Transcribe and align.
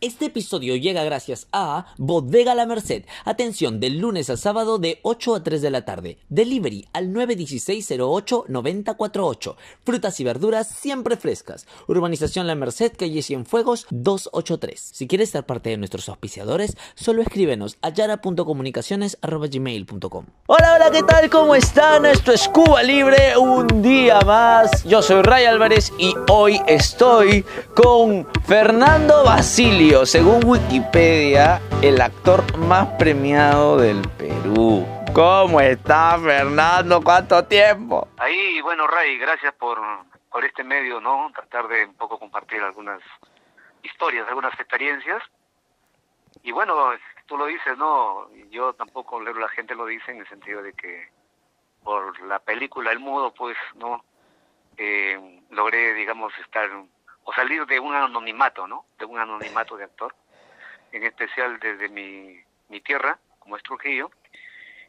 Este 0.00 0.26
episodio 0.26 0.76
llega 0.76 1.02
gracias 1.02 1.48
a 1.50 1.86
Bodega 1.96 2.54
La 2.54 2.66
Merced. 2.66 3.02
Atención, 3.24 3.80
del 3.80 3.98
lunes 3.98 4.30
a 4.30 4.36
sábado 4.36 4.78
de 4.78 5.00
8 5.02 5.34
a 5.34 5.42
3 5.42 5.60
de 5.60 5.70
la 5.70 5.84
tarde. 5.84 6.18
Delivery 6.28 6.86
al 6.92 7.08
916-08-948. 7.08 9.56
Frutas 9.84 10.20
y 10.20 10.24
verduras 10.24 10.68
siempre 10.68 11.16
frescas. 11.16 11.66
Urbanización 11.88 12.46
La 12.46 12.54
Merced, 12.54 12.92
calle 12.96 13.22
Cienfuegos 13.22 13.88
283. 13.90 14.80
Si 14.80 15.08
quieres 15.08 15.30
ser 15.30 15.44
parte 15.44 15.70
de 15.70 15.78
nuestros 15.78 16.08
auspiciadores, 16.08 16.76
solo 16.94 17.20
escríbenos 17.20 17.76
a 17.82 17.88
yara.comunicaciones.gmail.com 17.88 20.26
Hola, 20.46 20.74
hola, 20.76 20.92
¿qué 20.92 21.02
tal? 21.02 21.28
¿Cómo 21.28 21.56
están? 21.56 22.06
Esto 22.06 22.30
es 22.30 22.48
Cuba 22.48 22.84
Libre, 22.84 23.36
un 23.36 23.82
día 23.82 24.20
más. 24.20 24.84
Yo 24.84 25.02
soy 25.02 25.22
Ray 25.22 25.46
Álvarez 25.46 25.92
y 25.98 26.14
hoy 26.30 26.60
estoy 26.68 27.44
con 27.74 28.28
Fernando 28.46 29.24
Según 29.88 30.44
Wikipedia, 30.44 31.60
el 31.82 32.00
actor 32.00 32.58
más 32.58 32.86
premiado 32.98 33.78
del 33.78 34.02
Perú. 34.18 34.86
¿Cómo 35.14 35.60
está 35.62 36.18
Fernando? 36.18 37.00
¿Cuánto 37.02 37.42
tiempo? 37.46 38.06
Ahí, 38.18 38.60
bueno, 38.60 38.86
Ray, 38.86 39.16
gracias 39.18 39.54
por, 39.54 39.80
por 40.30 40.44
este 40.44 40.62
medio, 40.62 41.00
¿no? 41.00 41.32
Tratar 41.34 41.68
de 41.68 41.86
un 41.86 41.94
poco 41.94 42.18
compartir 42.18 42.60
algunas 42.60 43.00
historias, 43.82 44.28
algunas 44.28 44.52
experiencias. 44.60 45.22
Y 46.42 46.52
bueno, 46.52 46.90
tú 47.26 47.38
lo 47.38 47.46
dices, 47.46 47.76
¿no? 47.78 48.28
Yo 48.50 48.74
tampoco, 48.74 49.20
la 49.22 49.48
gente 49.48 49.74
lo 49.74 49.86
dice 49.86 50.10
en 50.12 50.18
el 50.18 50.28
sentido 50.28 50.62
de 50.62 50.74
que 50.74 51.08
por 51.82 52.20
la 52.26 52.38
película 52.40 52.92
El 52.92 52.98
Mudo, 52.98 53.32
pues, 53.32 53.56
¿no? 53.74 54.04
Eh, 54.76 55.42
logré, 55.50 55.94
digamos, 55.94 56.32
estar 56.44 56.68
o 57.28 57.32
salir 57.34 57.66
de 57.66 57.78
un 57.78 57.94
anonimato, 57.94 58.66
¿no? 58.66 58.86
De 58.98 59.04
un 59.04 59.18
anonimato 59.18 59.76
de 59.76 59.84
actor, 59.84 60.14
en 60.92 61.04
especial 61.04 61.60
desde 61.60 61.90
mi, 61.90 62.40
mi 62.70 62.80
tierra, 62.80 63.18
como 63.38 63.54
es 63.54 63.62
Trujillo, 63.62 64.10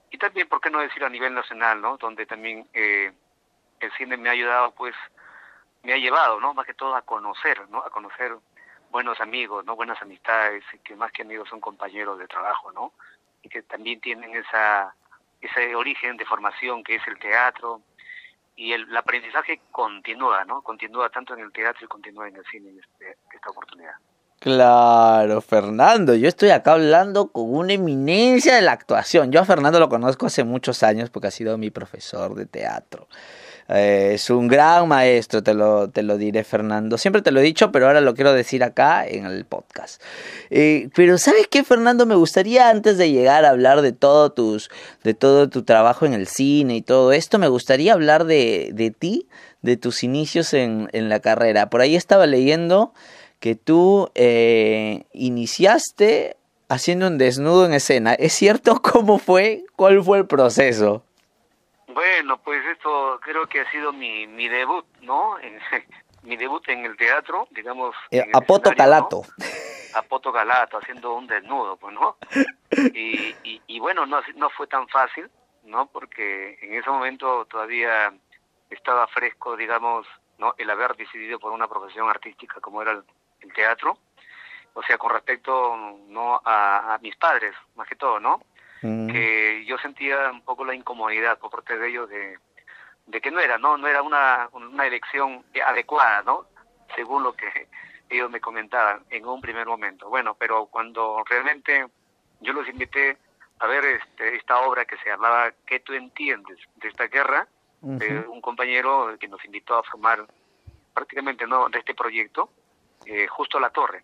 y 0.09 0.17
también, 0.17 0.47
¿por 0.47 0.61
qué 0.61 0.69
no 0.69 0.79
decir 0.79 1.03
a 1.03 1.09
nivel 1.09 1.33
nacional, 1.33 1.81
¿no? 1.81 1.97
Donde 1.97 2.25
también 2.25 2.65
eh, 2.71 3.11
el 3.81 3.91
cine 3.97 4.15
me 4.15 4.29
ha 4.29 4.31
ayudado, 4.31 4.71
pues, 4.71 4.95
me 5.83 5.91
ha 5.91 5.97
llevado, 5.97 6.39
¿no? 6.39 6.53
Más 6.53 6.65
que 6.65 6.73
todo 6.73 6.95
a 6.95 7.01
conocer, 7.01 7.67
¿no? 7.67 7.79
A 7.79 7.89
conocer 7.89 8.33
buenos 8.89 9.19
amigos, 9.19 9.65
¿no? 9.65 9.75
Buenas 9.75 10.01
amistades, 10.01 10.63
que 10.85 10.95
más 10.95 11.11
que 11.11 11.23
amigos 11.23 11.49
son 11.49 11.59
compañeros 11.59 12.19
de 12.19 12.27
trabajo, 12.29 12.71
¿no? 12.71 12.93
Y 13.41 13.49
que 13.49 13.63
también 13.63 13.99
tienen 13.99 14.33
esa 14.33 14.95
ese 15.41 15.75
origen 15.75 16.15
de 16.15 16.25
formación 16.25 16.85
que 16.85 16.95
es 16.95 17.05
el 17.05 17.19
teatro, 17.19 17.81
y 18.59 18.73
el, 18.73 18.85
aprendizaje 18.97 19.61
continúa, 19.71 20.43
¿no? 20.43 20.61
Continúa 20.61 21.09
tanto 21.09 21.33
en 21.33 21.39
el 21.39 21.51
teatro 21.53 21.85
y 21.85 21.87
continúa 21.87 22.27
en 22.27 22.35
el 22.35 22.43
cine 22.51 22.71
este, 22.77 23.17
esta 23.33 23.49
oportunidad. 23.51 23.93
Claro, 24.37 25.39
Fernando, 25.39 26.13
yo 26.13 26.27
estoy 26.27 26.49
acá 26.49 26.73
hablando 26.73 27.31
con 27.31 27.53
una 27.53 27.73
eminencia 27.73 28.55
de 28.55 28.61
la 28.61 28.73
actuación. 28.73 29.31
Yo 29.31 29.39
a 29.39 29.45
Fernando 29.45 29.79
lo 29.79 29.87
conozco 29.87 30.25
hace 30.25 30.43
muchos 30.43 30.83
años 30.83 31.09
porque 31.09 31.29
ha 31.29 31.31
sido 31.31 31.57
mi 31.57 31.71
profesor 31.71 32.35
de 32.35 32.45
teatro. 32.45 33.07
Eh, 33.69 34.11
es 34.15 34.29
un 34.29 34.47
gran 34.47 34.87
maestro, 34.87 35.43
te 35.43 35.53
lo, 35.53 35.89
te 35.89 36.01
lo 36.03 36.17
diré, 36.17 36.43
Fernando. 36.43 36.97
Siempre 36.97 37.21
te 37.21 37.31
lo 37.31 37.39
he 37.39 37.43
dicho, 37.43 37.71
pero 37.71 37.87
ahora 37.87 38.01
lo 38.01 38.15
quiero 38.15 38.33
decir 38.33 38.63
acá 38.63 39.05
en 39.07 39.25
el 39.25 39.45
podcast. 39.45 40.01
Eh, 40.49 40.89
pero 40.95 41.17
¿sabes 41.17 41.47
qué, 41.47 41.63
Fernando? 41.63 42.05
Me 42.05 42.15
gustaría, 42.15 42.69
antes 42.69 42.97
de 42.97 43.11
llegar 43.11 43.45
a 43.45 43.49
hablar 43.49 43.81
de 43.81 43.91
todo, 43.91 44.31
tus, 44.31 44.69
de 45.03 45.13
todo 45.13 45.49
tu 45.49 45.63
trabajo 45.63 46.05
en 46.05 46.13
el 46.13 46.27
cine 46.27 46.77
y 46.77 46.81
todo 46.81 47.11
esto, 47.11 47.37
me 47.37 47.47
gustaría 47.47 47.93
hablar 47.93 48.25
de, 48.25 48.71
de 48.73 48.91
ti, 48.91 49.27
de 49.61 49.77
tus 49.77 50.03
inicios 50.03 50.53
en, 50.53 50.89
en 50.93 51.09
la 51.09 51.19
carrera. 51.19 51.69
Por 51.69 51.81
ahí 51.81 51.95
estaba 51.95 52.25
leyendo 52.25 52.93
que 53.39 53.55
tú 53.55 54.09
eh, 54.15 55.03
iniciaste 55.13 56.37
haciendo 56.69 57.07
un 57.07 57.17
desnudo 57.17 57.65
en 57.65 57.73
escena. 57.73 58.13
¿Es 58.13 58.33
cierto 58.33 58.81
cómo 58.81 59.19
fue? 59.19 59.63
¿Cuál 59.75 60.03
fue 60.03 60.19
el 60.19 60.27
proceso? 60.27 61.03
Bueno, 61.89 62.37
pues 62.37 62.63
esto 62.67 63.19
creo 63.21 63.47
que 63.47 63.61
ha 63.61 63.71
sido 63.71 63.91
mi, 63.91 64.27
mi 64.27 64.47
debut, 64.47 64.85
¿no? 65.01 65.37
mi 66.23 66.37
debut 66.37 66.67
en 66.69 66.85
el 66.85 66.95
teatro, 66.95 67.47
digamos. 67.49 67.95
Eh, 68.11 68.29
a 68.31 68.41
Poto 68.41 68.71
Calato. 68.75 69.23
A 69.95 70.01
Poto 70.03 70.31
Calato, 70.31 70.77
haciendo 70.77 71.15
un 71.15 71.25
desnudo, 71.25 71.77
pues, 71.77 71.93
¿no? 71.95 72.17
Y, 72.93 73.35
y, 73.65 73.79
bueno, 73.79 74.05
no, 74.05 74.21
no 74.35 74.49
fue 74.51 74.67
tan 74.67 74.87
fácil, 74.87 75.31
¿no? 75.63 75.87
Porque 75.87 76.59
en 76.61 76.75
ese 76.75 76.89
momento 76.91 77.45
todavía 77.45 78.13
estaba 78.69 79.07
fresco, 79.07 79.57
digamos, 79.57 80.05
¿no? 80.37 80.53
El 80.59 80.69
haber 80.69 80.95
decidido 80.95 81.39
por 81.39 81.51
una 81.51 81.67
profesión 81.67 82.07
artística 82.07 82.61
como 82.61 82.83
era 82.83 82.91
el, 82.91 83.53
teatro. 83.55 83.97
O 84.75 84.83
sea, 84.83 84.99
con 84.99 85.09
respecto, 85.09 85.75
¿no? 86.07 86.39
A, 86.45 86.93
a 86.93 86.97
mis 86.99 87.15
padres, 87.15 87.55
más 87.75 87.87
que 87.87 87.95
todo, 87.95 88.19
¿no? 88.19 88.39
Mm. 88.81 89.07
que 89.11 89.65
yo 89.65 89.77
sentía 89.77 90.31
un 90.31 90.41
poco 90.41 90.63
la 90.63 90.73
incomodidad 90.73 91.37
por 91.37 91.51
parte 91.51 91.77
de 91.77 91.89
ellos 91.89 92.09
de, 92.09 92.37
de 93.07 93.21
que 93.21 93.31
no 93.31 93.39
era, 93.39 93.57
¿no? 93.57 93.77
No 93.77 93.87
era 93.87 94.01
una, 94.01 94.49
una 94.53 94.85
elección 94.85 95.43
adecuada, 95.65 96.23
¿no? 96.23 96.45
Según 96.95 97.23
lo 97.23 97.33
que 97.33 97.67
ellos 98.09 98.31
me 98.31 98.39
comentaban 98.39 99.03
en 99.09 99.25
un 99.25 99.41
primer 99.41 99.67
momento. 99.67 100.09
Bueno, 100.09 100.35
pero 100.35 100.67
cuando 100.67 101.23
realmente 101.27 101.87
yo 102.39 102.53
los 102.53 102.67
invité 102.69 103.17
a 103.59 103.67
ver 103.67 103.83
este, 103.85 104.37
esta 104.37 104.59
obra 104.61 104.85
que 104.85 104.97
se 104.97 105.09
llamaba 105.09 105.51
¿Qué 105.65 105.81
tú 105.81 105.93
entiendes 105.93 106.57
de 106.75 106.87
esta 106.87 107.07
guerra? 107.07 107.47
un 107.81 108.41
compañero 108.41 109.15
que 109.17 109.29
nos 109.29 109.43
invitó 109.45 109.77
a 109.77 109.83
formar 109.83 110.25
prácticamente 110.93 111.47
no 111.47 111.69
de 111.69 111.79
este 111.79 111.93
proyecto, 111.93 112.49
eh, 113.05 113.25
justo 113.27 113.57
La 113.57 113.69
Torre. 113.69 114.03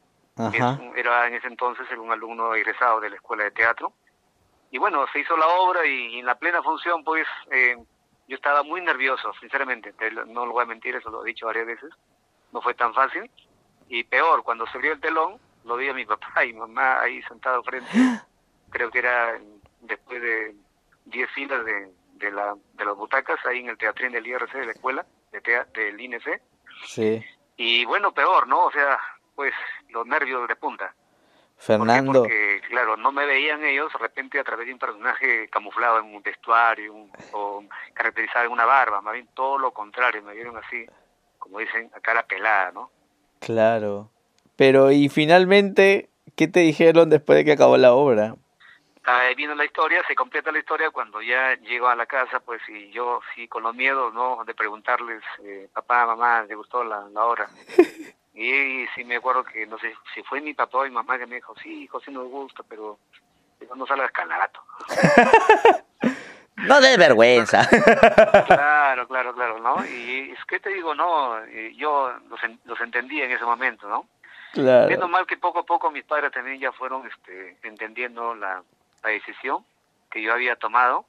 era 0.96 1.28
en 1.28 1.34
ese 1.34 1.48
entonces 1.48 1.86
un 1.98 2.10
alumno 2.10 2.56
egresado 2.56 3.02
de 3.02 3.10
la 3.10 3.18
Escuela 3.18 3.44
de 3.44 3.52
Teatro 3.52 3.92
y 4.72 4.78
bueno, 4.78 5.06
se 5.12 5.20
hizo 5.20 5.38
la 5.38 5.48
obra 5.48 5.86
y, 5.86 6.20
en 6.20 6.26
la 6.26 6.36
plena 6.36 6.62
función, 6.62 7.04
pues 7.04 7.28
eh, 7.52 7.78
yo 8.28 8.36
estaba 8.36 8.64
muy 8.64 8.82
nervioso, 8.82 9.32
sinceramente, 9.40 9.94
no 10.28 10.46
lo 10.46 10.54
voy 10.54 10.64
a 10.64 10.68
mentir, 10.68 10.96
eso 10.96 11.10
lo 11.10 11.24
he 11.24 11.28
dicho 11.28 11.46
varias 11.46 11.68
veces, 11.68 11.90
no 12.52 12.62
fue 12.62 12.74
tan 12.74 12.94
fácil. 12.94 13.30
Y 13.88 14.04
peor, 14.04 14.44
cuando 14.44 14.66
se 14.68 14.78
abrió 14.78 14.94
el 14.94 15.00
telón, 15.00 15.40
lo 15.64 15.78
vi 15.78 15.90
a 15.90 15.94
mi 15.94 16.06
papá 16.06 16.44
y 16.46 16.54
mamá 16.54 17.02
ahí 17.02 17.22
sentado 17.24 17.64
frente, 17.64 17.90
creo 18.70 18.90
que 18.90 19.00
era 19.00 19.40
después 19.82 20.22
de 20.22 20.56
10 21.06 21.32
filas 21.32 21.64
de, 21.66 21.92
de, 22.14 22.32
la, 22.32 22.56
de 22.74 22.86
las 22.86 22.96
butacas 22.96 23.44
ahí 23.46 23.60
en 23.60 23.70
el 23.70 23.78
teatrín 23.78 24.12
del 24.12 24.26
IRC 24.26 24.54
de 24.54 24.66
la 24.66 24.72
escuela, 24.72 25.06
de 25.32 25.66
del 25.74 26.00
INC. 26.00 26.42
Sí. 26.86 27.24
Y 27.58 27.86
bueno, 27.86 28.14
peor, 28.14 28.48
¿no? 28.48 28.66
O 28.66 28.72
sea, 28.72 29.00
pues 29.36 29.54
los 29.90 30.06
nervios 30.06 30.48
de 30.48 30.56
punta. 30.56 30.94
Fernando. 31.58 32.24
Porque, 32.24 32.62
claro, 32.68 32.98
no 32.98 33.12
me 33.12 33.26
veían 33.26 33.64
ellos 33.64 33.92
de 33.92 34.00
repente 34.00 34.40
a 34.40 34.44
través 34.44 34.68
de 34.68 34.74
un 34.74 34.80
personaje 34.80 35.48
camuflado 35.50 36.00
en 36.00 36.06
un 36.14 36.22
vestuario 36.22 36.94
o 37.32 37.64
caracterizado 37.94 38.46
en 38.46 38.52
una 38.52 38.66
barba, 38.66 39.02
más 39.02 39.14
bien 39.14 39.28
todo 39.34 39.58
lo 39.58 39.72
contrario, 39.72 40.22
me 40.22 40.34
vieron 40.34 40.58
así, 40.58 40.86
como 41.40 41.60
dicen, 41.60 41.90
a 41.96 42.00
cara 42.00 42.26
pelada, 42.26 42.72
¿no? 42.72 42.92
Claro. 43.40 44.10
Pero, 44.56 44.92
y 44.92 45.10
finalmente, 45.10 46.10
¿qué 46.36 46.48
te 46.48 46.62
dijeron 46.62 47.10
después 47.10 47.38
de 47.38 47.46
que 47.46 47.54
acabó 47.54 47.78
la 47.78 47.94
obra? 47.94 48.36
Ahí 49.04 49.36
viene 49.36 49.56
la 49.56 49.66
historia, 49.66 50.02
se 50.08 50.16
completa 50.16 50.52
la 50.52 50.60
historia 50.60 50.90
cuando 50.90 51.22
ya 51.22 51.54
llego 51.62 51.88
a 51.88 51.96
la 51.96 52.08
casa, 52.08 52.40
pues 52.40 52.62
y 52.68 52.90
yo 52.92 53.22
sí 53.36 53.48
con 53.48 53.62
los 53.62 53.76
miedos, 53.76 54.14
¿no? 54.16 54.44
De 54.46 54.56
preguntarles, 54.56 55.22
eh, 55.44 55.70
papá, 55.72 56.08
mamá, 56.08 56.46
¿te 56.48 56.56
gustó 56.56 56.84
la, 56.84 57.08
la 57.14 57.26
obra? 57.26 57.48
Y, 58.36 58.86
sí 58.94 59.06
me 59.06 59.16
acuerdo 59.16 59.46
que, 59.46 59.66
no 59.66 59.80
sé, 59.80 59.96
si 60.14 60.22
fue 60.24 60.42
mi 60.42 60.54
papá 60.54 60.80
o 60.80 60.84
mi 60.84 60.92
mamá 60.92 61.18
que 61.18 61.26
me 61.26 61.36
dijo, 61.36 61.56
sí, 61.64 61.84
hijo, 61.84 62.02
sí 62.02 62.12
nos 62.12 62.28
gusta, 62.28 62.64
pero 62.68 63.00
no 63.76 63.88
salgas 63.88 64.12
calato. 64.12 64.60
no 66.58 66.82
de 66.82 66.98
vergüenza. 66.98 67.68
claro, 68.46 69.08
claro, 69.08 69.34
claro, 69.34 69.60
¿no? 69.60 69.86
Y 69.86 70.32
es 70.38 70.46
que 70.46 70.60
te 70.60 70.70
digo, 70.70 70.94
no, 70.94 71.46
yo 71.78 72.12
los, 72.30 72.40
los 72.66 72.82
entendí 72.82 73.22
en 73.22 73.32
ese 73.32 73.46
momento, 73.46 73.88
¿no? 73.88 74.06
Claro. 74.52 74.88
Viendo 74.88 75.08
mal 75.08 75.26
que 75.26 75.38
poco 75.38 75.60
a 75.60 75.66
poco 75.66 75.90
mis 75.90 76.04
padres 76.04 76.32
también 76.32 76.60
ya 76.60 76.74
fueron 76.74 77.08
este, 77.08 77.58
entendiendo 77.64 78.36
la, 78.36 78.64
la 79.02 79.10
decisión 79.10 79.66
que 80.12 80.22
yo 80.22 80.34
había 80.34 80.58
tomado. 80.58 81.06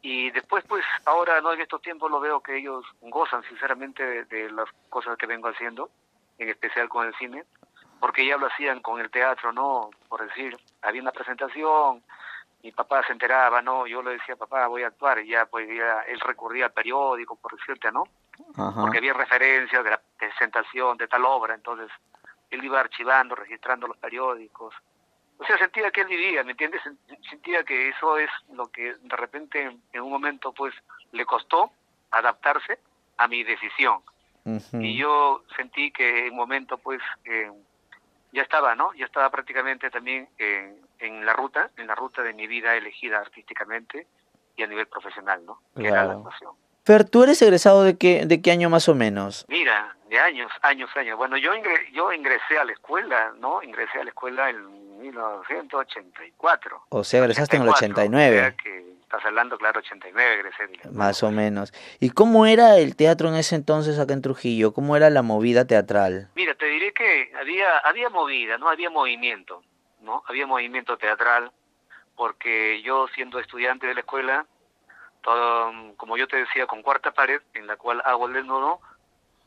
Y 0.00 0.30
después, 0.30 0.64
pues, 0.68 0.84
ahora, 1.06 1.40
¿no? 1.42 1.52
En 1.52 1.60
estos 1.60 1.80
tiempos 1.80 2.10
lo 2.10 2.20
veo 2.20 2.40
que 2.40 2.58
ellos 2.58 2.84
gozan 3.00 3.42
sinceramente 3.44 4.24
de 4.24 4.50
las 4.50 4.68
cosas 4.88 5.16
que 5.18 5.26
vengo 5.26 5.48
haciendo 5.48 5.90
en 6.38 6.48
especial 6.48 6.88
con 6.88 7.06
el 7.06 7.14
cine, 7.16 7.44
porque 8.00 8.26
ya 8.26 8.36
lo 8.36 8.46
hacían 8.46 8.80
con 8.80 9.00
el 9.00 9.10
teatro, 9.10 9.52
¿no? 9.52 9.90
Por 10.08 10.26
decir, 10.26 10.56
había 10.82 11.02
una 11.02 11.12
presentación, 11.12 12.02
mi 12.62 12.72
papá 12.72 13.02
se 13.06 13.12
enteraba, 13.12 13.60
¿no? 13.62 13.86
Yo 13.86 14.02
le 14.02 14.12
decía, 14.12 14.36
papá, 14.36 14.66
voy 14.66 14.82
a 14.82 14.88
actuar, 14.88 15.18
y 15.18 15.28
ya, 15.28 15.46
pues, 15.46 15.68
ya, 15.68 16.00
él 16.02 16.18
recurría 16.20 16.66
al 16.66 16.72
periódico, 16.72 17.36
por 17.36 17.56
decirte, 17.56 17.92
¿no? 17.92 18.04
Porque 18.56 18.98
había 18.98 19.12
referencias 19.12 19.84
de 19.84 19.90
la 19.90 20.00
presentación 20.18 20.96
de 20.96 21.06
tal 21.06 21.24
obra, 21.24 21.54
entonces 21.54 21.90
él 22.50 22.64
iba 22.64 22.80
archivando, 22.80 23.34
registrando 23.34 23.86
los 23.86 23.96
periódicos. 23.98 24.74
O 25.38 25.44
sea, 25.44 25.58
sentía 25.58 25.90
que 25.90 26.02
él 26.02 26.06
vivía, 26.06 26.42
¿me 26.42 26.52
entiendes? 26.52 26.80
Sentía 27.28 27.64
que 27.64 27.88
eso 27.88 28.16
es 28.18 28.30
lo 28.52 28.68
que 28.68 28.94
de 28.94 29.16
repente 29.16 29.78
en 29.92 30.02
un 30.02 30.10
momento, 30.10 30.52
pues, 30.52 30.74
le 31.12 31.26
costó 31.26 31.70
adaptarse 32.10 32.78
a 33.18 33.28
mi 33.28 33.44
decisión. 33.44 34.00
Y 34.80 34.96
yo 34.96 35.42
sentí 35.56 35.90
que 35.90 36.26
en 36.26 36.32
un 36.32 36.36
momento, 36.38 36.78
pues, 36.78 37.00
ya 38.32 38.42
estaba, 38.42 38.74
¿no? 38.74 38.92
Ya 38.94 39.06
estaba 39.06 39.30
prácticamente 39.30 39.90
también 39.90 40.28
en, 40.38 40.76
en 40.98 41.24
la 41.24 41.32
ruta, 41.32 41.70
en 41.76 41.86
la 41.86 41.94
ruta 41.94 42.22
de 42.22 42.32
mi 42.34 42.46
vida 42.46 42.74
elegida 42.76 43.18
artísticamente 43.20 44.06
y 44.56 44.62
a 44.62 44.66
nivel 44.66 44.86
profesional, 44.86 45.44
¿no? 45.46 45.60
Que 45.76 45.88
era 45.88 46.04
la 46.04 46.12
actuación. 46.14 46.52
Fer, 46.84 47.08
¿tú 47.08 47.22
eres 47.22 47.40
egresado 47.40 47.82
de 47.82 47.96
qué, 47.96 48.26
de 48.26 48.42
qué 48.42 48.50
año 48.50 48.68
más 48.68 48.88
o 48.90 48.94
menos? 48.94 49.46
Mira, 49.48 49.96
de 50.10 50.18
años, 50.18 50.52
años, 50.60 50.90
años. 50.96 51.16
Bueno, 51.16 51.38
yo 51.38 51.54
ingre- 51.54 51.90
yo 51.92 52.12
ingresé 52.12 52.58
a 52.58 52.64
la 52.64 52.72
escuela, 52.72 53.32
¿no? 53.38 53.62
Ingresé 53.62 54.00
a 54.00 54.04
la 54.04 54.10
escuela 54.10 54.50
en 54.50 55.00
1984. 55.00 56.82
O 56.90 57.04
sea, 57.04 57.20
egresaste 57.20 57.56
en 57.56 57.62
el 57.62 57.68
84, 57.68 58.02
89. 58.02 58.36
o 58.36 58.40
sea 58.40 58.56
que 58.56 58.93
estás 59.14 59.28
hablando, 59.28 59.56
claro, 59.58 59.80
89 59.80 60.34
egresé. 60.34 60.66
digamos. 60.66 60.92
Más 60.92 61.22
o 61.22 61.30
menos. 61.30 61.72
¿Y 62.00 62.10
cómo 62.10 62.46
era 62.46 62.78
el 62.78 62.96
teatro 62.96 63.28
en 63.28 63.36
ese 63.36 63.54
entonces 63.54 63.98
acá 63.98 64.12
en 64.12 64.22
Trujillo? 64.22 64.72
¿Cómo 64.72 64.96
era 64.96 65.10
la 65.10 65.22
movida 65.22 65.66
teatral? 65.66 66.30
Mira, 66.34 66.54
te 66.54 66.66
diré 66.66 66.92
que 66.92 67.32
había 67.38 67.78
había 67.78 68.10
movida, 68.10 68.58
¿no? 68.58 68.68
Había 68.68 68.90
movimiento, 68.90 69.62
¿no? 70.00 70.22
Había 70.26 70.46
movimiento 70.46 70.96
teatral, 70.96 71.52
porque 72.16 72.82
yo 72.82 73.06
siendo 73.14 73.38
estudiante 73.38 73.86
de 73.86 73.94
la 73.94 74.00
escuela, 74.00 74.46
todo, 75.22 75.72
como 75.96 76.16
yo 76.16 76.26
te 76.26 76.36
decía, 76.36 76.66
con 76.66 76.82
cuarta 76.82 77.12
pared, 77.12 77.40
en 77.54 77.66
la 77.66 77.76
cual 77.76 78.02
hago 78.04 78.26
el 78.26 78.34
desnudo, 78.34 78.80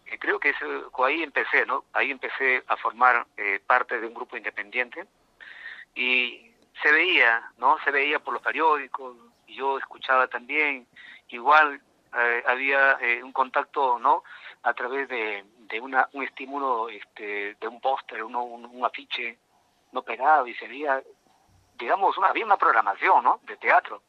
eh, 0.05 0.17
creo 0.19 0.39
que 0.39 0.53
ahí 1.05 1.23
empecé, 1.23 1.65
¿no? 1.65 1.83
Ahí 1.93 2.11
empecé 2.11 2.63
a 2.67 2.77
formar 2.77 3.25
eh, 3.35 3.59
parte 3.65 3.99
de 3.99 4.07
un 4.07 4.13
grupo 4.13 4.37
independiente 4.37 5.05
y 5.93 6.51
se 6.81 6.91
veía, 6.91 7.51
¿no? 7.57 7.77
Se 7.83 7.91
veía 7.91 8.19
por 8.19 8.33
los 8.33 8.43
periódicos, 8.43 9.15
yo 9.47 9.77
escuchaba 9.77 10.27
también, 10.27 10.87
igual 11.29 11.81
eh, 12.17 12.43
había 12.47 12.93
eh, 13.01 13.23
un 13.23 13.31
contacto, 13.31 13.99
¿no? 13.99 14.23
A 14.63 14.73
través 14.73 15.07
de, 15.09 15.45
de 15.59 15.79
una, 15.79 16.07
un 16.13 16.23
estímulo, 16.23 16.89
este, 16.89 17.55
de 17.55 17.67
un 17.67 17.79
póster, 17.81 18.23
un, 18.23 18.35
un 18.35 18.85
afiche, 18.85 19.37
no 19.91 20.01
pegado 20.01 20.47
y 20.47 20.53
se 20.55 20.67
veía, 20.67 21.01
digamos, 21.75 22.17
una, 22.17 22.27
había 22.27 22.45
una 22.45 22.57
programación, 22.57 23.23
¿no? 23.23 23.39
De 23.43 23.55
teatro. 23.57 24.01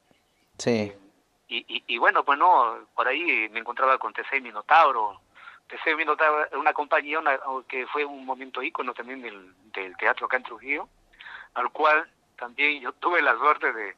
Sí. 0.59 0.93
Y, 1.49 1.59
y, 1.77 1.85
y 1.87 1.99
bueno, 1.99 2.25
pues 2.25 2.39
no, 2.39 2.87
por 2.95 3.09
ahí 3.09 3.49
me 3.51 3.61
encontraba 3.61 3.99
con 3.99 4.13
TC 4.13 4.41
Minotauro. 4.43 5.21
TC 5.69 5.97
Minotauro 5.97 6.47
era 6.47 6.59
una 6.59 6.73
compañía 6.73 7.19
una- 7.19 7.39
que 7.69 7.87
fue 7.87 8.05
un 8.05 8.25
momento 8.25 8.63
ícono 8.63 8.93
también 8.95 9.23
del, 9.23 9.55
del 9.73 9.97
teatro 9.97 10.27
acá 10.27 10.37
en 10.39 10.43
Trujillo, 10.43 10.89
al 11.55 11.71
cual 11.71 12.11
también 12.37 12.81
yo 12.81 12.93
tuve 12.93 13.23
la 13.23 13.37
suerte 13.37 13.73
de, 13.73 13.97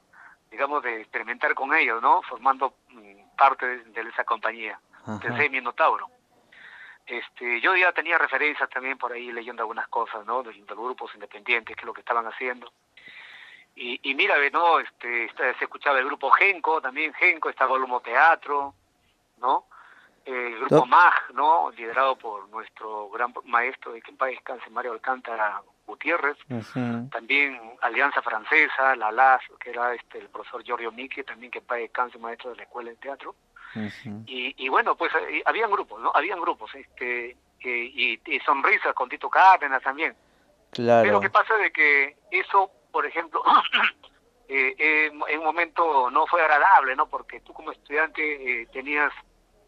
digamos, 0.51 0.83
de 0.83 1.01
experimentar 1.01 1.55
con 1.55 1.75
ellos, 1.75 2.03
¿no? 2.03 2.23
Formando 2.23 2.75
mm, 2.89 3.37
parte 3.37 3.67
de, 3.67 3.85
de 4.03 4.11
esa 4.11 4.25
compañía, 4.25 4.79
Ajá. 5.07 5.19
TC 5.21 5.49
Minotauro. 5.51 6.09
Este, 7.07 7.61
yo 7.61 7.75
ya 7.77 7.93
tenía 7.93 8.19
referencias 8.19 8.69
también 8.71 8.97
por 8.99 9.13
ahí 9.13 9.33
leyendo 9.33 9.63
algunas 9.63 9.89
cosas, 9.89 10.25
¿no? 10.27 10.43
De, 10.43 10.53
de 10.53 10.59
los 10.61 10.79
grupos 10.79 11.13
independientes, 11.15 11.75
qué 11.77 11.81
es 11.83 11.87
lo 11.87 11.95
que 11.95 12.01
estaban 12.01 12.27
haciendo. 12.27 12.73
Y, 13.75 14.01
y 14.11 14.15
mira, 14.15 14.37
¿no? 14.53 14.79
Este, 14.81 15.25
esta- 15.25 15.55
se 15.59 15.65
escuchaba 15.65 15.99
el 15.99 16.05
grupo 16.07 16.31
Genco, 16.31 16.81
también 16.81 17.15
Genco, 17.15 17.49
estaba 17.49 17.73
Olmo 17.73 18.01
Teatro, 18.01 18.75
¿no? 19.39 19.67
El 20.25 20.59
grupo 20.59 20.87
MAG, 20.87 21.33
¿no? 21.35 21.71
Liderado 21.71 22.17
por 22.17 22.49
nuestro 22.51 23.09
gran 23.11 23.33
maestro 23.45 23.93
de 23.93 24.03
que 24.03 24.11
en 24.11 24.17
paz 24.17 24.31
descanse, 24.31 24.71
Mario 24.71 24.93
Alcántara 24.93 25.63
Gutiérrez. 25.87 26.37
También 27.11 27.61
Alianza 27.81 28.23
Francesa, 28.23 28.95
la 28.97 29.11
LAS, 29.11 29.43
que 29.59 29.71
era 29.71 29.95
este 29.95 30.19
el 30.19 30.29
profesor 30.29 30.63
Giorgio 30.63 30.93
Michi, 30.93 31.23
también 31.23 31.51
que 31.51 31.59
en 31.59 31.65
paz 31.65 31.79
descanse, 31.79 32.19
maestro 32.19 32.51
de 32.51 32.57
la 32.57 32.63
Escuela 32.65 32.91
de 32.91 32.97
Teatro. 32.97 33.35
Y, 34.27 34.55
y 34.57 34.69
bueno, 34.69 34.97
pues 34.97 35.13
eh, 35.15 35.43
habían 35.47 35.71
grupos, 35.71 36.01
¿no? 36.01 36.11
Habían 36.15 36.41
grupos, 36.41 36.75
este, 36.75 37.37
y, 37.63 38.21
y 38.25 38.41
Sonrisas 38.41 38.95
con 38.95 39.09
Tito 39.09 39.29
Cárdenas 39.29 39.83
también. 39.83 40.15
Claro. 40.71 41.03
Pero 41.03 41.21
¿qué 41.21 41.31
pasa 41.31 41.57
de 41.57 41.73
que 41.73 42.17
eso, 42.31 42.71
por 42.93 43.05
ejemplo, 43.07 43.43
eh, 44.49 44.75
eh, 44.79 45.11
en 45.29 45.39
un 45.39 45.45
momento 45.45 46.11
no 46.11 46.27
fue 46.27 46.41
agradable, 46.43 46.95
¿no? 46.97 47.07
Porque 47.07 47.41
tú 47.41 47.53
como 47.53 47.73
estudiante 47.73 48.23
eh, 48.63 48.67
tenías 48.73 49.13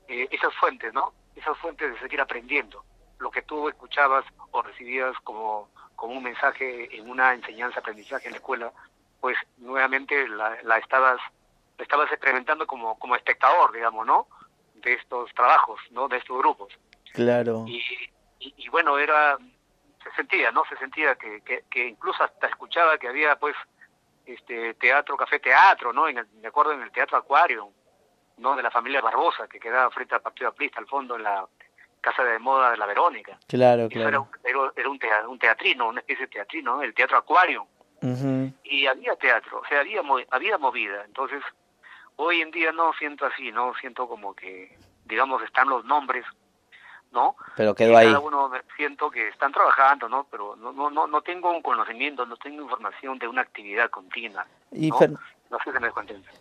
eh, 0.08 0.28
esas 0.31 0.54
fuentes, 0.56 0.93
¿no? 0.93 1.12
Esas 1.37 1.56
fuentes 1.58 1.93
de 1.93 1.99
seguir 2.00 2.20
aprendiendo. 2.20 2.84
Lo 3.19 3.31
que 3.31 3.43
tú 3.43 3.69
escuchabas 3.69 4.25
o 4.50 4.62
recibías 4.62 5.14
como, 5.25 5.70
como 5.96 6.14
un 6.14 6.22
mensaje 6.25 6.94
en 6.96 7.08
una 7.08 7.34
enseñanza, 7.34 7.81
aprendizaje 7.81 8.26
en 8.26 8.32
la 8.32 8.38
escuela, 8.38 8.72
pues 9.20 9.37
nuevamente 9.58 10.26
la, 10.28 10.58
la 10.62 10.78
estabas 10.78 11.20
la 11.78 11.84
estabas 11.84 12.10
experimentando 12.12 12.66
como, 12.66 12.99
como 12.99 13.16
espectador, 13.16 13.72
digamos, 13.72 14.06
¿no? 14.06 14.26
De 14.75 14.93
estos 14.94 15.32
trabajos, 15.34 15.81
¿no? 15.90 16.08
De 16.08 16.19
estos 16.19 16.37
grupos 16.38 16.72
Claro. 17.12 17.64
y, 17.66 17.78
y, 18.40 18.54
y 18.56 18.69
bueno 18.69 18.99
era 18.99 19.38
se 20.02 20.10
sentía 20.16 20.50
no 20.50 20.64
se 20.69 20.76
sentía 20.76 21.14
que, 21.14 21.40
que, 21.43 21.64
que 21.70 21.87
incluso 21.88 22.25
hasta 22.25 22.49
escuchaba 22.49 22.99
que 22.99 23.08
había 23.08 23.37
pues 23.37 23.54
este 24.26 24.75
teatro 24.75 25.16
café 25.16 25.38
teatro 25.38 25.93
no 25.93 26.08
en 26.08 26.19
el, 26.19 26.26
me 26.40 26.49
acuerdo 26.49 26.72
en 26.72 26.82
el 26.82 26.90
teatro 26.90 27.16
acuario 27.19 27.70
no 28.38 28.56
de 28.56 28.62
la 28.62 28.70
familia 28.70 29.00
Barbosa 29.00 29.46
que 29.49 29.61
quedaba 29.61 29.90
frente 29.90 30.14
al 30.14 30.23
partido 30.23 30.49
Aprista 30.49 30.81
al 30.81 30.87
fondo 30.87 31.17
en 31.17 31.23
la 31.23 31.46
casa 32.00 32.25
de 32.25 32.38
moda 32.38 32.70
de 32.73 32.76
la 32.76 32.87
Verónica 32.87 33.38
Claro, 33.46 33.82
Eso 33.90 34.00
era, 34.00 34.08
claro. 34.11 34.23
un- 34.23 34.73
era, 34.76 34.88
un, 34.90 34.99
tea- 34.99 35.29
un 35.29 35.38
teatrino 35.38 35.88
una 35.88 36.00
especie 36.00 36.26
de 36.26 36.32
teatrino 36.32 36.76
¿no? 36.76 36.82
el 36.82 36.94
teatro 36.94 37.17
acuario 37.19 37.67
y 38.64 38.87
había 38.87 39.14
teatro, 39.17 39.61
o 39.61 39.67
sea, 39.69 39.79
había, 39.81 40.02
había 40.32 40.58
movida. 40.58 41.05
Entonces, 41.05 41.40
hoy 42.17 42.40
en 42.40 42.50
día 42.50 42.73
no 42.73 42.93
siento 42.94 43.26
así, 43.26 43.52
no 43.52 43.73
siento 43.81 44.08
como 44.08 44.35
que, 44.35 44.76
digamos, 45.05 45.40
están 45.44 45.69
los 45.69 45.85
nombres, 45.85 46.25
¿no? 47.12 47.37
Pero 47.56 47.75
quedó 47.76 47.96
ahí. 47.96 48.06
Cada 48.08 48.19
uno 48.19 48.50
siento 48.76 49.08
que 49.08 49.28
están 49.28 49.52
trabajando, 49.52 50.08
¿no? 50.08 50.26
Pero 50.31 50.56
no, 50.56 50.73
no, 50.73 50.90
no, 50.90 51.06
no 51.06 51.23
tengo 51.23 51.50
un 51.52 51.62
conocimiento, 51.62 52.26
no 52.26 52.37
tengo 52.38 52.62
información 52.62 53.19
de 53.20 53.28
una 53.28 53.43
actividad 53.43 53.88
continua. 53.90 54.46
Y 54.73 54.90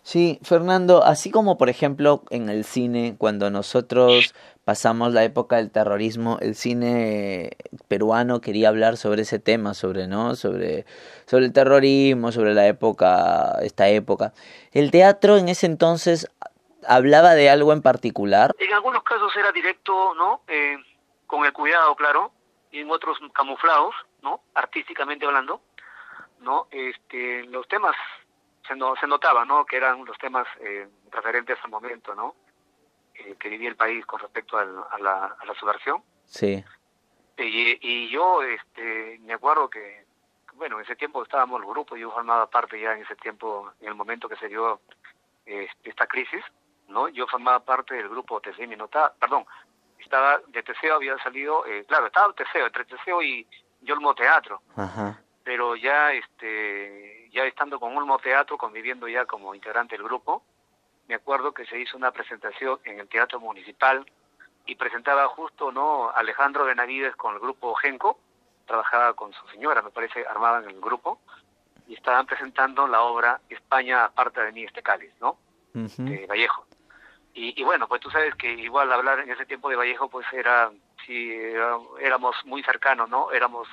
Sí, 0.03 0.39
Fernando, 0.43 1.03
así 1.03 1.31
como 1.31 1.57
por 1.57 1.69
ejemplo 1.69 2.23
en 2.29 2.49
el 2.49 2.63
cine, 2.63 3.15
cuando 3.17 3.49
nosotros 3.49 4.33
pasamos 4.65 5.13
la 5.13 5.23
época 5.23 5.57
del 5.57 5.71
terrorismo, 5.71 6.37
el 6.41 6.55
cine 6.55 7.51
peruano 7.87 8.41
quería 8.41 8.69
hablar 8.69 8.97
sobre 8.97 9.23
ese 9.23 9.39
tema, 9.39 9.73
sobre, 9.73 10.07
¿no? 10.07 10.35
Sobre, 10.35 10.85
sobre 11.25 11.45
el 11.45 11.53
terrorismo, 11.53 12.31
sobre 12.31 12.53
la 12.53 12.67
época, 12.67 13.57
esta 13.61 13.89
época. 13.89 14.33
El 14.71 14.91
teatro 14.91 15.37
en 15.37 15.49
ese 15.49 15.65
entonces 15.65 16.27
hablaba 16.87 17.33
de 17.33 17.49
algo 17.49 17.73
en 17.73 17.81
particular. 17.81 18.55
En 18.59 18.73
algunos 18.73 19.03
casos 19.03 19.35
era 19.35 19.51
directo, 19.51 20.13
¿no? 20.15 20.41
Eh, 20.47 20.77
con 21.27 21.45
el 21.45 21.53
cuidado, 21.53 21.95
claro, 21.95 22.31
y 22.71 22.79
en 22.79 22.89
otros 22.89 23.17
camuflados, 23.33 23.93
¿no? 24.21 24.41
Artísticamente 24.53 25.25
hablando, 25.25 25.61
¿no? 26.39 26.67
Este, 26.71 27.43
los 27.45 27.67
temas 27.67 27.95
se, 28.67 28.75
no, 28.75 28.95
se 28.95 29.07
notaba, 29.07 29.45
¿no? 29.45 29.65
Que 29.65 29.77
eran 29.77 30.03
los 30.05 30.17
temas 30.17 30.47
eh, 30.59 30.87
referentes 31.11 31.57
al 31.63 31.69
momento, 31.71 32.13
¿no? 32.15 32.35
Eh, 33.15 33.35
que 33.39 33.49
vivía 33.49 33.69
el 33.69 33.75
país 33.75 34.05
con 34.05 34.19
respecto 34.19 34.57
al- 34.57 34.83
a, 34.91 34.97
la, 34.99 35.25
a 35.39 35.45
la 35.45 35.53
subversión. 35.55 36.03
Sí, 36.25 36.63
Y, 37.37 37.77
y 37.81 38.09
yo 38.09 38.41
este, 38.43 39.19
me 39.21 39.33
acuerdo 39.33 39.69
que, 39.69 40.05
bueno, 40.53 40.77
en 40.77 40.83
ese 40.85 40.95
tiempo 40.95 41.23
estábamos 41.23 41.59
el 41.61 41.67
grupo, 41.67 41.95
yo 41.97 42.11
formaba 42.11 42.49
parte 42.49 42.79
ya 42.79 42.93
en 42.93 43.01
ese 43.01 43.15
tiempo, 43.15 43.71
en 43.81 43.87
el 43.89 43.95
momento 43.95 44.29
que 44.29 44.35
se 44.37 44.47
dio 44.47 44.79
eh, 45.45 45.67
esta 45.83 46.05
crisis, 46.07 46.43
¿no? 46.87 47.09
Yo 47.09 47.25
formaba 47.27 47.59
parte 47.61 47.95
del 47.95 48.09
grupo 48.09 48.39
TCE 48.41 48.67
Minota, 48.67 49.13
perdón, 49.19 49.45
estaba 49.99 50.39
de 50.47 50.63
Teseo 50.63 50.95
había 50.95 51.17
salido, 51.19 51.65
eh, 51.65 51.83
claro, 51.87 52.07
estaba 52.07 52.31
Teseo, 52.33 52.65
entre 52.67 52.85
Teseo 52.85 53.21
y 53.21 53.47
Yolmo 53.81 54.13
Teatro, 54.15 54.61
ajá, 54.75 55.19
pero 55.43 55.75
ya 55.75 56.11
este 56.13 57.20
ya 57.31 57.43
estando 57.45 57.79
con 57.79 57.95
Olmo 57.95 58.19
Teatro, 58.19 58.57
conviviendo 58.57 59.07
ya 59.07 59.25
como 59.25 59.55
integrante 59.55 59.95
del 59.95 60.03
grupo, 60.05 60.43
me 61.07 61.15
acuerdo 61.15 61.53
que 61.53 61.65
se 61.65 61.79
hizo 61.79 61.97
una 61.97 62.11
presentación 62.11 62.79
en 62.85 62.99
el 62.99 63.07
Teatro 63.07 63.39
Municipal 63.39 64.05
y 64.65 64.75
presentaba 64.75 65.27
justo 65.27 65.71
no 65.71 66.11
Alejandro 66.11 66.65
Benavides 66.65 67.15
con 67.15 67.33
el 67.33 67.39
grupo 67.39 67.73
Genco, 67.75 68.19
trabajaba 68.65 69.13
con 69.13 69.33
su 69.33 69.47
señora, 69.47 69.81
me 69.81 69.89
parece, 69.89 70.25
armaban 70.25 70.65
el 70.69 70.79
grupo, 70.79 71.19
y 71.87 71.95
estaban 71.95 72.25
presentando 72.25 72.87
la 72.87 73.01
obra 73.01 73.41
España 73.49 74.05
aparte 74.05 74.41
de 74.41 74.51
mí 74.51 74.63
este 74.63 74.81
cáliz, 74.83 75.11
¿no? 75.19 75.37
de 76.05 76.27
Vallejo. 76.27 76.65
Y, 77.33 77.59
y 77.59 77.63
bueno, 77.63 77.87
pues 77.87 78.01
tú 78.01 78.09
sabes 78.09 78.35
que 78.35 78.51
igual 78.53 78.91
hablar 78.91 79.19
en 79.19 79.31
ese 79.31 79.45
tiempo 79.45 79.69
de 79.69 79.75
Vallejo, 79.77 80.09
pues 80.09 80.25
era, 80.33 80.69
sí, 81.05 81.31
era- 81.33 81.77
éramos 81.99 82.35
muy 82.45 82.61
cercanos, 82.63 83.09
¿no? 83.09 83.31
Éramos, 83.31 83.67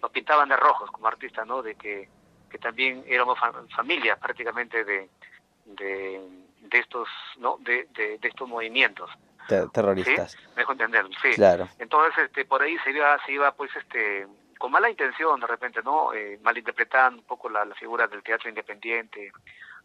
nos 0.00 0.10
pintaban 0.10 0.48
de 0.48 0.56
rojos 0.56 0.90
como 0.90 1.06
artistas, 1.08 1.46
¿no? 1.46 1.60
De 1.62 1.74
que, 1.74 2.08
que 2.50 2.58
también 2.58 3.04
éramos 3.06 3.38
fa- 3.38 3.52
familia 3.74 4.16
prácticamente 4.16 4.84
de, 4.84 5.08
de, 5.64 6.20
de 6.60 6.78
estos, 6.78 7.08
¿no? 7.38 7.56
De, 7.60 7.86
de, 7.92 8.18
de 8.18 8.28
estos 8.28 8.48
movimientos, 8.48 9.10
te- 9.48 9.62
¿sí? 9.62 9.68
terroristas, 9.72 10.36
Me 10.56 10.62
dejo 10.62 10.72
entender, 10.72 11.06
sí. 11.22 11.30
claro, 11.34 11.68
Entonces, 11.78 12.24
este, 12.24 12.44
por 12.44 12.60
ahí 12.62 12.76
se 12.84 12.90
iba, 12.90 13.18
se 13.24 13.32
iba, 13.32 13.52
pues, 13.52 13.70
este, 13.76 14.26
con 14.58 14.70
mala 14.72 14.90
intención, 14.90 15.40
de 15.40 15.46
repente, 15.46 15.82
¿no? 15.82 16.12
Eh, 16.12 16.38
malinterpretando 16.42 17.20
un 17.20 17.26
poco 17.26 17.48
la, 17.48 17.64
la 17.64 17.74
figura 17.74 18.06
del 18.06 18.22
teatro 18.22 18.48
independiente, 18.48 19.32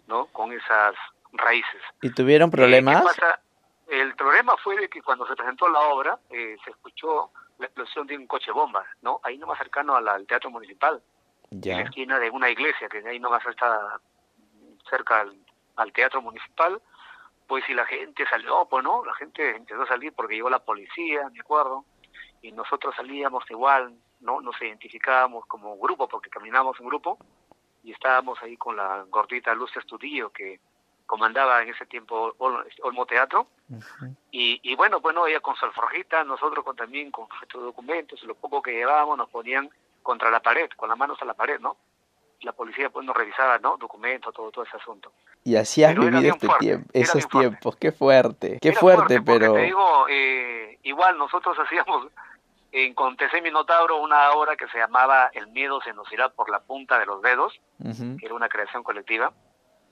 ¿no? 0.08 0.26
Con 0.28 0.52
esas 0.52 0.96
raíces. 1.34 1.82
¿y 2.02 2.10
tuvieron 2.12 2.48
Eh, 2.50 2.52
¿qué 2.52 2.58
problemas? 2.58 3.04
pasa? 3.04 3.40
El 3.88 4.16
problema 4.16 4.56
fue 4.64 4.78
de 4.78 4.90
que 4.90 5.02
cuando 5.02 5.28
se 5.28 5.36
presentó 5.36 5.70
la 5.70 5.80
obra, 5.82 6.18
eh, 6.32 6.58
se 6.64 6.72
escuchó 6.72 7.30
la 7.60 7.68
explosión 7.68 8.08
de 8.08 8.18
un 8.18 8.26
coche 8.28 8.52
bomba, 8.52 8.86
¿no? 9.02 9.20
Ahí 9.24 9.38
nomás 9.38 9.58
cercano 9.60 9.96
al, 9.96 10.08
al 10.08 10.26
teatro 10.26 10.50
municipal, 10.50 11.02
Ya. 11.62 11.74
en 11.74 11.78
la 11.80 11.84
esquina 11.86 12.20
de 12.20 12.30
una 12.30 12.50
iglesia, 12.50 12.90
que 12.90 13.02
de 13.02 13.10
ahí 13.10 13.20
nomás 13.20 13.46
está 13.46 14.00
cerca 14.90 15.22
al, 15.22 15.36
al 15.78 15.92
teatro 15.94 16.22
municipal, 16.22 16.82
pues 17.48 17.64
si 17.66 17.74
la 17.74 17.86
gente 17.86 18.26
salió, 18.28 18.66
pues 18.70 18.84
no, 18.84 19.04
la 19.06 19.14
gente 19.14 19.56
empezó 19.56 19.84
a 19.84 19.88
salir 19.88 20.14
porque 20.14 20.36
llegó 20.36 20.50
la 20.50 20.60
policía, 20.64 21.30
me 21.32 21.40
acuerdo, 21.40 21.86
y 22.42 22.52
nosotros 22.52 22.96
salíamos 22.96 23.44
igual, 23.50 23.96
¿no? 24.20 24.42
Nos 24.42 24.60
identificábamos 24.62 25.46
como 25.46 25.78
grupo 25.78 26.08
porque 26.08 26.30
caminábamos 26.30 26.80
en 26.80 26.88
grupo 26.88 27.18
y 27.84 27.92
estábamos 27.92 28.42
ahí 28.42 28.58
con 28.58 28.76
la 28.78 29.04
gordita 29.10 29.54
Luz 29.54 29.76
Estudillo 29.78 30.32
que 30.32 30.60
comandaba 31.06 31.62
en 31.62 31.70
ese 31.70 31.86
tiempo 31.86 32.34
Ol- 32.40 32.66
Olmo 32.82 33.06
Teatro 33.06 33.48
y, 34.32 34.60
y 34.64 34.76
bueno, 34.76 35.00
bueno, 35.02 35.28
ella 35.28 35.40
con 35.40 35.56
su 35.56 35.66
alforjita, 35.66 36.24
nosotros 36.24 36.66
con, 36.66 36.76
también 36.76 37.12
con 37.12 37.28
nuestros 37.30 37.64
documentos, 37.64 38.24
lo 38.24 38.34
poco 38.34 38.62
que 38.64 38.72
llevábamos 38.74 39.18
nos 39.18 39.30
ponían 39.30 39.70
contra 40.06 40.30
la 40.30 40.40
pared, 40.40 40.70
con 40.78 40.88
las 40.88 40.98
manos 40.98 41.20
a 41.22 41.26
la 41.26 41.34
pared, 41.34 41.60
¿no? 41.60 41.78
La 42.42 42.52
policía 42.54 42.90
pues 42.92 43.04
nos 43.06 43.16
revisaba, 43.18 43.58
¿no? 43.58 43.76
Documentos, 43.78 44.32
todo, 44.34 44.52
todo 44.52 44.64
ese 44.64 44.78
asunto. 44.78 45.12
Y 45.44 45.56
así 45.56 45.84
has 45.84 45.94
Pero 45.96 46.04
vivido 46.06 46.34
este 46.36 46.46
fuerte, 46.46 46.66
tiempo, 46.66 46.90
esos 46.94 47.28
tiempos, 47.28 47.76
qué 47.78 47.92
fuerte, 47.92 48.60
qué 48.62 48.70
Era 48.70 48.80
fuerte, 48.80 49.22
pero 49.22 49.54
te 49.54 49.62
digo, 49.62 50.06
eh, 50.10 50.78
igual 50.84 51.18
nosotros 51.18 51.58
hacíamos 51.66 52.08
en 52.72 52.94
Contese 52.94 53.42
Minotauro 53.42 53.98
una 53.98 54.32
obra 54.34 54.56
que 54.56 54.68
se 54.68 54.78
llamaba 54.78 55.32
El 55.34 55.48
miedo 55.48 55.82
se 55.82 55.94
nos 55.94 56.12
irá 56.12 56.30
por 56.30 56.50
la 56.50 56.60
punta 56.60 57.00
de 57.00 57.06
los 57.08 57.22
dedos, 57.24 57.60
que 58.20 58.26
era 58.26 58.36
una 58.36 58.50
creación 58.50 58.84
colectiva, 58.84 59.32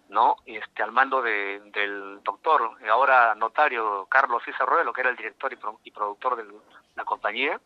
¿no? 0.10 0.36
Este, 0.46 0.84
al 0.84 0.92
mando 0.92 1.22
de, 1.24 1.60
del 1.74 2.22
doctor, 2.24 2.78
ahora 2.92 3.34
notario 3.36 4.06
Carlos 4.12 4.44
César 4.46 4.68
Ruelo, 4.68 4.94
que 4.94 5.02
era 5.02 5.10
el 5.10 5.16
director 5.16 5.52
y, 5.52 5.56
pro- 5.56 5.80
y 5.84 5.92
productor 5.92 6.36
de 6.36 6.46
la 6.96 7.04
compañía, 7.06 7.60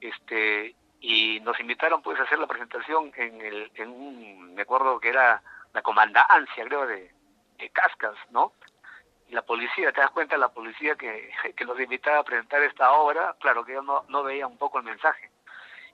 este, 0.00 0.74
y 1.00 1.40
nos 1.40 1.58
invitaron 1.60 2.02
pues 2.02 2.18
a 2.20 2.24
hacer 2.24 2.38
la 2.38 2.46
presentación 2.46 3.12
en, 3.16 3.40
el, 3.40 3.70
en 3.74 3.88
un, 3.90 4.54
me 4.54 4.62
acuerdo 4.62 5.00
que 5.00 5.08
era 5.08 5.42
la 5.72 5.82
comandancia, 5.82 6.64
creo, 6.64 6.86
de, 6.86 7.10
de 7.58 7.70
Cascas, 7.70 8.16
¿no? 8.30 8.52
Y 9.28 9.32
la 9.34 9.42
policía, 9.42 9.92
te 9.92 10.00
das 10.00 10.10
cuenta, 10.10 10.36
la 10.36 10.48
policía 10.48 10.96
que, 10.96 11.30
que 11.56 11.64
nos 11.64 11.78
invitaba 11.80 12.18
a 12.18 12.24
presentar 12.24 12.62
esta 12.62 12.92
obra, 12.92 13.34
claro 13.40 13.64
que 13.64 13.72
ellos 13.72 13.84
no, 13.84 14.04
no 14.08 14.22
veía 14.22 14.46
un 14.46 14.58
poco 14.58 14.78
el 14.78 14.84
mensaje. 14.84 15.30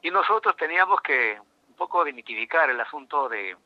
Y 0.02 0.10
nosotros 0.10 0.56
teníamos 0.56 1.00
que 1.02 1.38
un 1.68 1.74
poco 1.74 2.04
demitificar 2.04 2.68
el 2.70 2.80
asunto 2.80 3.28
de, 3.28 3.56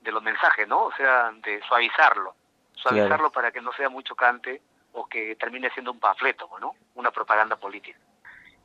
de 0.00 0.12
los 0.12 0.22
mensajes, 0.22 0.66
¿no? 0.66 0.84
O 0.84 0.92
sea, 0.92 1.30
de 1.32 1.60
suavizarlo, 1.62 2.34
suavizarlo 2.74 3.16
Claro. 3.16 3.32
para 3.32 3.50
que 3.52 3.60
no 3.60 3.72
sea 3.72 3.88
muy 3.88 4.02
chocante 4.04 4.62
o 4.92 5.06
que 5.06 5.36
termine 5.36 5.70
siendo 5.70 5.92
un 5.92 6.00
panfleto, 6.00 6.48
¿no? 6.60 6.74
Una 6.94 7.10
propaganda 7.10 7.56
política. 7.56 7.98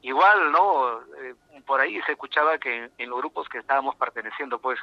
Igual, 0.01 0.51
¿no? 0.51 0.99
Eh, 1.01 1.35
por 1.65 1.81
ahí 1.81 1.99
se 2.05 2.11
escuchaba 2.11 2.57
que 2.57 2.91
en 2.97 3.09
los 3.09 3.19
grupos 3.19 3.49
que 3.49 3.57
estábamos 3.57 3.95
perteneciendo, 3.95 4.59
pues, 4.59 4.79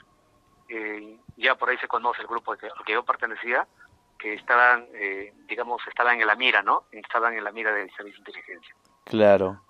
eh, 0.69 1.17
ya 1.37 1.55
por 1.55 1.71
ahí 1.71 1.79
se 1.79 1.89
conoce 1.89 2.23
el 2.23 2.29
grupo 2.29 2.53
al 2.53 2.59
que, 2.59 2.67
al 2.67 2.85
que 2.85 2.93
yo 2.93 3.05
pertenecía, 3.05 3.67
que 4.19 4.35
estaban, 4.35 4.87
eh, 4.95 5.33
digamos, 5.49 5.83
estaban 5.89 6.21
en 6.21 6.27
la 6.27 6.37
mira, 6.37 6.63
¿no? 6.63 6.85
Estaban 6.93 7.35
en 7.35 7.43
la 7.43 7.51
mira 7.51 7.73
del 7.73 7.91
servicio 7.97 8.23
de 8.23 8.31
inteligencia. 8.31 8.75
claro. 9.05 9.61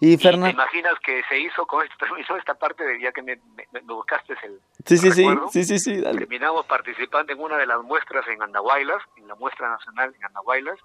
Y 0.00 0.16
te 0.16 0.22
Fernando, 0.24 0.50
imaginas 0.50 0.94
que 1.04 1.22
se 1.28 1.38
hizo 1.38 1.64
con 1.66 1.84
esto, 1.84 1.94
terminó 1.98 2.36
esta 2.36 2.54
parte, 2.54 2.84
de, 2.84 3.00
ya 3.00 3.12
que 3.12 3.22
me, 3.22 3.36
me, 3.54 3.66
me 3.72 3.80
buscaste 3.94 4.34
el, 4.42 4.60
sí, 4.84 4.96
sí, 4.96 5.12
sí, 5.12 5.22
recuerdo. 5.22 5.48
sí, 5.50 5.62
sí, 5.64 5.78
sí, 5.78 6.00
dale. 6.00 6.18
terminamos 6.18 6.66
participando 6.66 7.32
en 7.32 7.40
una 7.40 7.56
de 7.56 7.66
las 7.66 7.80
muestras 7.82 8.26
en 8.28 8.42
Andahuaylas, 8.42 9.02
en 9.16 9.28
la 9.28 9.34
muestra 9.36 9.68
nacional 9.68 10.12
en 10.16 10.24
Andahuaylas, 10.24 10.78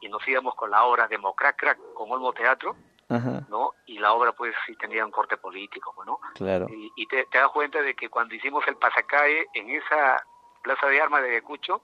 y 0.00 0.08
nos 0.08 0.26
íbamos 0.28 0.54
con 0.54 0.70
la 0.70 0.84
obra 0.84 1.08
Crack 1.08 1.78
con 1.94 2.10
Olmo 2.12 2.32
Teatro, 2.32 2.76
Ajá, 3.08 3.46
¿no? 3.48 3.72
Y 3.86 3.98
la 3.98 4.12
obra 4.12 4.32
pues 4.32 4.54
sí 4.66 4.76
tenía 4.76 5.04
un 5.04 5.10
corte 5.10 5.36
político, 5.38 5.94
¿no? 6.04 6.20
claro. 6.34 6.66
Y, 6.68 6.92
y 6.96 7.06
te, 7.06 7.24
te 7.26 7.38
das 7.38 7.48
cuenta 7.50 7.80
de 7.80 7.94
que 7.94 8.08
cuando 8.10 8.34
hicimos 8.34 8.66
el 8.68 8.76
pasacalle 8.76 9.46
en 9.54 9.70
esa 9.70 10.22
plaza 10.62 10.86
de 10.88 11.00
armas 11.00 11.22
de 11.22 11.30
Ayacucho, 11.30 11.82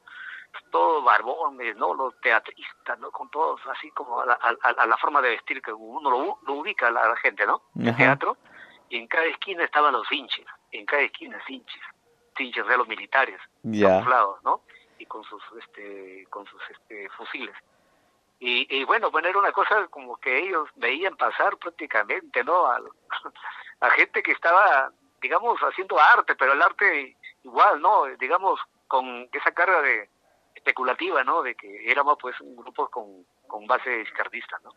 todos 0.71 1.03
barbones, 1.05 1.75
¿no? 1.77 1.95
Los 1.95 2.19
teatristas, 2.21 2.99
¿no? 2.99 3.11
Con 3.11 3.29
todos 3.31 3.61
así 3.67 3.91
como 3.91 4.21
a 4.21 4.27
la, 4.27 4.35
a- 4.35 4.69
a 4.83 4.87
la 4.87 4.97
forma 4.99 5.21
de 5.21 5.31
vestir 5.31 5.61
que 5.63 5.73
uno 5.73 6.11
lo, 6.11 6.39
ubica 6.53 6.89
a 6.89 6.91
la, 6.91 7.17
gente, 7.17 7.47
¿no? 7.47 7.63
Ajá. 7.89 7.97
teatro. 7.97 8.37
Y 8.91 8.99
en 8.99 9.09
cada 9.09 9.25
esquina 9.25 9.65
estaban 9.65 9.93
los 9.95 10.11
hinches, 10.13 10.47
en 10.71 10.85
cada 10.87 11.03
esquina 11.03 11.41
hinches, 11.49 11.83
hinches 12.39 12.67
de 12.67 12.77
los 12.77 12.87
militares, 12.87 13.41
Ya, 13.63 13.89
camuflados, 13.89 14.43
¿no? 14.45 14.61
Y 14.99 15.07
con 15.07 15.25
sus, 15.25 15.43
este, 15.59 16.27
con 16.31 16.47
sus 16.47 16.63
este, 16.71 17.09
fusiles. 17.17 17.57
Y, 18.47 18.67
y 18.69 18.85
bueno, 18.85 19.11
bueno, 19.11 19.27
era 19.27 19.39
una 19.39 19.53
cosa 19.53 19.87
como 19.89 20.19
que 20.19 20.39
ellos 20.39 20.69
veían 20.77 21.17
pasar 21.17 21.57
prácticamente, 21.57 22.45
¿no? 22.45 22.67
A, 22.67 22.79
a 23.81 23.91
gente 23.93 24.23
que 24.23 24.33
estaba, 24.33 24.93
digamos, 25.23 25.59
haciendo 25.61 25.99
arte, 25.99 26.35
pero 26.37 26.53
el 26.53 26.61
arte 26.61 27.17
igual, 27.43 27.81
¿no? 27.81 28.05
Digamos, 28.21 28.61
con 28.87 29.27
esa 29.33 29.51
carga 29.53 29.81
de 29.81 30.11
especulativa, 30.55 31.25
¿no? 31.25 31.41
De 31.43 31.55
que 31.55 31.91
éramos 31.91 32.19
pues 32.21 32.39
un 32.43 32.55
grupo 32.55 32.87
con, 32.91 33.25
con 33.47 33.67
base 33.67 34.03
izquierdista, 34.03 34.59
¿no? 34.63 34.73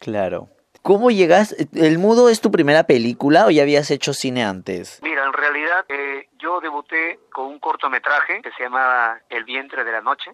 claro. 0.00 0.48
¿Cómo 0.82 1.10
llegas? 1.10 1.54
¿El 1.72 1.98
Mudo 1.98 2.28
es 2.28 2.40
tu 2.40 2.50
primera 2.50 2.82
película 2.82 3.46
o 3.46 3.50
ya 3.50 3.62
habías 3.62 3.90
hecho 3.92 4.12
cine 4.12 4.44
antes? 4.44 5.00
Mira, 5.02 5.24
en 5.24 5.32
realidad 5.32 5.86
eh, 5.88 6.28
yo 6.36 6.60
debuté 6.60 7.20
con 7.32 7.46
un 7.46 7.58
cortometraje 7.60 8.42
que 8.42 8.50
se 8.50 8.64
llamaba 8.64 9.20
El 9.30 9.44
vientre 9.44 9.84
de 9.84 9.92
la 9.92 10.02
noche, 10.02 10.32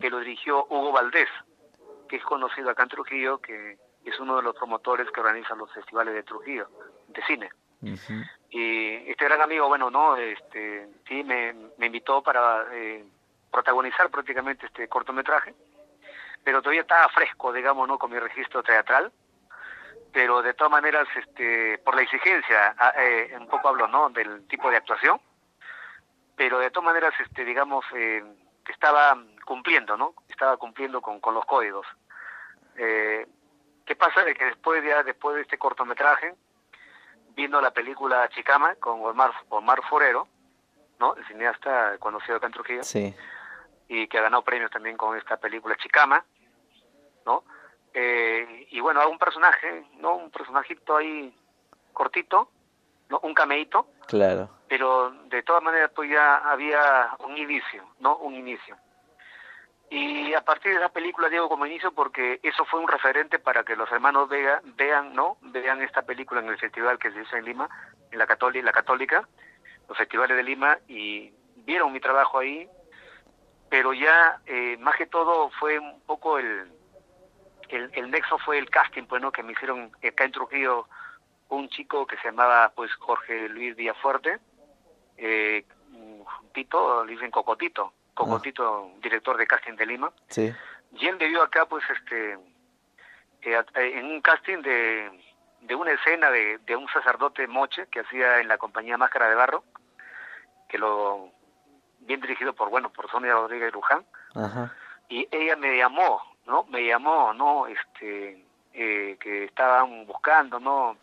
que 0.00 0.10
lo 0.10 0.18
dirigió 0.18 0.66
Hugo 0.68 0.90
Valdés, 0.90 1.28
que 2.08 2.16
es 2.16 2.24
conocido 2.24 2.70
acá 2.70 2.84
en 2.84 2.88
Trujillo, 2.88 3.38
que 3.38 3.78
es 4.04 4.18
uno 4.20 4.36
de 4.36 4.42
los 4.42 4.56
promotores 4.56 5.10
que 5.10 5.20
organizan 5.20 5.58
los 5.58 5.72
festivales 5.72 6.14
de 6.14 6.22
Trujillo, 6.22 6.68
de 7.08 7.22
cine. 7.24 7.50
Y 8.50 9.10
este 9.10 9.26
gran 9.26 9.40
amigo, 9.40 9.68
bueno, 9.68 9.90
no, 9.90 10.16
este, 10.16 10.88
sí, 11.06 11.22
me, 11.22 11.54
me 11.76 11.86
invitó 11.86 12.22
para 12.22 12.66
eh, 12.72 13.04
protagonizar 13.52 14.10
prácticamente 14.10 14.66
este 14.66 14.88
cortometraje, 14.88 15.54
pero 16.42 16.60
todavía 16.60 16.82
estaba 16.82 17.08
fresco, 17.10 17.52
digamos, 17.52 17.86
¿no? 17.86 17.98
Con 17.98 18.10
mi 18.10 18.18
registro 18.18 18.62
teatral, 18.62 19.12
pero 20.12 20.42
de 20.42 20.54
todas 20.54 20.70
maneras, 20.70 21.06
este, 21.14 21.78
por 21.78 21.94
la 21.94 22.02
exigencia, 22.02 22.74
ah, 22.78 22.92
eh, 22.96 23.36
un 23.38 23.48
poco 23.48 23.68
hablo, 23.68 23.86
¿no? 23.86 24.08
Del 24.10 24.46
tipo 24.48 24.70
de 24.70 24.76
actuación, 24.76 25.20
pero 26.36 26.58
de 26.58 26.70
todas 26.70 26.86
maneras, 26.86 27.12
este, 27.20 27.44
digamos, 27.44 27.84
eh, 27.94 28.24
estaba 28.68 29.16
cumpliendo, 29.48 29.96
¿no? 29.96 30.12
Estaba 30.28 30.58
cumpliendo 30.58 31.00
con, 31.00 31.20
con 31.20 31.32
los 31.32 31.46
códigos. 31.46 31.86
Eh, 32.76 33.26
¿Qué 33.86 33.96
pasa? 33.96 34.22
De 34.22 34.34
que 34.34 34.44
después 34.44 34.84
ya, 34.84 35.02
después 35.02 35.36
de 35.36 35.40
este 35.42 35.56
cortometraje, 35.56 36.34
vino 37.34 37.58
la 37.62 37.70
película 37.70 38.28
Chicama 38.28 38.74
con 38.74 39.00
Omar, 39.02 39.32
Omar 39.48 39.80
Forero, 39.88 40.28
¿no? 41.00 41.16
El 41.16 41.26
cineasta 41.28 41.96
conocido 41.98 42.36
acá 42.36 42.46
en 42.46 42.52
Trujillo, 42.52 42.82
Sí, 42.82 43.16
y 43.88 44.06
que 44.06 44.18
ha 44.18 44.22
ganado 44.22 44.42
premios 44.42 44.70
también 44.70 44.98
con 44.98 45.16
esta 45.16 45.38
película 45.38 45.74
Chicama, 45.76 46.22
¿no? 47.24 47.42
Eh, 47.94 48.66
y 48.70 48.80
bueno, 48.80 49.00
un 49.08 49.18
personaje, 49.18 49.86
¿no? 49.96 50.16
Un 50.16 50.30
personajito 50.30 50.98
ahí 50.98 51.34
cortito, 51.94 52.50
¿no? 53.08 53.18
Un 53.20 53.32
cameíto, 53.32 53.86
claro. 54.08 54.50
pero 54.68 55.10
de 55.30 55.42
todas 55.42 55.62
maneras 55.62 55.90
pues 55.96 56.10
ya 56.10 56.36
había 56.36 57.16
un 57.20 57.38
inicio, 57.38 57.82
¿no? 58.00 58.18
Un 58.18 58.34
inicio. 58.34 58.76
Y 59.90 60.34
a 60.34 60.42
partir 60.42 60.72
de 60.72 60.78
esa 60.78 60.90
película 60.90 61.28
digo 61.28 61.48
como 61.48 61.64
inicio 61.64 61.92
porque 61.92 62.40
eso 62.42 62.64
fue 62.66 62.80
un 62.80 62.88
referente 62.88 63.38
para 63.38 63.64
que 63.64 63.74
los 63.74 63.90
hermanos 63.90 64.28
Vega 64.28 64.60
vean, 64.76 65.14
¿no? 65.14 65.38
Vean 65.40 65.80
esta 65.82 66.02
película 66.02 66.40
en 66.40 66.48
el 66.48 66.58
festival 66.58 66.98
que 66.98 67.10
se 67.10 67.22
hizo 67.22 67.36
en 67.36 67.46
Lima, 67.46 67.68
en 68.10 68.18
la 68.18 68.26
Católica, 68.26 69.26
los 69.88 69.96
festivales 69.96 70.36
de 70.36 70.42
Lima 70.42 70.78
y 70.88 71.32
vieron 71.56 71.92
mi 71.92 72.00
trabajo 72.00 72.38
ahí, 72.38 72.68
pero 73.70 73.94
ya 73.94 74.40
eh, 74.46 74.76
más 74.78 74.96
que 74.96 75.06
todo 75.06 75.50
fue 75.58 75.78
un 75.78 76.00
poco 76.02 76.38
el, 76.38 76.70
el 77.68 77.90
el 77.94 78.10
nexo 78.10 78.38
fue 78.38 78.58
el 78.58 78.68
casting, 78.68 79.04
pues, 79.04 79.22
¿no? 79.22 79.32
Que 79.32 79.42
me 79.42 79.52
hicieron 79.52 79.90
acá 80.06 80.24
en 80.24 80.32
Trujillo 80.32 80.86
un 81.48 81.68
chico 81.70 82.06
que 82.06 82.16
se 82.18 82.28
llamaba 82.28 82.72
pues 82.74 82.92
Jorge 82.94 83.48
Luis 83.48 83.74
Villafuerte, 83.74 84.38
eh, 85.16 85.64
Tito, 86.52 87.04
le 87.04 87.12
dicen 87.12 87.30
Cocotito, 87.30 87.92
Cocotito, 88.24 88.90
director 89.00 89.36
de 89.36 89.46
casting 89.46 89.74
de 89.74 89.86
Lima, 89.86 90.12
Sí, 90.28 90.52
y 90.92 91.06
él 91.06 91.16
me 91.18 91.28
vio 91.28 91.42
acá 91.42 91.66
pues 91.66 91.84
este 91.90 92.32
eh, 93.42 93.62
eh, 93.74 93.92
en 93.94 94.06
un 94.06 94.20
casting 94.20 94.58
de, 94.62 95.10
de 95.60 95.74
una 95.74 95.92
escena 95.92 96.30
de, 96.30 96.58
de 96.58 96.76
un 96.76 96.88
sacerdote 96.88 97.46
moche 97.46 97.86
que 97.90 98.00
hacía 98.00 98.40
en 98.40 98.48
la 98.48 98.58
compañía 98.58 98.98
Máscara 98.98 99.28
de 99.28 99.34
Barro, 99.34 99.64
que 100.68 100.78
lo 100.78 101.30
bien 102.00 102.20
dirigido 102.20 102.52
por 102.52 102.70
bueno 102.70 102.90
por 102.90 103.10
Sonia 103.10 103.32
Rodríguez 103.32 103.72
Luján, 103.72 104.04
ajá, 104.34 104.74
y 105.08 105.26
ella 105.30 105.56
me 105.56 105.76
llamó, 105.76 106.20
¿no? 106.46 106.64
Me 106.64 106.84
llamó, 106.86 107.32
¿no? 107.32 107.66
Este, 107.66 108.44
eh, 108.74 109.16
que 109.20 109.44
estaban 109.44 110.06
buscando, 110.06 110.60
¿no? 110.60 110.96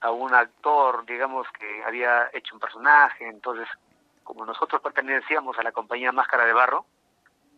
A 0.00 0.10
un 0.10 0.32
actor, 0.32 1.04
digamos, 1.06 1.46
que 1.58 1.82
había 1.84 2.30
hecho 2.32 2.54
un 2.54 2.60
personaje, 2.60 3.26
entonces, 3.26 3.68
como 4.28 4.44
nosotros 4.44 4.82
pertenecíamos 4.82 5.58
a 5.58 5.62
la 5.62 5.72
compañía 5.72 6.12
Máscara 6.12 6.44
de 6.44 6.52
Barro, 6.52 6.84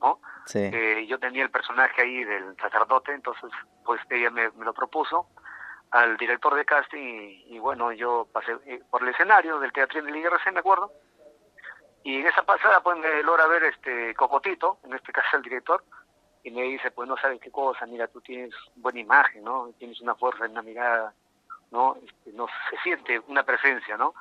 ¿no? 0.01 0.21
sí, 0.47 0.61
Eh, 0.73 1.05
yo 1.09 1.19
tenía 1.19 1.43
el 1.43 1.51
personaje 1.51 2.01
ahí 2.01 2.23
del 2.23 2.57
sacerdote, 2.59 3.13
entonces, 3.13 3.51
pues 3.85 4.01
ella 4.09 4.31
me, 4.31 4.51
me 4.51 4.65
lo 4.65 4.73
propuso, 4.73 5.27
al 5.91 6.17
director 6.17 6.55
de 6.55 6.65
casting 6.65 7.43
y, 7.49 7.59
bueno, 7.59 7.91
yo 7.91 8.29
pasé 8.33 8.53
eh, 8.67 8.81
por 8.89 9.03
el 9.03 9.09
escenario 9.09 9.59
del 9.59 9.73
Teatro 9.73 10.01
de 10.01 10.17
IRC, 10.17 10.53
me 10.53 10.61
acuerdo, 10.61 10.93
y 12.05 12.21
en 12.21 12.29
esa 12.29 12.45
pasada 12.45 12.81
pues 12.85 12.97
me 12.99 13.21
logra 13.25 13.49
ver 13.49 13.65
este 13.65 14.15
Cocotito, 14.15 14.79
en 14.85 14.95
este 14.95 15.11
caso 15.11 15.39
el 15.39 15.43
director, 15.43 15.83
y 16.45 16.53
me 16.53 16.63
dice, 16.63 16.93
pues 16.93 17.09
no 17.09 17.17
sabes 17.17 17.41
qué 17.41 17.51
cosa, 17.51 17.85
mira, 17.87 18.07
tú 18.07 18.21
tienes 18.21 18.55
buena 18.77 19.01
imagen, 19.01 19.43
¿no? 19.43 19.71
Tienes 19.77 20.01
una 20.01 20.15
fuerza, 20.15 20.45
una 20.45 20.63
mirada, 20.63 21.13
¿no? 21.73 21.97
Este, 21.97 22.33
no 22.33 22.47
se 22.71 22.77
siente 22.85 23.19
una 23.27 23.43
presencia, 23.43 23.97
¿no? 23.97 24.15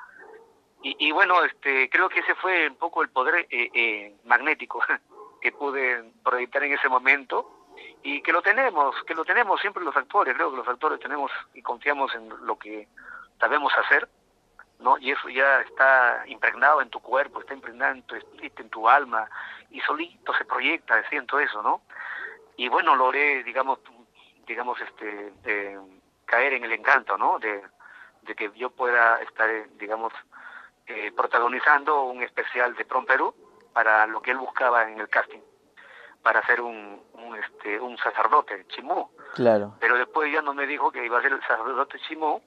Y, 0.82 0.96
y, 1.08 1.12
bueno, 1.12 1.44
este, 1.44 1.90
creo 1.90 2.08
que 2.08 2.20
ese 2.20 2.34
fue 2.36 2.68
un 2.68 2.76
poco 2.76 3.02
el 3.02 3.10
poder 3.10 3.46
eh, 3.50 3.70
eh, 3.74 4.14
magnético 4.24 4.82
que 5.40 5.52
pude 5.52 6.04
proyectar 6.24 6.62
en 6.64 6.72
ese 6.72 6.88
momento 6.88 7.68
y 8.02 8.22
que 8.22 8.32
lo 8.32 8.40
tenemos, 8.42 8.94
que 9.06 9.14
lo 9.14 9.24
tenemos 9.24 9.60
siempre 9.60 9.84
los 9.84 9.96
actores, 9.96 10.34
creo 10.34 10.50
que 10.50 10.56
los 10.56 10.68
actores 10.68 11.00
tenemos 11.00 11.30
y 11.54 11.62
confiamos 11.62 12.14
en 12.14 12.28
lo 12.46 12.58
que 12.58 12.88
sabemos 13.38 13.72
hacer, 13.76 14.08
¿no? 14.78 14.96
Y 14.98 15.10
eso 15.10 15.28
ya 15.28 15.60
está 15.60 16.24
impregnado 16.26 16.80
en 16.80 16.88
tu 16.88 17.00
cuerpo, 17.00 17.40
está 17.40 17.52
impregnado 17.52 17.92
en 17.92 18.02
tu 18.04 18.14
espíritu, 18.14 18.62
en 18.62 18.70
tu 18.70 18.88
alma, 18.88 19.28
y 19.70 19.80
solito 19.80 20.32
se 20.34 20.44
proyecta, 20.44 21.06
siento 21.08 21.38
eso, 21.38 21.62
¿no? 21.62 21.82
Y 22.56 22.68
bueno, 22.68 22.96
logré, 22.96 23.42
digamos, 23.44 23.78
digamos, 24.46 24.80
este, 24.80 25.78
caer 26.24 26.54
en 26.54 26.64
el 26.64 26.72
encanto, 26.72 27.18
¿no? 27.18 27.38
De, 27.38 27.62
de 28.22 28.34
que 28.34 28.50
yo 28.56 28.70
pueda 28.70 29.20
estar, 29.22 29.48
digamos, 29.78 30.12
eh, 30.90 31.12
protagonizando 31.12 32.02
un 32.02 32.22
especial 32.22 32.74
de 32.74 32.84
Prom 32.84 33.06
Perú 33.06 33.34
para 33.72 34.06
lo 34.06 34.20
que 34.20 34.32
él 34.32 34.38
buscaba 34.38 34.90
en 34.90 34.98
el 34.98 35.08
casting 35.08 35.40
para 36.22 36.44
ser 36.46 36.60
un, 36.60 37.00
un, 37.14 37.36
este, 37.36 37.80
un 37.80 37.96
sacerdote, 37.98 38.66
chimú. 38.68 39.08
Claro. 39.34 39.76
Pero 39.80 39.96
después 39.96 40.32
ya 40.32 40.42
no 40.42 40.54
me 40.54 40.66
dijo 40.66 40.90
que 40.90 41.04
iba 41.04 41.18
a 41.18 41.22
ser 41.22 41.32
el 41.32 41.40
sacerdote 41.40 41.98
chimú, 42.08 42.42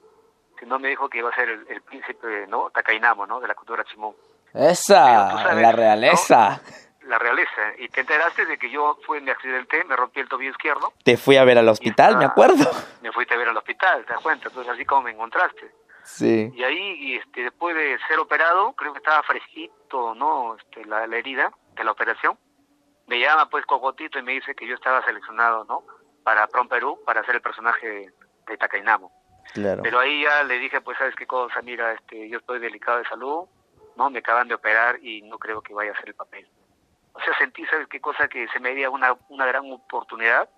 sino 0.60 0.80
me 0.80 0.90
dijo 0.90 1.10
que 1.10 1.20
iba 1.20 1.30
a 1.30 1.36
ser 1.36 1.50
el, 1.50 1.82
príncipe, 1.82 2.46
¿no? 2.48 2.70
Takainamo, 2.70 3.26
¿no? 3.26 3.40
De 3.40 3.48
la 3.48 3.56
cultura 3.56 3.84
chimú. 3.86 4.16
Esa, 4.54 5.54
la 5.56 5.72
realeza. 5.72 6.62
La 7.08 7.18
realeza. 7.18 7.62
Y 7.80 7.90
te 7.90 8.02
enteraste 8.02 8.46
de 8.46 8.58
que 8.58 8.70
yo 8.70 8.98
fui 9.06 9.18
en 9.18 9.26
mi 9.26 9.32
accidente, 9.32 9.84
me 9.86 9.96
rompí 9.96 10.20
el 10.20 10.30
tobillo 10.30 10.52
izquierdo. 10.52 10.94
Te 11.04 11.18
fui 11.18 11.38
a 11.38 11.44
ver 11.44 11.58
al 11.58 11.68
hospital, 11.68 12.18
me 12.18 12.26
acuerdo. 12.26 12.70
Me 13.02 13.12
fuiste 13.12 13.34
a 13.34 13.38
ver 13.38 13.50
al 13.50 13.58
hospital, 13.58 14.06
te 14.06 14.14
das 14.14 14.22
cuenta. 14.22 14.48
Entonces 14.48 14.72
así 14.74 14.86
como 14.86 15.04
me 15.04 15.12
encontraste. 15.12 15.72
Sí. 16.04 16.52
Y 16.54 16.64
ahí, 16.64 17.16
este, 17.16 17.44
después 17.44 17.76
de 17.76 17.98
ser 18.08 18.20
operado, 18.20 18.74
creo 18.74 18.94
que 18.94 19.00
estaba 19.00 19.24
fresquito, 19.24 20.14
¿no? 20.16 20.56
Este, 20.56 20.86
la, 20.86 21.08
la 21.08 21.18
herida 21.18 21.52
de 21.76 21.84
la 21.84 21.92
operación 21.92 22.38
me 23.08 23.20
llama 23.20 23.50
pues 23.50 23.66
Cocotito 23.66 24.20
y 24.20 24.24
me 24.24 24.34
dice 24.34 24.56
que 24.56 24.68
yo 24.68 24.76
estaba 24.76 25.04
seleccionado, 25.06 25.66
¿no? 25.66 25.84
Para 26.24 26.48
Prom 26.48 26.68
Perú, 26.68 27.00
para 27.06 27.22
hacer 27.22 27.36
el 27.36 27.42
personaje 27.42 27.88
de, 27.88 28.14
de 28.48 28.58
Tacainamo. 28.58 29.12
Claro. 29.54 29.84
Pero 29.84 30.00
ahí 30.00 30.24
ya 30.24 30.44
le 30.44 30.58
dije, 30.58 30.82
pues, 30.82 30.98
¿sabes 30.98 31.16
qué 31.16 31.28
cosa? 31.28 31.62
Mira, 31.62 31.94
este, 31.94 32.30
yo 32.30 32.40
estoy 32.40 32.60
delicado 32.60 33.00
de 33.00 33.06
salud, 33.06 33.46
¿no? 33.98 34.10
Me 34.10 34.20
acaban 34.20 34.48
de 34.48 34.56
operar 34.56 35.04
y 35.04 35.22
no 35.24 35.38
creo 35.38 35.62
que 35.62 35.74
vaya 35.74 35.92
a 35.92 35.94
hacer 35.94 36.10
el 36.10 36.16
papel. 36.16 36.48
O 37.14 37.20
sea, 37.20 37.38
sentí, 37.38 37.66
¿sabes 37.66 37.88
qué 37.88 38.00
cosa? 38.00 38.28
Que 38.28 38.48
se 38.48 38.60
me 38.60 38.74
dio 38.74 38.92
una, 38.92 39.16
una 39.30 39.46
gran 39.46 39.72
oportunidad 39.72 40.50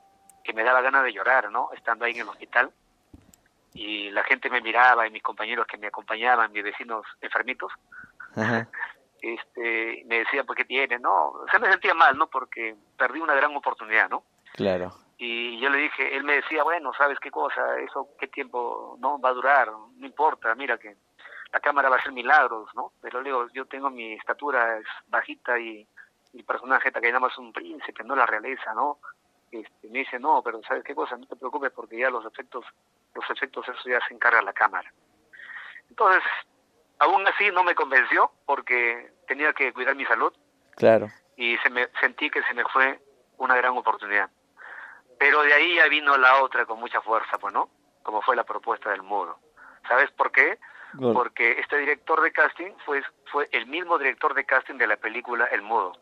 que 0.44 0.54
me 0.54 0.64
daba 0.64 0.82
ganas 0.82 1.04
de 1.04 1.14
llorar, 1.14 1.52
¿no? 1.52 1.70
Estando 1.74 2.06
ahí 2.06 2.14
en 2.14 2.22
el 2.22 2.30
hospital. 2.30 2.72
Y 3.76 4.10
la 4.10 4.24
gente 4.24 4.50
me 4.50 4.62
miraba 4.62 5.06
y 5.06 5.12
mis 5.12 5.22
compañeros 5.22 5.68
que 5.68 5.78
me 5.78 5.88
acompañaban, 5.88 6.52
mis 6.52 6.64
vecinos 6.64 7.06
enfermitos, 7.22 7.72
Ajá 8.36 8.68
este, 9.26 10.04
me 10.06 10.20
decía, 10.20 10.44
pues, 10.44 10.58
¿qué 10.58 10.66
tiene? 10.66 11.00
No, 11.00 11.30
o 11.30 11.46
sea, 11.50 11.60
me 11.60 11.72
sentía 11.72 11.94
mal, 11.94 12.18
¿no? 12.18 12.28
Porque 12.28 12.76
perdí 12.98 13.20
una 13.20 13.34
gran 13.34 13.56
oportunidad, 13.56 14.10
¿no? 14.10 14.24
Claro. 14.54 14.92
Y 15.18 15.60
yo 15.60 15.70
le 15.70 15.80
dije, 15.80 16.16
él 16.16 16.24
me 16.24 16.36
decía, 16.36 16.64
bueno, 16.64 16.92
¿sabes 16.98 17.20
qué 17.20 17.32
cosa? 17.32 17.80
Eso, 17.80 18.10
¿qué 18.20 18.28
tiempo 18.28 18.98
no 19.00 19.20
va 19.20 19.30
a 19.30 19.34
durar? 19.34 19.72
No 19.72 20.06
importa, 20.06 20.54
mira 20.56 20.78
que 20.78 20.96
la 21.52 21.60
cámara 21.60 21.90
va 21.90 21.96
a 21.96 22.00
hacer 22.00 22.12
milagros, 22.12 22.70
¿no? 22.76 22.92
Pero 23.02 23.22
le 23.22 23.30
digo, 23.30 23.48
yo 23.54 23.66
tengo 23.66 23.90
mi 23.90 24.14
estatura 24.14 24.78
es 24.78 24.86
bajita 25.08 25.58
y 25.58 25.88
mi 26.34 26.44
personaje 26.44 26.90
está 26.90 27.00
que 27.00 27.08
nada 27.08 27.22
más 27.22 27.38
un 27.38 27.54
príncipe, 27.54 28.04
no 28.04 28.16
la 28.16 28.26
realeza, 28.26 28.74
¿no? 28.74 29.00
Este, 29.52 29.88
me 29.90 30.00
dice, 30.00 30.20
no, 30.20 30.42
pero 30.44 30.62
¿sabes 30.64 30.84
qué 30.84 30.94
cosa? 30.94 31.18
No 31.18 31.26
te 31.26 31.38
preocupes 31.38 31.72
porque 31.72 31.98
ya 31.98 32.10
los 32.10 32.26
efectos, 32.26 32.66
los 33.16 33.30
efectos 33.30 33.68
eso 33.68 33.90
ya 33.90 34.00
se 34.08 34.14
encarga 34.14 34.42
la 34.42 34.54
cámara. 34.54 34.92
Entonces, 35.90 36.24
aún 37.00 37.26
así 37.28 37.50
no 37.52 37.64
me 37.64 37.76
convenció 37.76 38.32
porque 38.46 39.12
tenía 39.28 39.54
que 39.54 39.74
cuidar 39.74 39.96
mi 39.96 40.06
salud. 40.06 40.34
Claro. 40.76 41.08
Y 41.38 41.58
se 41.60 41.70
me, 41.70 41.88
sentí 42.00 42.30
que 42.30 42.44
se 42.44 42.54
me 42.54 42.64
fue 42.66 43.00
una 43.38 43.56
gran 43.56 43.78
oportunidad. 43.78 44.30
Pero 45.18 45.42
de 45.44 45.54
ahí 45.54 45.76
ya 45.76 45.88
vino 45.88 46.18
la 46.18 46.42
otra 46.42 46.66
con 46.66 46.80
mucha 46.80 47.02
fuerza, 47.02 47.38
pues, 47.38 47.54
¿no? 47.54 47.70
Como 48.04 48.22
fue 48.22 48.36
la 48.36 48.44
propuesta 48.44 48.90
del 48.92 49.02
mudo. 49.02 49.40
¿Sabes 49.88 50.12
por 50.12 50.32
qué? 50.32 50.60
Porque 51.00 51.60
este 51.60 51.78
director 51.78 52.22
de 52.22 52.32
casting 52.32 52.72
fue, 52.86 53.04
fue 53.32 53.50
el 53.52 53.68
mismo 53.68 53.98
director 53.98 54.34
de 54.34 54.46
casting 54.46 54.76
de 54.76 54.88
la 54.88 54.96
película 54.96 55.46
El 55.46 55.62
Mudo. 55.62 55.94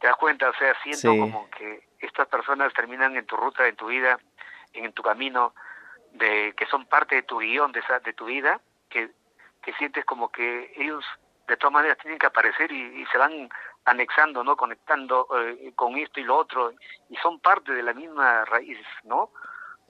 ¿Te 0.00 0.06
das 0.06 0.16
cuenta? 0.16 0.48
O 0.48 0.54
sea, 0.54 0.74
siento 0.82 1.10
como 1.10 1.50
que 1.50 1.86
estas 1.98 2.26
personas 2.28 2.72
terminan 2.72 3.16
en 3.16 3.26
tu 3.26 3.36
ruta, 3.36 3.66
en 3.66 3.76
tu 3.76 3.88
vida, 3.88 4.18
en 4.72 4.92
tu 4.92 5.02
camino, 5.02 5.54
de 6.12 6.54
que 6.56 6.66
son 6.66 6.86
parte 6.86 7.16
de 7.16 7.22
tu 7.22 7.38
guion, 7.38 7.72
de, 7.72 7.80
esa, 7.80 8.00
de 8.00 8.12
tu 8.12 8.26
vida, 8.26 8.60
que 8.88 9.10
que 9.68 9.74
sientes 9.74 10.04
como 10.06 10.30
que 10.30 10.72
ellos 10.76 11.04
de 11.46 11.56
todas 11.58 11.74
maneras 11.74 11.98
tienen 11.98 12.18
que 12.18 12.26
aparecer 12.26 12.72
y, 12.72 13.04
se 13.12 13.18
van 13.18 13.48
anexando, 13.84 14.42
¿no? 14.44 14.56
Conectando 14.56 15.28
eh, 15.38 15.72
con 15.74 15.96
esto 15.96 16.20
y 16.20 16.24
lo 16.24 16.36
otro, 16.36 16.72
y 17.08 17.16
son 17.16 17.38
parte 17.40 17.72
de 17.72 17.82
la 17.82 17.92
misma 17.92 18.46
raíz, 18.46 18.78
¿no? 19.04 19.30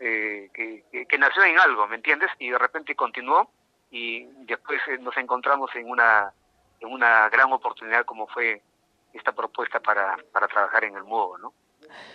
Eh, 0.00 0.50
que, 0.52 1.06
que, 1.08 1.18
nació 1.18 1.44
en 1.44 1.58
algo, 1.58 1.86
¿me 1.86 1.94
entiendes? 1.94 2.30
Y 2.38 2.50
de 2.50 2.58
repente 2.58 2.96
continuó 2.96 3.50
y 3.90 4.24
después 4.46 4.80
eh, 4.88 4.98
nos 4.98 5.16
encontramos 5.16 5.74
en 5.76 5.88
una, 5.88 6.32
en 6.80 6.92
una 6.92 7.28
gran 7.28 7.52
oportunidad 7.52 8.04
como 8.04 8.26
fue 8.26 8.62
esta 9.12 9.30
propuesta 9.30 9.80
para, 9.80 10.16
para 10.32 10.46
trabajar 10.46 10.84
en 10.84 10.96
el 10.96 11.04
mudo, 11.04 11.38
¿no? 11.38 11.54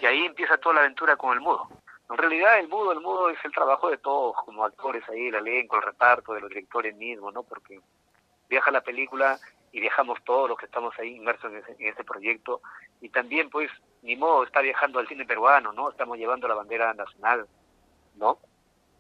Y 0.02 0.06
ahí 0.06 0.26
empieza 0.26 0.58
toda 0.58 0.76
la 0.76 0.82
aventura 0.82 1.16
con 1.16 1.34
el 1.34 1.40
mudo. 1.40 1.70
En 2.10 2.18
realidad 2.18 2.60
el 2.60 2.68
mudo, 2.68 2.92
el 2.92 3.00
mudo 3.00 3.30
es 3.30 3.38
el 3.44 3.52
trabajo 3.52 3.90
de 3.90 3.98
todos 3.98 4.36
como 4.46 4.66
actores 4.66 5.08
ahí, 5.10 5.28
el 5.28 5.36
elenco, 5.36 5.78
el 5.78 5.84
reparto, 5.84 6.34
de 6.34 6.42
los 6.42 6.50
directores 6.50 6.96
mismos, 6.96 7.34
¿no? 7.34 7.44
Porque 7.44 7.80
viaja 8.50 8.72
la 8.72 8.82
película 8.82 9.40
y 9.72 9.80
viajamos 9.80 10.24
todos 10.24 10.50
los 10.50 10.58
que 10.58 10.66
estamos 10.66 10.94
ahí 11.00 11.16
inmersos 11.16 11.52
en 11.52 11.58
ese, 11.58 11.76
en 11.80 11.88
ese 11.88 12.04
proyecto 12.04 12.62
y 13.02 13.10
también 13.10 13.50
pues 13.50 13.72
ni 14.02 14.16
modo 14.16 14.44
está 14.44 14.62
viajando 14.62 15.00
al 15.00 15.08
cine 15.08 15.26
peruano, 15.26 15.74
¿no? 15.74 15.90
Estamos 15.90 16.18
llevando 16.18 16.48
la 16.48 16.56
bandera 16.56 16.94
nacional, 16.94 17.48
¿no? 18.16 18.38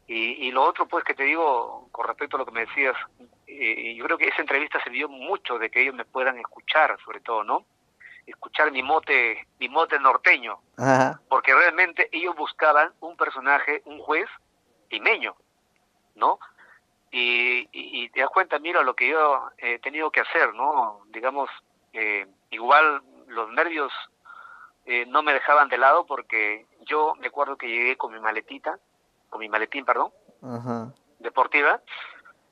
Y, 0.08 0.48
y 0.48 0.52
lo 0.52 0.64
otro 0.64 0.88
pues 0.88 1.04
que 1.04 1.14
te 1.14 1.24
digo 1.24 1.90
con 1.92 2.08
respecto 2.08 2.38
a 2.38 2.40
lo 2.40 2.46
que 2.46 2.52
me 2.52 2.66
decías, 2.66 2.96
eh, 3.48 3.94
yo 3.96 4.06
creo 4.06 4.18
que 4.18 4.28
esa 4.28 4.42
entrevista 4.42 4.82
se 4.84 4.90
dio 4.90 5.08
mucho 5.08 5.60
de 5.60 5.70
que 5.70 5.82
ellos 5.82 5.94
me 5.94 6.06
puedan 6.06 6.40
escuchar 6.40 6.98
sobre 7.04 7.20
todo, 7.20 7.44
¿no? 7.44 7.66
Escuchar 8.26 8.72
mi 8.72 8.84
mote, 8.84 9.48
mi 9.60 9.70
mote 9.70 10.00
norteño, 10.00 10.60
porque 11.30 11.54
realmente 11.54 12.10
ellos 12.12 12.36
buscaban 12.36 12.94
un 13.00 13.18
personaje, 13.18 13.82
un 13.86 14.00
juez 14.00 14.28
limeño, 14.90 15.36
¿no? 16.16 16.40
Y, 17.12 17.70
y, 17.72 18.10
te 18.10 18.22
das 18.22 18.30
cuenta, 18.30 18.58
mira 18.58 18.82
lo 18.82 18.96
que 18.96 19.10
yo 19.10 19.50
he 19.60 19.78
tenido 19.80 20.10
que 20.10 20.22
hacer, 20.22 20.52
¿no? 20.56 21.04
Digamos, 21.10 21.48
eh, 21.94 22.26
igual 22.50 23.04
los 23.28 23.52
nervios 23.52 23.94
eh, 24.86 25.06
no 25.06 25.22
me 25.22 25.34
dejaban 25.34 25.70
de 25.70 25.78
lado 25.78 26.08
porque 26.08 26.66
yo 26.88 27.14
me 27.20 27.28
acuerdo 27.28 27.56
que 27.56 27.68
llegué 27.68 27.98
con 27.98 28.12
mi 28.12 28.20
maletita, 28.20 28.80
con 29.30 29.40
mi 29.40 29.48
maletín, 29.48 29.86
perdón, 29.86 30.12
deportiva, 31.20 31.82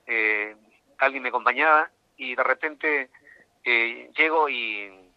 eh, 0.06 0.56
alguien 1.00 1.24
me 1.24 1.30
acompañaba 1.30 1.90
y 2.16 2.36
de 2.36 2.44
repente 2.44 3.10
llego 3.64 4.48
y 4.50 5.11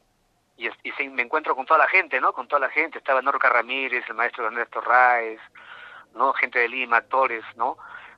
y, 0.57 0.69
y 0.85 1.09
me 1.09 1.23
encuentro 1.23 1.55
con 1.57 1.67
toda 1.67 1.79
la 1.79 1.89
gente, 1.89 2.21
¿no? 2.21 2.33
Con 2.33 2.49
toda 2.49 2.61
la 2.61 2.71
gente, 2.71 2.99
estaba 2.99 3.23
Norca 3.23 3.49
Ramírez, 3.49 4.05
el 4.09 4.15
maestro 4.15 4.47
Ernesto 4.47 4.81
Raez, 4.81 5.41
¿no? 6.15 6.33
Gente 6.35 6.61
de 6.61 6.69
Lima, 6.69 6.99
actores, 6.99 7.45
¿no? 7.57 7.77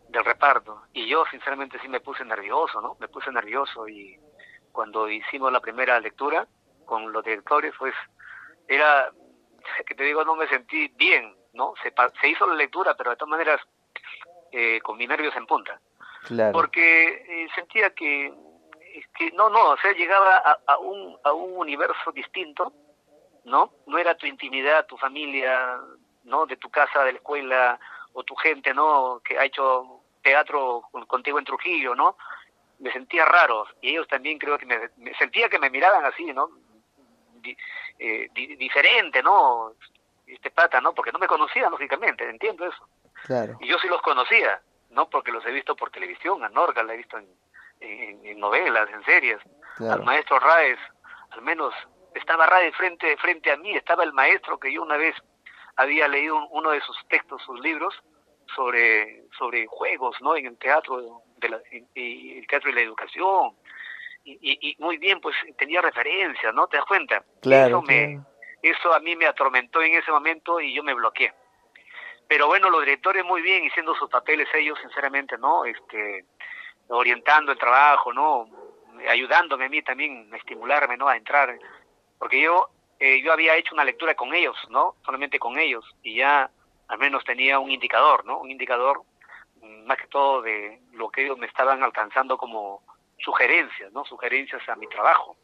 Del 0.09 0.25
reparto. 0.25 0.83
Y 0.93 1.07
yo, 1.09 1.25
sinceramente, 1.31 1.79
sí 1.81 1.89
me 1.89 2.01
puse 2.01 2.25
nervioso, 2.25 2.81
¿no? 2.81 2.97
Me 3.01 3.09
puse 3.09 3.31
nervioso 3.33 3.89
y 3.89 4.19
cuando 4.73 5.09
hicimos 5.09 5.51
la 5.53 5.61
primera 5.61 5.99
lectura 6.01 6.47
con 6.85 7.13
los 7.13 7.25
directores, 7.25 7.75
pues 7.79 7.95
era, 8.69 9.11
que 9.87 9.95
te 9.95 10.05
digo, 10.05 10.25
no 10.25 10.37
me 10.37 10.49
sentí 10.49 10.89
bien, 10.89 11.35
¿no? 11.55 11.75
Se, 11.83 11.93
se 12.21 12.29
hizo 12.29 12.47
la 12.47 12.55
lectura, 12.55 12.95
pero 12.97 13.11
de 13.11 13.17
todas 13.17 13.31
maneras 13.31 13.61
eh, 14.53 14.81
con 14.83 14.99
mis 14.99 15.09
nervios 15.09 15.35
en 15.37 15.47
punta. 15.47 15.81
Claro. 16.25 16.53
Porque 16.53 17.25
eh, 17.29 17.49
sentía 17.55 17.91
que 17.91 18.33
que 19.17 19.31
no, 19.33 19.49
no, 19.51 19.71
o 19.71 19.77
sea, 19.79 19.93
llegaba 19.93 20.37
a, 20.37 20.59
a, 20.67 20.79
un, 20.79 21.17
a 21.25 21.33
un 21.33 21.59
universo 21.59 22.13
distinto, 22.13 22.73
¿no? 23.45 23.73
No 23.87 23.99
era 23.99 24.17
tu 24.17 24.27
intimidad, 24.27 24.87
tu 24.87 24.97
familia, 24.97 25.79
¿no? 26.25 26.47
De 26.47 26.57
tu 26.57 26.71
casa, 26.71 27.05
de 27.05 27.13
la 27.13 27.19
escuela, 27.19 27.79
o 28.13 28.23
tu 28.25 28.35
gente, 28.35 28.73
¿no? 28.75 29.21
Que 29.25 29.39
ha 29.39 29.45
hecho 29.45 30.01
teatro 30.23 30.83
contigo 31.07 31.39
en 31.39 31.45
Trujillo, 31.45 31.95
¿no? 31.95 32.17
Me 32.79 32.93
sentía 32.93 33.25
raro, 33.25 33.67
y 33.81 33.91
ellos 33.91 34.09
también 34.09 34.39
creo 34.39 34.59
que 34.59 34.67
me, 34.67 35.15
sentía 35.19 35.49
que 35.49 35.59
me 35.59 35.71
miraban 35.71 36.05
así, 36.05 36.33
¿no? 36.33 36.51
eh, 37.99 38.29
diferente, 38.33 39.23
¿no? 39.23 39.73
Este 40.27 40.51
pata, 40.51 40.81
¿no? 40.81 40.93
Porque 40.93 41.13
no 41.13 41.19
me 41.19 41.29
conocían, 41.29 41.71
lógicamente, 41.71 42.29
entiendo 42.29 42.67
eso. 42.67 42.89
Claro. 43.25 43.57
Y 43.61 43.69
yo 43.69 43.79
sí 43.79 43.87
los 43.87 44.03
conocía, 44.03 44.61
¿no? 44.91 45.09
Porque 45.09 45.31
los 45.31 45.45
he 45.47 45.53
visto 45.53 45.77
por 45.77 45.91
televisión, 45.91 46.43
a 46.45 46.49
Norga 46.49 46.83
la 46.83 46.95
he 46.95 46.97
visto 46.97 47.17
en, 47.17 47.29
en, 47.81 48.39
novelas, 48.39 48.89
en 48.91 49.05
series, 49.05 49.39
al 49.79 50.03
maestro 50.05 50.39
Raes, 50.39 50.79
al 51.31 51.43
menos 51.43 51.75
estaba 52.15 52.47
Raes 52.47 52.75
frente, 52.77 53.17
frente 53.19 53.51
a 53.51 53.57
mí, 53.57 53.75
estaba 53.77 54.05
el 54.05 54.13
maestro 54.13 54.59
que 54.59 54.73
yo 54.73 54.83
una 54.83 54.97
vez 54.97 55.15
había 55.77 56.09
leído 56.09 56.47
uno 56.49 56.71
de 56.71 56.81
sus 56.81 56.97
textos, 57.09 57.43
sus 57.43 57.61
libros, 57.61 57.95
sobre, 58.55 59.25
sobre 59.39 59.67
juegos, 59.67 60.17
¿no? 60.21 60.37
En 60.37 60.47
el 60.47 60.59
teatro, 60.59 61.23
de 61.37 61.49
la, 61.49 61.61
y 61.95 62.39
el 62.39 62.47
teatro 62.47 62.71
y 62.71 62.75
la 62.75 62.81
educación. 62.81 63.57
Y, 64.25 64.39
y, 64.43 64.77
muy 64.81 64.97
bien, 64.97 65.21
pues 65.21 65.37
tenía 65.57 65.81
referencias, 65.81 66.53
¿no? 66.53 66.67
¿Te 66.67 66.77
das 66.77 66.87
cuenta? 66.87 67.25
Claro, 67.43 67.79
eso, 67.79 67.83
Me, 67.83 68.21
eso 68.63 68.93
a 68.93 69.01
mí 69.01 69.15
me 69.15 69.27
atormentó 69.27 69.83
en 69.83 69.95
ese 69.95 70.11
momento 70.11 70.61
y 70.61 70.75
yo 70.75 70.83
me 70.83 70.95
bloqueé. 70.95 71.33
Pero 72.29 72.49
bueno, 72.49 72.71
los 72.71 72.81
directores 72.81 73.25
muy 73.25 73.41
bien, 73.41 73.69
haciendo 73.69 73.95
sus 73.95 74.11
papeles 74.11 74.49
ellos, 74.55 74.79
sinceramente, 74.81 75.39
¿no? 75.39 75.65
Este, 75.65 76.25
orientando 76.89 77.53
el 77.53 77.59
trabajo, 77.59 78.13
¿no? 78.13 78.49
Ayudándome 79.09 79.67
a 79.67 79.69
mí 79.69 79.83
también, 79.83 80.29
a 80.33 80.37
estimularme, 80.37 80.97
¿no? 80.97 81.09
A 81.09 81.17
entrar. 81.17 81.59
Porque 82.19 82.41
yo, 82.41 82.69
eh, 82.99 83.21
yo 83.23 83.33
había 83.33 83.57
hecho 83.57 83.75
una 83.75 83.85
lectura 83.85 84.15
con 84.15 84.35
ellos, 84.35 84.57
¿no? 84.71 84.97
Solamente 85.05 85.39
con 85.39 85.59
ellos. 85.59 85.85
Y 86.03 86.17
ya 86.17 86.51
al 86.89 86.99
menos 86.99 87.25
tenía 87.25 87.59
un 87.59 87.71
indicador, 87.71 88.25
¿no? 88.25 88.39
Un 88.39 88.51
indicador 88.51 89.03
mm, 89.61 89.87
más 89.87 89.99
que 89.99 90.07
todo 90.07 90.43
de 90.43 90.81
lo 90.93 91.11
que 91.11 91.25
ellos 91.25 91.39
me 91.39 91.47
estaban 91.47 91.83
alcanzando 91.83 92.39
como 92.39 92.83
sugerencias, 93.19 93.93
¿no? 93.93 94.05
Sugerencias 94.05 94.67
a 94.69 94.77
mi 94.77 94.87
trabajo. 94.89 95.37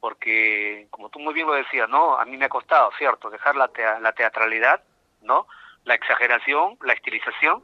Porque, 0.00 0.86
como 0.90 1.08
tú 1.08 1.18
muy 1.18 1.32
bien 1.32 1.46
lo 1.46 1.54
decías, 1.54 1.88
¿no? 1.88 2.18
A 2.18 2.24
mí 2.24 2.36
me 2.36 2.46
ha 2.46 2.50
costado, 2.50 2.90
¿cierto? 2.98 3.30
Dejar 3.30 3.56
la, 3.56 3.70
la 4.00 4.12
teatralidad, 4.12 4.82
¿no? 5.22 5.46
La 5.84 5.94
exageración, 5.94 6.76
la 6.82 6.92
estilización, 6.92 7.62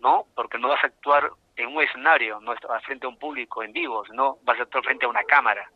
¿no? 0.00 0.26
Porque 0.34 0.58
no 0.58 0.68
vas 0.68 0.82
a 0.84 0.88
actuar 0.88 1.30
en 1.56 1.74
un 1.74 1.82
escenario, 1.82 2.40
no 2.40 2.52
estás 2.52 2.84
frente 2.84 3.06
a 3.06 3.08
un 3.08 3.18
público 3.18 3.62
en 3.62 3.72
vivo, 3.72 4.04
no 4.12 4.38
vas 4.42 4.58
a 4.58 4.62
actuar 4.62 4.84
frente 4.84 5.06
a 5.06 5.08
una 5.08 5.24
cámara, 5.24 5.70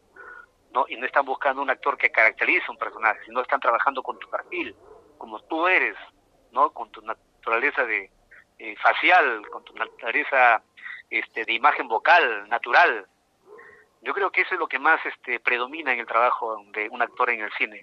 ¿no? 0.73 0.85
Y 0.89 0.97
no 0.97 1.07
están 1.07 1.25
buscando 1.25 1.63
un 1.63 1.71
actor 1.71 1.97
que 1.97 2.11
caracterice 2.11 2.71
un 2.71 2.77
personaje, 2.77 3.21
sino 3.25 3.41
están 3.41 3.61
trabajando 3.61 4.03
con 4.03 4.19
tu 4.19 4.29
perfil, 4.29 4.75
como 5.17 5.41
tú 5.41 5.67
eres, 5.67 5.97
¿no? 6.53 6.71
Con 6.71 6.91
tu 6.91 7.01
naturaleza 7.03 7.85
de 7.85 8.11
eh, 8.59 8.77
facial, 8.77 9.49
con 9.49 9.65
tu 9.65 9.75
naturaleza 9.75 10.63
este, 11.09 11.45
de 11.45 11.53
imagen 11.55 11.89
vocal, 11.89 12.49
natural. 12.49 13.07
Yo 14.03 14.13
creo 14.15 14.31
que 14.31 14.43
eso 14.43 14.55
es 14.55 14.61
lo 14.61 14.69
que 14.69 14.79
más 14.79 15.05
este, 15.07 15.41
predomina 15.41 15.93
en 15.93 16.01
el 16.01 16.07
trabajo 16.07 16.63
de 16.73 16.89
un 16.91 17.03
actor 17.03 17.31
en 17.31 17.41
el 17.41 17.53
cine. 17.53 17.83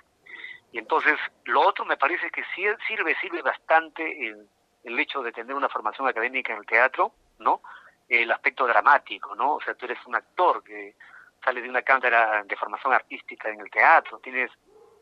Y 0.72 0.80
entonces, 0.80 1.18
lo 1.46 1.62
otro 1.62 1.86
me 1.86 1.98
parece 1.98 2.30
que 2.30 2.44
sirve, 2.56 3.16
sirve 3.22 3.42
bastante 3.42 4.28
el, 4.28 4.48
el 4.84 5.00
hecho 5.00 5.22
de 5.22 5.32
tener 5.32 5.56
una 5.56 5.70
formación 5.70 6.08
académica 6.08 6.54
en 6.54 6.60
el 6.60 6.66
teatro, 6.66 7.12
¿no? 7.40 7.62
El 8.08 8.32
aspecto 8.32 8.66
dramático, 8.66 9.36
¿no? 9.36 9.56
O 9.56 9.62
sea, 9.62 9.74
tú 9.76 9.86
eres 9.86 10.00
un 10.06 10.16
actor 10.16 10.64
que 10.64 10.96
sale 11.44 11.62
de 11.62 11.70
una 11.70 11.82
cámara 11.82 12.44
de 12.44 12.56
formación 12.56 12.94
artística 12.94 13.50
en 13.50 13.60
el 13.60 13.70
teatro, 13.70 14.20
tienes 14.20 14.52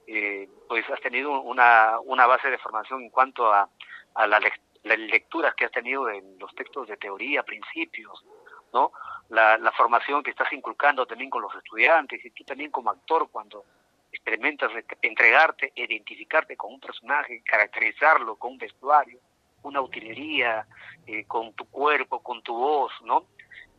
eh, 0.07 0.47
pues 0.67 0.87
has 0.89 1.01
tenido 1.01 1.41
una, 1.41 1.99
una 2.01 2.27
base 2.27 2.49
de 2.49 2.57
formación 2.59 3.03
en 3.03 3.09
cuanto 3.09 3.51
a, 3.51 3.67
a 4.13 4.27
las 4.27 4.41
lecturas 4.83 5.55
que 5.55 5.65
has 5.65 5.71
tenido 5.71 6.09
en 6.09 6.37
los 6.37 6.53
textos 6.53 6.87
de 6.87 6.97
teoría, 6.97 7.43
principios, 7.43 8.23
¿no? 8.71 8.91
La, 9.29 9.57
la 9.57 9.71
formación 9.71 10.21
que 10.21 10.29
estás 10.29 10.51
inculcando 10.53 11.07
también 11.07 11.31
con 11.31 11.41
los 11.41 11.55
estudiantes 11.55 12.23
y 12.23 12.29
tú 12.31 12.43
también 12.43 12.69
como 12.69 12.91
actor 12.91 13.29
cuando 13.31 13.65
experimentas 14.11 14.71
entregarte, 15.01 15.73
identificarte 15.75 16.55
con 16.55 16.73
un 16.73 16.79
personaje, 16.79 17.41
caracterizarlo 17.43 18.35
con 18.37 18.53
un 18.53 18.57
vestuario, 18.57 19.19
una 19.67 19.81
utilería, 19.81 20.65
eh, 21.07 21.25
con 21.25 21.53
tu 21.53 21.65
cuerpo, 21.65 22.21
con 22.21 22.41
tu 22.41 22.55
voz, 22.55 22.91
¿no? 23.03 23.25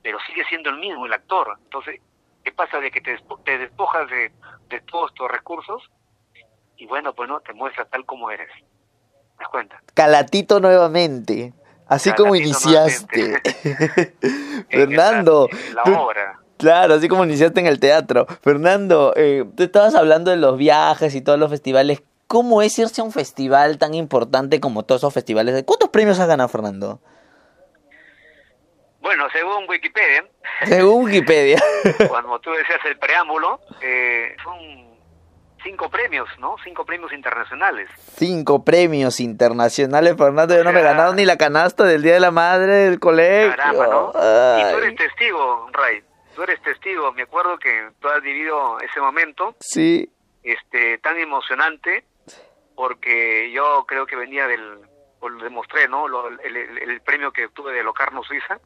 Pero 0.03 0.19
sigue 0.27 0.45
siendo 0.49 0.71
el 0.71 0.77
mismo 0.77 1.07
el 1.07 1.13
actor. 1.13 1.59
Entonces, 1.65 2.01
¿qué 2.45 2.53
pasa 2.53 2.79
de 2.79 2.91
que 2.91 3.01
te, 3.01 3.19
te 3.45 3.59
despojas 3.59 4.09
de, 4.11 4.33
de 4.69 4.81
todos 4.81 5.11
estos 5.11 5.31
recursos 5.31 5.83
y 6.79 6.87
bueno, 6.87 7.15
pues 7.15 7.29
no, 7.29 7.41
te 7.41 7.53
muestra 7.53 7.85
tal 7.87 8.05
como 8.05 8.31
eres. 8.31 8.49
¿Te 8.51 9.43
das 9.43 9.49
cuenta? 9.49 9.83
Calatito 9.95 10.61
nuevamente, 10.61 11.55
así 11.87 12.13
como 12.13 12.37
iniciaste. 12.37 13.41
Fernando. 14.71 15.49
la 15.75 15.83
obra. 15.99 16.41
Claro, 16.59 16.95
así 16.95 17.09
como 17.09 17.25
iniciaste 17.25 17.61
en 17.61 17.67
el 17.67 17.81
teatro. 17.81 18.27
Fernando, 18.43 19.13
eh, 19.17 19.45
tú 19.57 19.63
estabas 19.63 19.95
hablando 19.95 20.31
de 20.31 20.39
los 20.39 20.57
viajes 20.57 21.15
y 21.15 21.21
todos 21.21 21.39
los 21.39 21.51
festivales. 21.51 22.03
¿Cómo 22.27 22.61
es 22.63 22.79
irse 22.79 23.01
a 23.01 23.05
un 23.05 23.13
festival 23.13 23.79
tan 23.79 23.95
importante 23.95 24.61
como 24.61 24.85
todos 24.85 25.01
esos 25.01 25.15
festivales? 25.15 25.63
¿Cuántos 25.65 25.91
premios 25.91 26.19
has 26.19 26.27
ganado, 26.27 26.49
Fernando? 26.49 27.01
Bueno, 29.01 29.29
según 29.33 29.69
Wikipedia. 29.69 30.25
Según 30.65 31.05
Wikipedia. 31.05 31.63
cuando 32.09 32.41
tú 32.41 32.51
decías 32.51 32.81
el 32.85 32.99
preámbulo, 32.99 33.61
eh, 33.81 34.35
son 34.43 34.59
cinco 35.63 35.89
premios, 35.89 36.29
¿no? 36.41 36.57
Cinco 36.65 36.85
premios 36.85 37.13
internacionales. 37.13 37.89
Cinco 38.17 38.65
premios 38.65 39.21
internacionales, 39.21 40.17
Fernando. 40.19 40.57
Yo 40.57 40.65
no 40.65 40.73
me 40.73 40.81
he 40.81 40.83
ganado 40.83 41.15
ni 41.15 41.25
la 41.25 41.37
canasta 41.37 41.85
del 41.85 42.03
Día 42.03 42.15
de 42.15 42.21
la 42.21 42.33
Madre 42.33 42.73
del 42.73 42.99
colegio. 42.99 43.55
Caramba, 43.55 43.87
¿no? 43.87 44.09
Y 44.11 44.73
tú 44.73 44.79
eres 44.79 44.97
testigo, 44.97 45.71
Ray. 45.73 46.03
Tú 46.35 46.43
eres 46.43 46.61
testigo. 46.63 47.13
Me 47.13 47.23
acuerdo 47.23 47.59
que 47.59 47.91
tú 48.01 48.09
has 48.09 48.21
vivido 48.23 48.81
ese 48.81 49.01
momento. 49.01 49.55
Sí. 49.61 50.11
Este, 50.43 50.99
tan 50.99 51.17
emocionante, 51.19 52.05
porque 52.77 53.51
yo 53.51 53.85
creo 53.89 54.07
que 54.07 54.15
venía 54.15 54.47
del, 54.47 54.81
o 55.21 55.29
lo 55.29 55.43
demostré, 55.43 55.89
¿no? 55.89 56.07
el, 56.29 57.01
premio 57.01 57.33
que 57.33 57.47
obtuve 57.47 57.73
de 57.73 57.83
Locarno, 57.83 58.23
Suiza, 58.23 58.61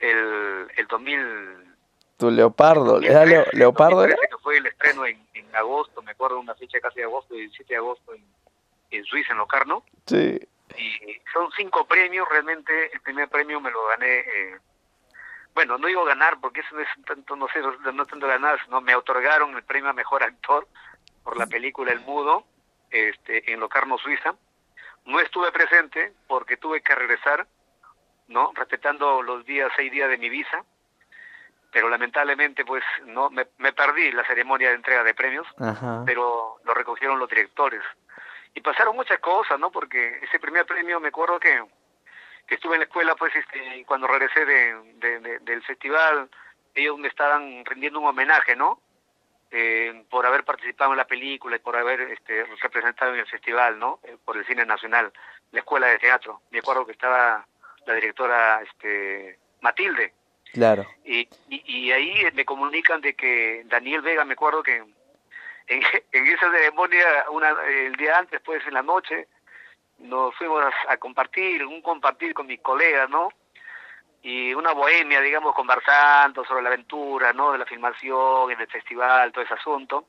el, 0.00 0.66
el 0.76 0.86
2000 0.88 1.68
tu 2.16 2.32
Leopardo, 2.32 3.00
¿era 3.00 3.24
Leopardo? 3.52 4.04
fue 4.42 4.56
el 4.56 4.66
estreno 4.66 5.06
en, 5.06 5.24
en, 5.34 5.54
agosto, 5.54 6.02
me 6.02 6.10
acuerdo, 6.10 6.40
una 6.40 6.56
fecha 6.56 6.80
casi 6.80 6.96
de 6.96 7.04
agosto, 7.04 7.34
el 7.34 7.42
17 7.42 7.72
de 7.72 7.76
agosto 7.76 8.12
en, 8.12 8.24
en 8.90 9.04
Suiza, 9.04 9.32
en 9.32 9.38
Locarno. 9.38 9.84
Sí. 10.06 10.40
Y 10.76 11.20
son 11.32 11.48
cinco 11.56 11.86
premios, 11.86 12.28
realmente 12.28 12.92
el 12.92 13.00
primer 13.02 13.28
premio 13.28 13.60
me 13.60 13.70
lo 13.70 13.86
gané, 13.86 14.18
eh, 14.18 14.58
bueno, 15.54 15.78
no 15.78 15.86
digo 15.86 16.04
ganar 16.04 16.40
porque 16.40 16.60
eso 16.60 16.74
no 16.74 16.80
es 16.80 16.88
tanto, 17.06 17.36
no 17.36 17.46
sé, 17.48 17.60
no 17.60 18.04
tanto 18.04 18.26
ganar, 18.26 18.58
sino 18.64 18.80
me 18.80 18.96
otorgaron 18.96 19.56
el 19.56 19.62
premio 19.62 19.90
a 19.90 19.92
Mejor 19.92 20.24
Actor 20.24 20.66
por 21.22 21.36
la 21.36 21.46
película 21.46 21.92
El 21.92 22.00
Mudo, 22.00 22.44
este, 22.90 23.52
en 23.52 23.60
Locarno, 23.60 23.98
Suiza. 23.98 24.34
No 25.04 25.20
estuve 25.20 25.50
presente 25.52 26.12
porque 26.26 26.56
tuve 26.56 26.82
que 26.82 26.94
regresar, 26.94 27.46
¿no? 28.28 28.52
Respetando 28.54 29.22
los 29.22 29.44
días, 29.46 29.70
seis 29.76 29.90
días 29.90 30.08
de 30.10 30.18
mi 30.18 30.28
visa 30.28 30.64
pero 31.70 31.88
lamentablemente 31.88 32.64
pues 32.64 32.82
no 33.04 33.30
me, 33.30 33.44
perdí 33.44 34.10
la 34.12 34.24
ceremonia 34.24 34.70
de 34.70 34.76
entrega 34.76 35.04
de 35.04 35.14
premios, 35.14 35.46
pero 36.06 36.56
lo 36.64 36.74
recogieron 36.74 37.18
los 37.18 37.28
directores. 37.28 37.82
Y 38.54 38.60
pasaron 38.60 38.96
muchas 38.96 39.18
cosas, 39.20 39.58
¿no? 39.60 39.70
Porque 39.70 40.18
ese 40.22 40.40
primer 40.40 40.64
premio 40.64 40.98
me 40.98 41.08
acuerdo 41.08 41.38
que, 41.38 41.62
que 42.46 42.54
estuve 42.54 42.74
en 42.74 42.80
la 42.80 42.86
escuela 42.86 43.14
pues 43.14 43.34
este, 43.36 43.84
cuando 43.86 44.06
regresé 44.06 44.44
de, 44.44 45.38
del 45.42 45.62
festival, 45.62 46.28
ellos 46.74 46.98
me 46.98 47.08
estaban 47.08 47.64
rendiendo 47.64 48.00
un 48.00 48.06
homenaje, 48.06 48.56
¿no? 48.56 48.80
Eh, 49.50 50.04
por 50.10 50.26
haber 50.26 50.44
participado 50.44 50.90
en 50.92 50.98
la 50.98 51.06
película 51.06 51.56
y 51.56 51.60
por 51.60 51.74
haber 51.74 52.00
este, 52.02 52.44
representado 52.60 53.14
en 53.14 53.20
el 53.20 53.26
festival, 53.26 53.78
¿no? 53.78 53.98
Eh, 54.04 54.16
por 54.22 54.36
el 54.36 54.44
cine 54.46 54.66
nacional, 54.66 55.10
la 55.52 55.60
escuela 55.60 55.86
de 55.86 55.98
teatro. 55.98 56.42
Me 56.50 56.58
acuerdo 56.58 56.84
que 56.84 56.92
estaba 56.92 57.46
la 57.86 57.94
directora 57.94 58.60
este, 58.62 59.38
Matilde, 59.62 60.12
Claro. 60.52 60.86
Y, 61.04 61.28
y, 61.48 61.92
ahí 61.92 62.26
me 62.32 62.44
comunican 62.44 63.00
de 63.00 63.14
que 63.14 63.62
Daniel 63.66 64.00
Vega, 64.02 64.24
me 64.24 64.32
acuerdo 64.32 64.62
que 64.62 64.76
en, 64.76 65.82
en 66.12 66.26
esa 66.26 66.50
ceremonia, 66.50 67.04
una, 67.30 67.54
el 67.66 67.94
día 67.96 68.18
antes, 68.18 68.40
pues 68.44 68.66
en 68.66 68.74
la 68.74 68.82
noche, 68.82 69.28
nos 69.98 70.34
fuimos 70.36 70.64
a, 70.88 70.96
compartir, 70.96 71.64
un 71.66 71.82
compartir 71.82 72.32
con 72.34 72.46
mis 72.46 72.60
colegas, 72.60 73.10
¿no? 73.10 73.30
Y 74.22 74.52
una 74.54 74.72
bohemia, 74.72 75.20
digamos, 75.20 75.54
conversando 75.54 76.44
sobre 76.44 76.62
la 76.62 76.68
aventura, 76.68 77.32
¿no? 77.32 77.52
De 77.52 77.58
la 77.58 77.66
filmación, 77.66 78.50
en 78.50 78.60
el 78.60 78.66
festival, 78.66 79.32
todo 79.32 79.44
ese 79.44 79.54
asunto. 79.54 80.06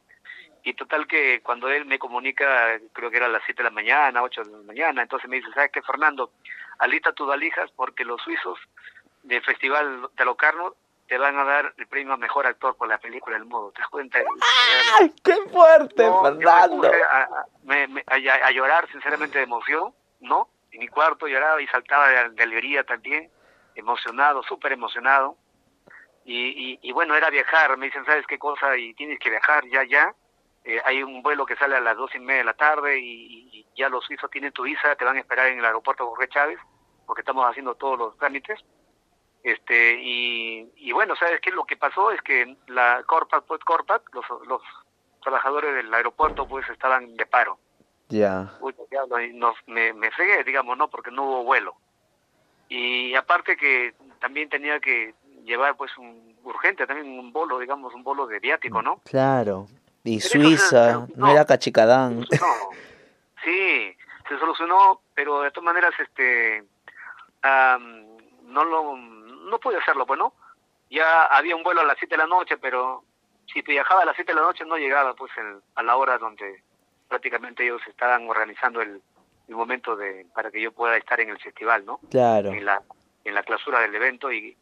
Y 0.63 0.73
total 0.73 1.07
que 1.07 1.41
cuando 1.41 1.69
él 1.69 1.85
me 1.85 1.99
comunica, 1.99 2.79
creo 2.91 3.09
que 3.09 3.17
era 3.17 3.27
a 3.27 3.29
las 3.29 3.43
7 3.45 3.63
de 3.63 3.69
la 3.69 3.73
mañana, 3.73 4.23
8 4.23 4.43
de 4.43 4.51
la 4.51 4.63
mañana, 4.63 5.01
entonces 5.01 5.29
me 5.29 5.37
dice, 5.37 5.51
¿sabes 5.53 5.71
qué, 5.71 5.81
Fernando? 5.81 6.31
Alista 6.79 7.13
tus 7.13 7.27
valijas 7.27 7.71
porque 7.71 8.03
los 8.03 8.21
suizos 8.21 8.59
del 9.23 9.43
Festival 9.43 10.09
de 10.15 10.25
Locarno 10.25 10.75
te 11.09 11.17
van 11.17 11.37
a 11.37 11.43
dar 11.43 11.73
el 11.75 11.87
premio 11.87 12.13
a 12.13 12.17
mejor 12.17 12.45
actor 12.45 12.75
por 12.77 12.87
la 12.87 12.99
película 12.99 13.35
El 13.35 13.45
Modo. 13.45 13.71
¿Te 13.71 13.81
das 13.81 13.89
cuenta? 13.89 14.19
¡Ay, 14.99 15.11
qué 15.23 15.35
fuerte, 15.51 16.07
Fernando! 16.21 16.91
Me 17.63 18.03
a, 18.05 18.51
llorar, 18.51 18.87
sinceramente, 18.91 19.39
de 19.39 19.45
emoción, 19.45 19.93
¿no? 20.19 20.49
En 20.71 20.81
mi 20.81 20.87
cuarto 20.87 21.27
lloraba 21.27 21.59
y 21.61 21.67
saltaba 21.67 22.09
de, 22.09 22.43
alegría 22.43 22.83
también, 22.83 23.29
emocionado, 23.79 24.43
súper 24.43 24.73
emocionado. 24.73 25.37
Y, 26.25 26.79
y, 26.81 26.91
bueno, 26.91 27.15
era 27.15 27.29
viajar. 27.31 27.75
Me 27.77 27.87
dicen, 27.87 28.05
¿sabes 28.05 28.27
qué 28.27 28.37
cosa? 28.37 28.77
Y 28.77 28.93
tienes 28.93 29.17
que 29.19 29.31
viajar 29.31 29.65
ya, 29.67 29.83
ya. 29.83 30.13
Eh, 30.63 30.79
hay 30.85 31.01
un 31.01 31.23
vuelo 31.23 31.45
que 31.45 31.55
sale 31.55 31.75
a 31.75 31.79
las 31.79 31.97
dos 31.97 32.13
y 32.13 32.19
media 32.19 32.39
de 32.39 32.43
la 32.43 32.53
tarde 32.53 32.99
y, 32.99 33.65
ya 33.75 33.89
los 33.89 34.03
suizos 34.03 34.29
tienen 34.29 34.51
tu 34.51 34.63
visa, 34.63 34.95
te 34.95 35.05
van 35.05 35.15
a 35.15 35.19
esperar 35.21 35.47
en 35.47 35.59
el 35.59 35.65
aeropuerto 35.65 36.05
Jorge 36.07 36.27
Chávez 36.27 36.59
porque 37.05 37.21
estamos 37.21 37.49
haciendo 37.49 37.73
todos 37.73 37.97
los 37.97 38.17
trámites. 38.17 38.59
Este, 39.41 39.95
y, 39.99 40.71
y 40.75 40.91
bueno, 40.91 41.15
¿sabes 41.15 41.39
qué? 41.41 41.49
Lo 41.49 41.65
que 41.65 41.77
pasó 41.77 42.11
es 42.11 42.21
que 42.21 42.55
la 42.67 43.01
Corpac, 43.07 43.45
pues 43.45 43.63
Corpac, 43.63 44.03
los, 44.13 44.25
los 44.47 44.61
trabajadores 45.23 45.73
del 45.73 45.91
aeropuerto 45.91 46.47
pues 46.47 46.69
estaban 46.69 47.15
de 47.15 47.25
paro. 47.25 47.57
Ya. 48.09 48.51
Uy, 48.59 48.75
nos, 49.33 49.55
me, 49.65 49.93
me 49.93 50.11
fregué, 50.11 50.43
digamos, 50.43 50.77
¿no? 50.77 50.89
Porque 50.89 51.09
no 51.09 51.23
hubo 51.23 51.43
vuelo. 51.45 51.75
Y 52.69 53.15
aparte 53.15 53.57
que 53.57 53.93
también 54.19 54.47
tenía 54.49 54.79
que 54.79 55.13
llevar 55.43 55.75
pues 55.75 55.97
un 55.97 56.37
urgente, 56.43 56.85
también 56.87 57.07
un 57.19 57.33
bolo, 57.33 57.59
digamos, 57.59 57.93
un 57.93 58.03
bolo 58.03 58.27
de 58.27 58.39
viático, 58.39 58.81
¿no? 58.81 59.01
Claro. 59.05 59.67
Y 60.03 60.19
Pero 60.19 60.29
Suiza, 60.29 60.85
se- 60.85 60.93
no, 60.93 61.07
no. 61.15 61.31
era 61.31 61.45
Cachicadán. 61.45 62.19
No, 62.19 62.25
sí, 63.43 63.95
se 64.27 64.37
solucionó, 64.39 65.01
pero 65.15 65.41
de 65.41 65.51
todas 65.51 65.65
maneras, 65.65 65.93
este, 65.99 66.63
am, 67.41 68.05
no 68.43 68.63
lo, 68.63 68.95
no 68.97 69.59
pude 69.59 69.77
hacerlo, 69.77 70.05
pues, 70.05 70.19
¿no? 70.19 70.33
Ya 70.89 71.25
había 71.25 71.55
un 71.55 71.63
vuelo 71.63 71.81
a 71.81 71.85
las 71.85 71.97
7 71.99 72.15
de 72.15 72.19
la 72.23 72.27
noche, 72.27 72.57
pero 72.57 73.03
si 73.51 73.61
viajaba 73.61 74.01
a 74.01 74.05
las 74.05 74.15
7 74.15 74.31
de 74.31 74.39
la 74.39 74.45
noche 74.45 74.65
no 74.65 74.77
llegaba, 74.77 75.13
pues, 75.15 75.31
el- 75.37 75.61
a 75.75 75.83
la 75.83 75.95
hora 75.97 76.17
donde 76.17 76.63
prácticamente 77.07 77.63
ellos 77.63 77.81
estaban 77.87 78.27
organizando 78.29 78.81
el, 78.81 79.01
el 79.49 79.55
momento 79.55 79.95
de 79.95 80.25
para 80.33 80.51
que 80.51 80.61
yo 80.61 80.71
pueda 80.71 80.95
estar 80.95 81.19
en 81.19 81.29
el 81.29 81.39
festival, 81.39 81.85
¿no? 81.85 81.99
Claro, 82.09 82.49
En 82.49 82.63
la, 82.63 82.81
en 83.25 83.33
la 83.33 83.43
clausura 83.43 83.79
del 83.81 83.93
evento 83.93 84.31
y, 84.31 84.55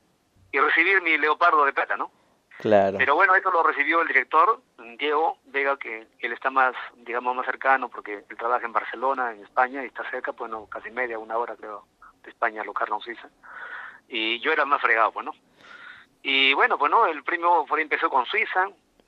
y 0.52 0.60
recibir 0.60 1.02
mi 1.02 1.17
leopardo 1.17 1.65
de 1.65 1.73
plata, 1.73 1.95
¿no? 1.97 2.12
claro. 2.60 2.97
Pero 2.97 3.15
bueno, 3.15 3.36
eso 3.36 3.52
lo 3.52 3.62
recibió 3.62 4.02
el 4.02 4.08
director, 4.08 4.62
Diego 4.97 5.38
Vega, 5.45 5.78
que 5.78 6.08
él 6.19 6.34
está 6.34 6.50
más, 6.50 6.73
digamos, 6.95 7.36
más 7.36 7.45
cercano 7.45 7.89
porque 7.89 8.23
él 8.28 8.38
trabaja 8.38 8.65
en 8.65 8.73
Barcelona, 8.73 9.32
en 9.34 9.43
España, 9.43 9.84
y 9.84 9.88
está 9.88 10.10
cerca, 10.10 10.34
pues 10.34 10.50
no, 10.50 10.65
casi 10.65 10.89
media, 10.89 11.19
una 11.19 11.38
hora 11.38 11.56
creo, 11.56 11.86
de 12.23 12.30
España, 12.30 12.63
Locarno, 12.63 13.00
Suiza. 13.02 13.30
Y 14.08 14.39
yo 14.39 14.52
era 14.52 14.65
más 14.65 14.82
fregado, 14.82 15.12
pues 15.12 15.26
no. 15.26 15.34
Y 16.23 16.54
bueno, 16.54 16.78
pues 16.78 16.89
no, 16.89 17.06
el 17.06 17.23
premio 17.23 17.65
fue, 17.67 17.82
empezó 17.82 18.10
con 18.10 18.26
Suiza, 18.26 18.67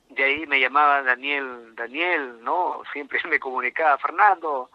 de 0.09 0.23
ahí 0.23 0.45
me 0.45 0.59
llamaba 0.59 1.01
Daniel, 1.03 1.73
Daniel, 1.75 2.43
¿no? 2.43 2.81
Siempre 2.91 3.19
me 3.29 3.39
comunicaba, 3.39 3.97
Fernando, 3.97 4.69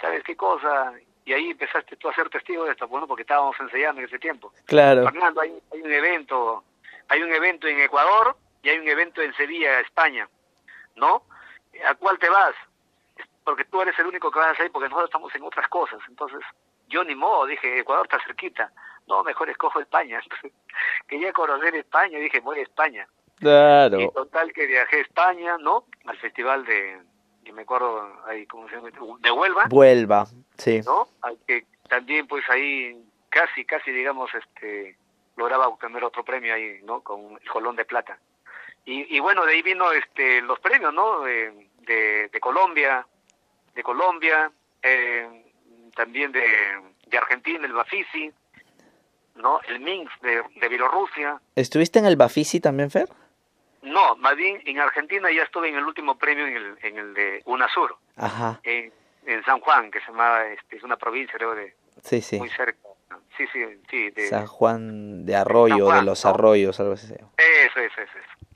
¿sabes 0.00 0.22
qué 0.24 0.36
cosa? 0.36 0.92
Y 1.24 1.32
ahí 1.32 1.50
empezaste 1.50 1.96
tú 1.96 2.08
a 2.08 2.14
ser 2.14 2.30
testigo 2.30 2.64
de 2.64 2.72
esto, 2.72 2.88
bueno, 2.88 3.06
porque 3.06 3.22
estábamos 3.22 3.54
ensayando 3.60 4.00
en 4.00 4.06
ese 4.06 4.18
tiempo. 4.18 4.52
Claro, 4.64 5.04
Fernando, 5.04 5.40
hay, 5.40 5.58
hay 5.72 5.82
un 5.82 5.92
evento, 5.92 6.64
hay 7.08 7.22
un 7.22 7.32
evento 7.32 7.66
en 7.66 7.80
Ecuador 7.80 8.36
y 8.62 8.70
hay 8.70 8.78
un 8.78 8.88
evento 8.88 9.20
en 9.20 9.34
Sevilla, 9.34 9.80
España, 9.80 10.28
¿no? 10.96 11.22
¿A 11.86 11.94
cuál 11.94 12.18
te 12.18 12.28
vas? 12.28 12.54
Porque 13.44 13.64
tú 13.66 13.80
eres 13.80 13.98
el 13.98 14.06
único 14.06 14.30
que 14.30 14.38
vas 14.38 14.58
a 14.58 14.64
ir 14.64 14.72
porque 14.72 14.88
nosotros 14.88 15.08
estamos 15.08 15.34
en 15.34 15.42
otras 15.42 15.68
cosas. 15.68 16.00
Entonces, 16.08 16.40
yo 16.88 17.04
ni 17.04 17.14
modo, 17.14 17.46
dije, 17.46 17.78
Ecuador 17.78 18.06
está 18.06 18.22
cerquita. 18.24 18.72
No, 19.06 19.22
mejor 19.22 19.48
escojo 19.48 19.80
España. 19.80 20.20
Entonces, 20.22 20.52
quería 21.08 21.32
conocer 21.32 21.74
España, 21.74 22.18
dije, 22.18 22.40
voy 22.40 22.60
a 22.60 22.62
España. 22.62 23.06
Y 23.38 23.40
claro. 23.40 24.10
total 24.10 24.52
que 24.52 24.66
viajé 24.66 24.96
a 24.96 25.00
España, 25.00 25.56
¿no? 25.58 25.84
Al 26.06 26.18
festival 26.18 26.64
de, 26.64 27.00
yo 27.48 27.54
me 27.54 27.62
acuerdo, 27.62 28.06
ahí, 28.26 28.44
¿cómo 28.46 28.68
se 28.68 28.76
llama? 28.76 28.90
De 29.20 29.30
Huelva. 29.30 29.64
Vuelva, 29.70 30.26
sí. 30.58 30.82
¿no? 30.84 31.08
Que 31.46 31.64
también 31.88 32.26
pues 32.26 32.44
ahí 32.50 33.02
casi, 33.30 33.64
casi 33.64 33.90
digamos, 33.90 34.30
este, 34.34 34.96
lograba 35.36 35.66
obtener 35.68 36.04
otro 36.04 36.22
premio 36.24 36.52
ahí, 36.52 36.80
¿no? 36.82 37.00
Con 37.00 37.38
el 37.40 37.48
Colón 37.48 37.74
de 37.76 37.86
Plata. 37.86 38.18
Y, 38.84 39.16
y 39.16 39.18
bueno, 39.20 39.46
de 39.46 39.52
ahí 39.54 39.62
vino 39.62 39.90
este, 39.92 40.42
los 40.42 40.60
premios, 40.60 40.92
¿no? 40.92 41.22
De, 41.22 41.68
de, 41.86 42.28
de 42.28 42.40
Colombia, 42.40 43.06
de 43.74 43.82
Colombia, 43.82 44.52
eh, 44.82 45.52
también 45.96 46.30
de, 46.32 46.46
de 47.06 47.18
Argentina, 47.18 47.64
el 47.64 47.72
Bafisi, 47.72 48.30
¿no? 49.36 49.60
El 49.68 49.80
Minsk 49.80 50.20
de, 50.20 50.42
de 50.60 50.68
Bielorrusia. 50.68 51.40
¿Estuviste 51.54 51.98
en 51.98 52.04
el 52.04 52.16
Bafisi 52.16 52.60
también, 52.60 52.90
Fer? 52.90 53.08
No, 53.82 54.16
más 54.16 54.36
bien 54.36 54.60
en 54.64 54.80
Argentina 54.80 55.30
ya 55.30 55.42
estuve 55.42 55.68
en 55.68 55.76
el 55.76 55.84
último 55.84 56.18
premio 56.18 56.46
en 56.46 56.56
el, 56.56 56.78
en 56.82 56.98
el 56.98 57.14
de 57.14 57.42
UNASUR, 57.44 57.96
Ajá, 58.16 58.60
en, 58.64 58.92
en 59.26 59.44
San 59.44 59.60
Juan, 59.60 59.90
que 59.90 60.00
se 60.00 60.06
llama, 60.06 60.44
este, 60.46 60.76
es 60.76 60.82
una 60.82 60.96
provincia, 60.96 61.34
creo, 61.36 61.54
de, 61.54 61.74
sí, 62.02 62.20
sí. 62.20 62.38
muy 62.38 62.50
cerca. 62.50 62.78
Sí, 63.36 63.46
sí, 63.52 63.64
sí. 63.88 64.10
De, 64.10 64.26
San 64.28 64.46
Juan 64.46 65.24
de 65.24 65.36
Arroyo, 65.36 65.86
Juan, 65.86 66.00
de 66.00 66.04
los 66.06 66.24
¿no? 66.24 66.30
Arroyos, 66.30 66.80
algo 66.80 66.94
así. 66.94 67.14
Eso, 67.14 67.80
eso, 67.80 67.80
eso, 67.80 68.00
eso. 68.02 68.46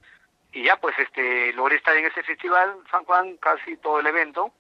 Y 0.53 0.65
ya 0.65 0.77
pues 0.77 0.99
este 0.99 1.53
logré 1.53 1.77
estar 1.77 1.97
en 1.97 2.05
ese 2.05 2.23
festival, 2.23 2.77
San 2.91 3.05
Juan, 3.05 3.37
casi 3.37 3.77
todo 3.77 4.01
el 4.01 4.07
evento, 4.07 4.53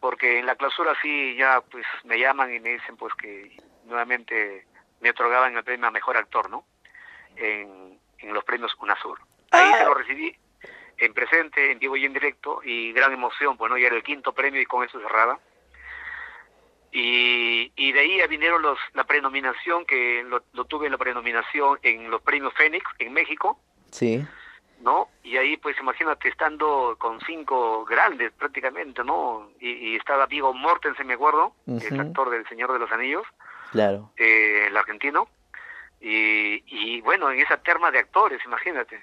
porque 0.00 0.40
en 0.40 0.46
la 0.46 0.56
clausura 0.56 0.92
sí 1.00 1.36
ya 1.36 1.60
pues 1.60 1.86
me 2.04 2.18
llaman 2.18 2.52
y 2.52 2.60
me 2.60 2.70
dicen 2.70 2.96
pues 2.96 3.14
que 3.14 3.56
nuevamente 3.84 4.66
me 5.00 5.10
otorgaban 5.10 5.56
el 5.56 5.64
premio 5.64 5.86
a 5.86 5.92
Mejor 5.92 6.16
Actor, 6.16 6.50
¿no? 6.50 6.64
En, 7.36 7.98
en 8.18 8.34
los 8.34 8.44
premios 8.44 8.74
UNASUR. 8.80 9.20
Ahí 9.50 9.72
se 9.78 9.84
lo 9.84 9.94
recibí 9.94 10.36
en 10.98 11.14
presente, 11.14 11.70
en 11.70 11.78
vivo 11.78 11.96
y 11.96 12.04
en 12.04 12.12
directo, 12.12 12.60
y 12.64 12.92
gran 12.92 13.12
emoción, 13.12 13.56
bueno, 13.56 13.78
ya 13.78 13.86
era 13.86 13.96
el 13.96 14.02
quinto 14.02 14.32
premio 14.32 14.60
y 14.60 14.66
con 14.66 14.84
eso 14.84 15.00
cerraba. 15.00 15.38
Y, 16.90 17.70
y 17.76 17.92
de 17.92 18.00
ahí 18.00 18.26
vinieron 18.28 18.62
los, 18.62 18.78
la 18.94 19.04
prenominación, 19.04 19.84
que 19.84 20.24
lo, 20.24 20.42
lo 20.54 20.64
tuve 20.64 20.86
en 20.86 20.92
la 20.92 20.98
prenominación 20.98 21.78
en 21.82 22.10
los 22.10 22.22
premios 22.22 22.52
Fénix 22.54 22.84
en 22.98 23.12
México, 23.12 23.60
Sí, 23.90 24.26
¿no? 24.80 25.08
Y 25.22 25.36
ahí, 25.38 25.56
pues 25.56 25.78
imagínate, 25.80 26.28
estando 26.28 26.96
con 26.98 27.20
cinco 27.22 27.84
grandes 27.84 28.32
prácticamente, 28.32 29.02
¿no? 29.04 29.50
Y, 29.60 29.70
y 29.70 29.96
estaba 29.96 30.26
Vigo 30.26 30.52
Mortensen, 30.54 31.06
me 31.06 31.14
acuerdo, 31.14 31.54
Ujú. 31.66 32.00
actor 32.00 32.30
del 32.30 32.46
Señor 32.48 32.72
de 32.72 32.78
los 32.78 32.90
Anillos, 32.92 33.26
claro. 33.70 34.10
eh, 34.16 34.66
el 34.68 34.76
argentino. 34.76 35.28
Y, 36.00 36.62
y 36.66 37.00
bueno, 37.00 37.30
en 37.30 37.40
esa 37.40 37.56
terma 37.58 37.90
de 37.90 37.98
actores, 37.98 38.40
imagínate. 38.44 39.02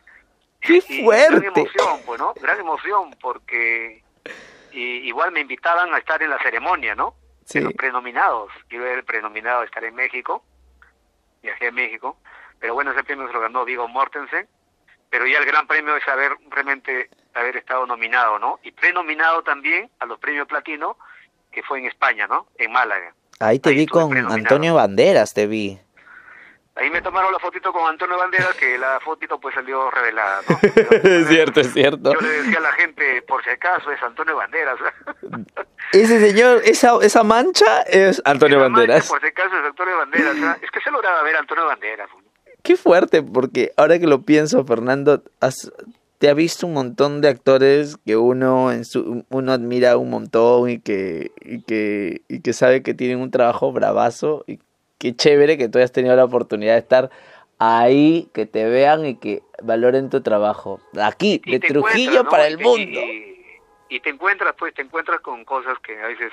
¡Qué 0.65 0.81
fuerte! 0.81 1.39
Gran 1.39 1.57
emoción, 1.57 1.99
pues, 2.05 2.19
¿no? 2.19 2.33
Gran 2.35 2.59
emoción, 2.59 3.15
porque 3.21 4.03
y, 4.71 5.07
igual 5.07 5.31
me 5.31 5.41
invitaban 5.41 5.93
a 5.93 5.97
estar 5.97 6.21
en 6.21 6.29
la 6.29 6.39
ceremonia, 6.39 6.95
¿no? 6.95 7.15
Sí. 7.45 7.59
De 7.59 7.65
los 7.65 7.73
prenominados. 7.73 8.51
Yo 8.69 8.83
era 8.83 8.95
el 8.95 9.03
prenominado 9.03 9.61
a 9.61 9.65
estar 9.65 9.83
en 9.83 9.95
México. 9.95 10.43
Viajé 11.41 11.67
a 11.67 11.71
México. 11.71 12.17
Pero 12.59 12.73
bueno, 12.73 12.91
ese 12.91 13.03
premio 13.03 13.27
se 13.27 13.33
lo 13.33 13.41
ganó 13.41 13.65
Vigo 13.65 13.87
Mortensen. 13.87 14.47
Pero 15.09 15.27
ya 15.27 15.37
el 15.37 15.45
gran 15.45 15.67
premio 15.67 15.95
es 15.95 16.07
haber 16.07 16.31
realmente 16.49 17.09
haber 17.35 17.57
estado 17.57 17.85
nominado, 17.85 18.39
¿no? 18.39 18.59
Y 18.63 18.71
prenominado 18.71 19.43
también 19.43 19.89
a 19.99 20.05
los 20.05 20.19
premios 20.19 20.47
platino, 20.47 20.97
que 21.51 21.61
fue 21.63 21.79
en 21.79 21.85
España, 21.85 22.27
¿no? 22.27 22.47
En 22.57 22.71
Málaga. 22.71 23.13
Ahí 23.39 23.59
te 23.59 23.69
Ahí 23.69 23.75
vi 23.75 23.85
con. 23.85 24.15
Antonio 24.17 24.75
Banderas, 24.75 25.33
te 25.33 25.45
vi. 25.47 25.79
Ahí 26.77 26.89
me 26.89 27.01
tomaron 27.01 27.31
la 27.31 27.39
fotito 27.39 27.71
con 27.71 27.87
Antonio 27.87 28.17
Banderas, 28.17 28.53
que 28.55 28.77
la 28.77 28.99
fotito 28.99 29.39
pues 29.39 29.55
salió 29.55 29.89
revelada, 29.91 30.41
¿no? 30.49 30.57
es 31.09 31.27
cierto, 31.29 31.61
es 31.61 31.71
cierto. 31.71 32.13
Yo 32.13 32.19
le 32.19 32.27
decía 32.41 32.57
a 32.57 32.61
la 32.61 32.71
gente, 32.73 33.21
por 33.21 33.41
si 33.43 33.49
acaso, 33.49 33.91
es 33.91 34.01
Antonio 34.03 34.35
Banderas. 34.35 34.77
Ese 35.93 36.19
señor, 36.19 36.61
esa, 36.65 36.97
esa 37.01 37.23
mancha 37.23 37.81
es 37.83 38.21
Antonio 38.25 38.57
Esa 38.57 38.69
mancha, 38.69 38.79
Banderas. 38.79 39.07
Por 39.07 39.21
si 39.21 39.27
acaso 39.27 39.55
es 39.57 39.65
Antonio 39.65 39.97
Banderas. 39.97 40.35
¿ah? 40.43 40.57
Es 40.61 40.71
que 40.71 40.81
se 40.81 40.91
lograba 40.91 41.23
ver 41.23 41.35
a 41.37 41.39
Antonio 41.39 41.65
Banderas. 41.65 42.09
Qué 42.63 42.75
fuerte, 42.75 43.21
porque 43.23 43.71
ahora 43.77 43.97
que 43.99 44.07
lo 44.07 44.23
pienso, 44.23 44.65
Fernando, 44.65 45.23
has- 45.39 45.71
te 46.17 46.29
ha 46.29 46.33
visto 46.33 46.65
un 46.67 46.73
montón 46.73 47.21
de 47.21 47.29
actores 47.29 47.97
que 48.05 48.17
uno 48.17 48.71
en 48.71 48.83
su, 48.83 49.23
uno 49.29 49.51
admira 49.53 49.95
un 49.97 50.09
montón 50.09 50.69
y 50.69 50.79
que, 50.79 51.31
y 51.41 51.61
que, 51.61 52.21
y 52.27 52.41
que 52.41 52.53
sabe 52.53 52.81
que 52.83 52.93
tienen 52.93 53.19
un 53.19 53.31
trabajo 53.31 53.71
bravazo 53.71 54.43
y 54.47 54.59
qué 54.97 55.15
chévere 55.15 55.57
que 55.57 55.69
tú 55.69 55.77
hayas 55.77 55.91
tenido 55.91 56.15
la 56.15 56.25
oportunidad 56.25 56.73
de 56.73 56.79
estar 56.79 57.09
ahí, 57.59 58.29
que 58.33 58.45
te 58.45 58.67
vean 58.69 59.05
y 59.05 59.15
que 59.15 59.41
valoren 59.61 60.09
tu 60.09 60.21
trabajo. 60.21 60.79
Aquí, 61.01 61.41
Y 61.45 61.51
de 61.51 61.59
Trujillo 61.59 62.25
para 62.25 62.47
el 62.47 62.57
mundo. 62.59 62.99
Y, 62.99 63.45
y 63.89 63.99
te 63.99 64.09
encuentras, 64.09 64.55
pues, 64.57 64.73
te 64.73 64.81
encuentras 64.81 65.21
con 65.21 65.45
cosas 65.45 65.79
que 65.79 65.99
a 66.01 66.07
veces 66.07 66.31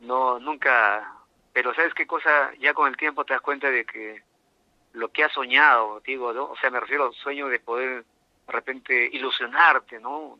no, 0.00 0.38
nunca... 0.38 1.12
Pero 1.52 1.74
¿sabes 1.74 1.94
qué 1.94 2.06
cosa? 2.06 2.52
Ya 2.58 2.74
con 2.74 2.88
el 2.88 2.96
tiempo 2.96 3.24
te 3.24 3.32
das 3.32 3.40
cuenta 3.40 3.70
de 3.70 3.84
que 3.86 4.22
lo 4.92 5.08
que 5.08 5.24
has 5.24 5.32
soñado, 5.32 6.00
digo, 6.00 6.32
¿no? 6.32 6.50
O 6.50 6.56
sea, 6.56 6.70
me 6.70 6.80
refiero 6.80 7.06
al 7.06 7.14
sueño 7.14 7.48
de 7.48 7.60
poder 7.60 8.04
de 8.46 8.52
repente 8.52 9.08
ilusionarte, 9.12 9.98
¿no? 10.00 10.38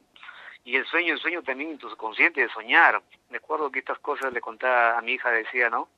Y 0.65 0.77
el 0.77 0.85
sueño, 0.87 1.15
el 1.15 1.21
sueño 1.21 1.43
también 1.43 1.71
en 1.71 1.79
tu 1.79 1.89
subconsciente 1.89 2.41
de 2.41 2.49
soñar. 2.51 3.01
Me 3.31 3.39
acuerdo 3.39 3.71
que 3.71 3.79
estas 3.79 3.99
cosas 3.99 4.33
le 4.33 4.41
contaba 4.41 4.99
a 4.99 5.03
mi 5.03 5.13
hija, 5.13 5.31
decía, 5.31 5.71
¿no? 5.71 5.89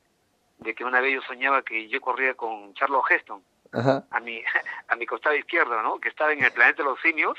De 0.58 0.74
que 0.74 0.84
una 0.84 1.00
vez 1.00 1.14
yo 1.14 1.22
soñaba 1.22 1.62
que 1.62 1.88
yo 1.88 2.00
corría 2.00 2.34
con 2.34 2.74
Charles 2.74 3.00
Heston 3.08 3.42
Ajá. 3.72 4.04
a 4.10 4.20
mi, 4.20 4.42
a 4.88 4.96
mi 4.96 5.06
costado 5.06 5.36
izquierdo, 5.36 5.80
¿no? 5.82 5.98
Que 6.00 6.08
estaba 6.08 6.32
en 6.32 6.42
el 6.42 6.52
planeta 6.52 6.82
de 6.82 6.88
los 6.88 7.00
simios, 7.00 7.38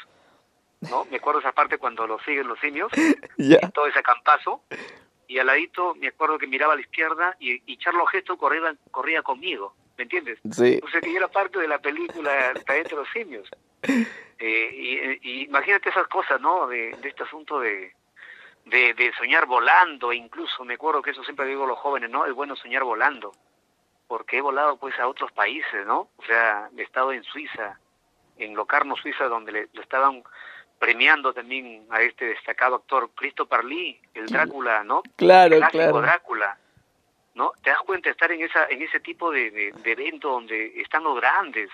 ¿no? 0.89 1.05
Me 1.05 1.17
acuerdo 1.17 1.39
esa 1.41 1.51
parte 1.51 1.77
cuando 1.77 2.07
lo 2.07 2.19
siguen 2.19 2.47
los 2.47 2.59
simios, 2.59 2.91
Ya. 3.37 3.59
todo 3.71 3.87
ese 3.87 4.01
campazo, 4.01 4.63
y 5.27 5.37
al 5.39 5.47
ladito 5.47 5.95
me 5.95 6.07
acuerdo 6.07 6.37
que 6.39 6.47
miraba 6.47 6.73
a 6.73 6.75
la 6.75 6.81
izquierda 6.81 7.35
y, 7.39 7.61
y 7.71 7.77
Charlo 7.77 8.05
Gesto 8.05 8.37
corría, 8.37 8.73
corría 8.91 9.21
conmigo, 9.21 9.75
¿me 9.97 10.03
entiendes? 10.03 10.39
Sí. 10.51 10.79
O 10.83 10.89
sea 10.89 11.01
que 11.01 11.11
yo 11.11 11.17
era 11.17 11.27
parte 11.27 11.59
de 11.59 11.67
la 11.67 11.79
película 11.79 12.51
El 12.51 12.63
planeta 12.63 12.89
de 12.89 12.95
los 12.95 13.09
simios. 13.09 13.49
Eh, 14.41 15.19
y, 15.21 15.29
y 15.29 15.43
imagínate 15.43 15.89
esas 15.89 16.07
cosas, 16.07 16.39
¿no? 16.39 16.65
De, 16.67 16.95
de 17.01 17.09
este 17.09 17.23
asunto 17.23 17.59
de, 17.59 17.93
de, 18.69 18.93
de 18.93 19.11
soñar 19.13 19.45
volando, 19.45 20.11
e 20.11 20.15
incluso 20.15 20.63
me 20.63 20.75
acuerdo 20.75 21.01
que 21.01 21.11
eso 21.11 21.23
siempre 21.23 21.45
digo 21.47 21.63
a 21.65 21.67
los 21.67 21.79
jóvenes, 21.79 22.09
¿no? 22.09 22.25
Es 22.25 22.33
bueno 22.33 22.55
soñar 22.55 22.83
volando. 22.83 23.31
porque 24.07 24.37
he 24.37 24.41
volado 24.41 24.77
pues 24.77 24.99
a 24.99 25.07
otros 25.07 25.31
países, 25.31 25.85
¿no? 25.85 26.09
O 26.17 26.23
sea, 26.25 26.67
he 26.75 26.81
estado 26.81 27.11
en 27.11 27.23
Suiza, 27.23 27.79
en 28.37 28.55
Locarno, 28.55 28.95
Suiza, 28.95 29.25
donde 29.25 29.51
le, 29.51 29.69
estaban 29.79 30.23
premiando 30.79 31.31
también 31.31 31.85
a 31.91 32.01
este 32.01 32.25
destacado 32.25 32.77
actor 32.77 33.11
Christopher 33.13 33.63
Lee, 33.63 34.01
el 34.15 34.25
Drácula, 34.25 34.83
¿no? 34.83 35.03
Claro, 35.15 35.57
el 35.57 35.67
claro. 35.67 36.01
Drácula, 36.01 36.57
¿no? 37.35 37.51
Te 37.61 37.69
das 37.69 37.81
cuenta 37.85 38.09
de 38.09 38.13
estar 38.13 38.31
en 38.31 38.41
esa 38.41 38.65
en 38.67 38.81
ese 38.81 38.99
tipo 38.99 39.29
de, 39.29 39.51
de, 39.51 39.71
de 39.73 39.91
evento 39.91 40.31
donde 40.31 40.81
están 40.81 41.03
los 41.03 41.15
grandes 41.15 41.69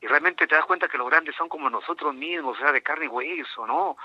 y 0.00 0.06
realmente 0.06 0.46
te 0.46 0.54
das 0.54 0.66
cuenta 0.66 0.86
que 0.86 0.98
los 0.98 1.10
grandes 1.10 1.34
son 1.34 1.48
como 1.48 1.68
nosotros 1.68 2.14
mismos, 2.14 2.56
o 2.56 2.60
sea, 2.62 2.70
de 2.70 2.80
carne 2.80 3.06
y 3.06 3.08
hueso, 3.08 3.66
¿no? 3.66 3.96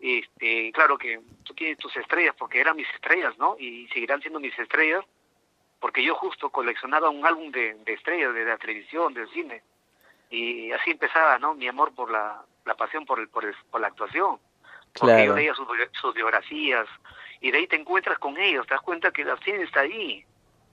Este, 0.00 0.72
claro 0.72 0.96
que 0.96 1.20
tú 1.44 1.52
tienes 1.54 1.78
tus 1.78 1.94
estrellas 1.96 2.34
porque 2.38 2.60
eran 2.60 2.76
mis 2.76 2.88
estrellas, 2.94 3.36
¿no? 3.38 3.56
Y 3.58 3.86
seguirán 3.88 4.20
siendo 4.20 4.40
mis 4.40 4.58
estrellas 4.58 5.04
porque 5.78 6.02
yo 6.02 6.14
justo 6.14 6.50
coleccionaba 6.50 7.10
un 7.10 7.24
álbum 7.26 7.50
de, 7.50 7.74
de 7.74 7.92
estrellas 7.92 8.34
de 8.34 8.44
la 8.44 8.56
televisión, 8.58 9.14
del 9.14 9.28
cine 9.30 9.62
y 10.30 10.70
así 10.70 10.92
empezaba, 10.92 11.38
¿no? 11.38 11.54
Mi 11.54 11.66
amor 11.66 11.92
por 11.92 12.10
la, 12.10 12.42
la 12.64 12.74
pasión 12.76 13.04
por 13.04 13.18
el, 13.18 13.28
por, 13.28 13.44
el, 13.44 13.54
por 13.70 13.80
la 13.80 13.88
actuación. 13.88 14.38
Porque 14.98 15.26
yo 15.26 15.34
leía 15.34 15.54
sus, 15.54 15.66
sus, 16.00 16.14
biografías 16.14 16.86
y 17.40 17.50
de 17.50 17.58
ahí 17.58 17.66
te 17.66 17.76
encuentras 17.76 18.18
con 18.18 18.36
ellos, 18.38 18.66
te 18.66 18.74
das 18.74 18.82
cuenta 18.82 19.10
que 19.10 19.24
la 19.24 19.36
cine 19.38 19.62
está 19.62 19.80
ahí. 19.80 20.24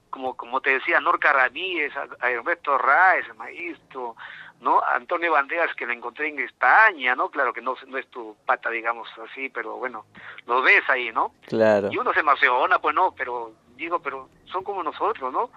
Como, 0.10 0.36
como 0.38 0.62
te 0.62 0.72
decía, 0.72 1.00
Norca 1.00 1.34
Ramírez, 1.34 1.94
a, 1.96 2.32
Ernesto 2.32 2.78
Raez, 2.78 3.28
el 3.28 3.36
maestro, 3.36 4.16
¿no? 4.62 4.82
Antonio 4.84 5.32
Banderas, 5.32 5.76
que 5.76 5.86
lo 5.86 5.94
encontré 5.94 6.30
en 6.30 6.40
España, 6.40 7.16
¿no? 7.16 7.30
Claro 7.30 7.54
que 7.54 7.62
no, 7.62 7.76
no 7.88 7.98
es 7.98 8.08
tu 8.08 8.36
pata, 8.46 8.70
digamos 8.70 9.08
así, 9.30 9.50
pero 9.50 9.78
bueno, 9.78 10.06
lo 10.46 10.62
ves 10.62 10.84
ahí, 10.90 11.12
¿no? 11.12 11.34
Claro. 11.48 11.90
Y 11.92 11.98
uno 11.98 12.14
se 12.14 12.22
emociona, 12.22 12.80
pues 12.80 12.96
no, 12.96 13.14
pero 13.16 13.54
digo, 13.76 14.00
pero 14.00 14.30
son 14.46 14.64
como 14.64 14.84
nosotros, 14.84 15.32
¿no? 15.32 15.50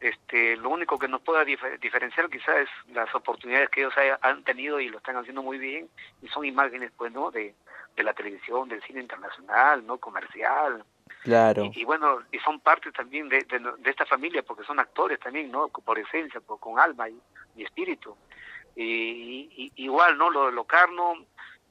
Este, 0.00 0.56
lo 0.56 0.68
único 0.68 0.98
que 0.98 1.08
nos 1.08 1.22
pueda 1.22 1.44
diferenciar 1.44 2.28
quizás 2.28 2.56
es 2.56 2.94
las 2.94 3.14
oportunidades 3.14 3.70
que 3.70 3.80
ellos 3.80 3.94
han 4.20 4.42
tenido 4.44 4.78
y 4.78 4.88
lo 4.88 4.98
están 4.98 5.16
haciendo 5.16 5.42
muy 5.42 5.56
bien 5.56 5.88
y 6.20 6.28
son 6.28 6.44
imágenes 6.44 6.92
pues 6.94 7.10
no 7.12 7.30
de, 7.30 7.54
de 7.96 8.02
la 8.02 8.12
televisión 8.12 8.68
del 8.68 8.82
cine 8.82 9.00
internacional 9.00 9.86
no 9.86 9.96
comercial 9.96 10.84
claro 11.22 11.70
y, 11.72 11.84
bueno 11.84 12.18
y 12.32 12.38
son 12.40 12.60
parte 12.60 12.92
también 12.92 13.30
de, 13.30 13.38
de, 13.44 13.90
esta 13.90 14.04
familia 14.04 14.42
porque 14.42 14.64
son 14.64 14.78
actores 14.78 15.18
también 15.20 15.50
no 15.50 15.68
por 15.68 15.98
esencia 15.98 16.40
con 16.40 16.78
alma 16.78 17.08
y, 17.08 17.18
y 17.56 17.62
espíritu 17.62 18.14
y, 18.76 19.72
igual 19.76 20.18
no 20.18 20.30
lo 20.30 20.46
de 20.46 20.52
Locarno 20.52 21.26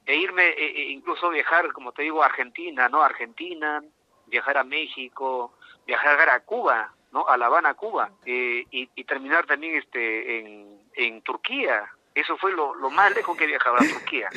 e 0.06 0.16
irme 0.16 0.48
e, 0.48 0.82
e 0.82 0.90
incluso 0.90 1.30
viajar 1.30 1.72
como 1.72 1.92
te 1.92 2.02
digo 2.02 2.22
a 2.22 2.26
Argentina 2.26 2.88
no 2.88 3.02
Argentina 3.02 3.82
viajar 4.26 4.58
a 4.58 4.64
México 4.64 5.54
viajar 5.86 6.28
a 6.28 6.40
Cuba 6.40 6.94
¿no? 7.14 7.26
A 7.28 7.36
La 7.38 7.46
Habana, 7.46 7.74
Cuba, 7.74 8.10
eh, 8.26 8.66
y, 8.72 8.90
y, 8.94 9.04
terminar 9.04 9.46
también 9.46 9.76
este 9.76 10.40
en, 10.40 10.80
en 10.96 11.22
Turquía. 11.22 11.88
Eso 12.12 12.36
fue 12.36 12.52
lo, 12.52 12.74
lo 12.74 12.90
más 12.90 13.14
lejos 13.14 13.36
que 13.36 13.44
he 13.44 13.46
viajado 13.46 13.76
a 13.76 13.78
Turquía. 13.78 14.28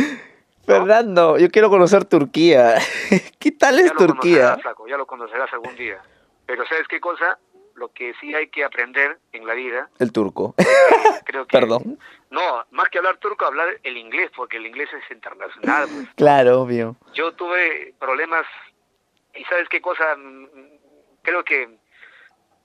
Fernando, 0.65 1.37
yo 1.39 1.49
quiero 1.49 1.69
conocer 1.69 2.05
Turquía. 2.05 2.75
¿Qué 3.39 3.51
tal 3.51 3.79
es 3.79 3.91
ya 3.91 3.97
Turquía? 3.97 4.57
Ya 4.87 4.97
lo 4.97 5.07
conocerás 5.07 5.51
algún 5.53 5.75
día. 5.75 5.99
Pero 6.45 6.65
¿sabes 6.67 6.87
qué 6.87 6.99
cosa? 6.99 7.39
Lo 7.73 7.89
que 7.89 8.13
sí 8.21 8.33
hay 8.35 8.49
que 8.49 8.63
aprender 8.63 9.17
en 9.31 9.47
la 9.47 9.53
vida. 9.53 9.89
El 9.97 10.11
turco. 10.11 10.53
Creo 11.25 11.47
que, 11.47 11.57
Perdón. 11.57 11.97
No, 12.29 12.65
más 12.71 12.89
que 12.89 12.97
hablar 12.97 13.17
turco, 13.17 13.45
hablar 13.45 13.79
el 13.83 13.97
inglés, 13.97 14.31
porque 14.35 14.57
el 14.57 14.65
inglés 14.65 14.89
es 14.93 15.11
internacional. 15.11 15.87
Pues. 15.87 16.09
Claro, 16.15 16.61
obvio. 16.61 16.95
Yo 17.13 17.33
tuve 17.33 17.93
problemas, 17.99 18.45
y 19.33 19.43
¿sabes 19.45 19.69
qué 19.69 19.81
cosa? 19.81 20.17
Creo 21.21 21.43
que 21.43 21.77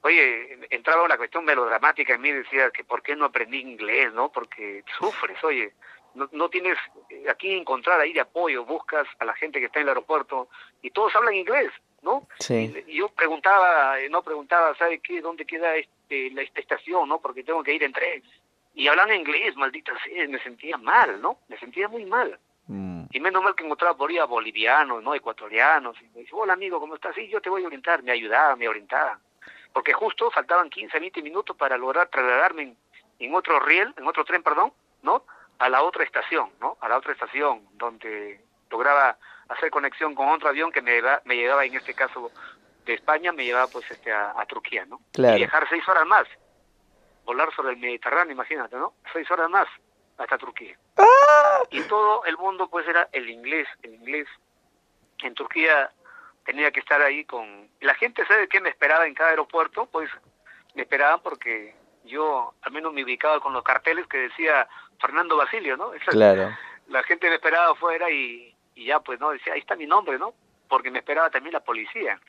oye, 0.02 0.58
entraba 0.70 1.04
una 1.04 1.16
cuestión 1.16 1.44
melodramática 1.44 2.14
en 2.14 2.20
mí, 2.20 2.32
decía 2.32 2.70
que 2.70 2.84
por 2.84 3.02
qué 3.02 3.16
no 3.16 3.26
aprendí 3.26 3.60
inglés, 3.60 4.12
¿no? 4.12 4.30
Porque 4.30 4.84
sufres, 4.98 5.42
oye, 5.44 5.72
no, 6.14 6.28
no 6.32 6.48
tienes 6.48 6.76
aquí 7.30 7.52
encontrar 7.54 8.00
ahí 8.00 8.12
de 8.12 8.20
apoyo, 8.20 8.64
buscas 8.64 9.06
a 9.18 9.24
la 9.24 9.34
gente 9.34 9.60
que 9.60 9.66
está 9.66 9.78
en 9.78 9.84
el 9.84 9.90
aeropuerto 9.90 10.48
y 10.82 10.90
todos 10.90 11.14
hablan 11.14 11.34
inglés, 11.34 11.70
¿no? 12.02 12.26
Sí. 12.38 12.74
Y 12.86 12.96
yo 12.96 13.08
preguntaba, 13.10 13.96
no 14.10 14.22
preguntaba, 14.22 14.74
¿sabe 14.76 14.98
qué? 14.98 15.20
¿Dónde 15.20 15.46
queda 15.46 15.76
este, 15.76 16.30
la, 16.30 16.42
esta 16.42 16.60
estación, 16.60 17.08
no? 17.08 17.20
Porque 17.20 17.44
tengo 17.44 17.62
que 17.62 17.74
ir 17.74 17.82
en 17.82 17.92
tren. 17.92 18.22
Y 18.74 18.88
hablan 18.88 19.12
inglés, 19.12 19.56
maldita 19.56 19.92
sea, 20.04 20.26
me 20.28 20.42
sentía 20.42 20.76
mal, 20.78 21.20
¿no? 21.20 21.38
Me 21.48 21.58
sentía 21.58 21.88
muy 21.88 22.04
mal. 22.04 22.38
Mm. 22.66 23.04
Y 23.10 23.20
menos 23.20 23.42
mal 23.42 23.54
que 23.54 23.64
encontraba 23.64 23.96
por 23.96 24.10
ahí 24.10 24.18
a 24.18 24.24
bolivianos, 24.24 25.02
¿no? 25.02 25.14
Ecuatorianos. 25.14 26.00
Y 26.00 26.08
me 26.08 26.20
dice, 26.20 26.30
hola 26.32 26.54
amigo, 26.54 26.80
¿cómo 26.80 26.94
estás? 26.94 27.14
Sí, 27.14 27.28
yo 27.28 27.40
te 27.40 27.50
voy 27.50 27.64
a 27.64 27.66
orientar. 27.66 28.02
Me 28.02 28.12
ayudaba, 28.12 28.56
me 28.56 28.68
orientaba 28.68 29.20
porque 29.72 29.92
justo 29.92 30.30
faltaban 30.30 30.70
15, 30.70 30.98
20 30.98 31.22
minutos 31.22 31.56
para 31.56 31.76
lograr 31.76 32.08
trasladarme 32.08 32.74
en, 33.18 33.34
otro 33.34 33.60
riel, 33.60 33.94
en 33.96 34.06
otro 34.06 34.24
tren, 34.24 34.42
perdón, 34.42 34.72
¿no? 35.02 35.24
A 35.58 35.68
la 35.68 35.82
otra 35.82 36.04
estación, 36.04 36.50
¿no? 36.60 36.76
A 36.80 36.88
la 36.88 36.98
otra 36.98 37.12
estación, 37.12 37.66
donde 37.74 38.40
lograba 38.70 39.16
hacer 39.48 39.70
conexión 39.70 40.14
con 40.14 40.28
otro 40.28 40.48
avión 40.48 40.72
que 40.72 40.82
me, 40.82 41.00
me 41.24 41.36
llevaba, 41.36 41.64
en 41.64 41.74
este 41.74 41.94
caso, 41.94 42.30
de 42.84 42.94
España, 42.94 43.32
me 43.32 43.44
llevaba 43.44 43.68
pues 43.68 43.88
este 43.90 44.12
a, 44.12 44.44
Turquía, 44.46 44.84
¿no? 44.86 45.00
Claro. 45.12 45.36
Y 45.36 45.40
viajar 45.40 45.66
seis 45.68 45.86
horas 45.88 46.06
más, 46.06 46.26
volar 47.24 47.52
sobre 47.54 47.72
el 47.72 47.78
Mediterráneo, 47.78 48.32
imagínate, 48.32 48.76
¿no? 48.76 48.94
Seis 49.12 49.30
horas 49.30 49.48
más 49.50 49.68
hasta 50.18 50.38
Turquía. 50.38 50.76
¡Ah! 50.96 51.62
Y 51.70 51.80
todo 51.82 52.24
el 52.24 52.36
mundo 52.36 52.68
pues 52.68 52.86
era 52.86 53.08
el 53.12 53.28
inglés, 53.28 53.66
el 53.82 53.94
inglés. 53.94 54.28
En 55.22 55.34
Turquía 55.34 55.90
tenía 56.44 56.70
que 56.70 56.80
estar 56.80 57.00
ahí 57.00 57.24
con... 57.24 57.68
La 57.80 57.94
gente 57.94 58.26
sabe 58.26 58.48
que 58.48 58.60
me 58.60 58.68
esperaba 58.68 59.06
en 59.06 59.14
cada 59.14 59.30
aeropuerto, 59.30 59.86
pues 59.86 60.10
me 60.74 60.82
esperaban 60.82 61.20
porque 61.22 61.74
yo 62.04 62.54
al 62.62 62.72
menos 62.72 62.92
me 62.92 63.04
ubicaba 63.04 63.40
con 63.40 63.52
los 63.52 63.62
carteles 63.62 64.06
que 64.06 64.18
decía 64.18 64.68
Fernando 65.00 65.36
Basilio, 65.36 65.76
¿no? 65.76 65.90
claro. 66.08 66.50
La 66.88 67.02
gente 67.04 67.28
me 67.28 67.36
esperaba 67.36 67.72
afuera 67.72 68.10
y, 68.10 68.54
y 68.74 68.86
ya 68.86 69.00
pues, 69.00 69.20
¿no? 69.20 69.30
Decía, 69.30 69.54
ahí 69.54 69.60
está 69.60 69.76
mi 69.76 69.86
nombre, 69.86 70.18
¿no? 70.18 70.34
Porque 70.68 70.90
me 70.90 70.98
esperaba 70.98 71.30
también 71.30 71.52
la 71.52 71.60
policía. 71.60 72.20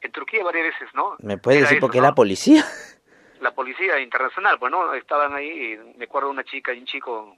En 0.00 0.12
Turquía 0.12 0.44
varias 0.44 0.66
veces, 0.66 0.94
¿no? 0.94 1.16
¿Me 1.20 1.38
puedes 1.38 1.62
decir 1.62 1.80
por 1.80 1.90
qué 1.90 2.00
la 2.00 2.14
policía? 2.14 2.64
La 3.40 3.54
policía 3.54 4.00
internacional, 4.00 4.58
pues, 4.58 4.70
¿no? 4.72 4.94
Estaban 4.94 5.34
ahí, 5.34 5.74
y 5.74 5.98
me 5.98 6.04
acuerdo 6.04 6.30
una 6.30 6.44
chica 6.44 6.72
y 6.72 6.78
un 6.78 6.86
chico, 6.86 7.36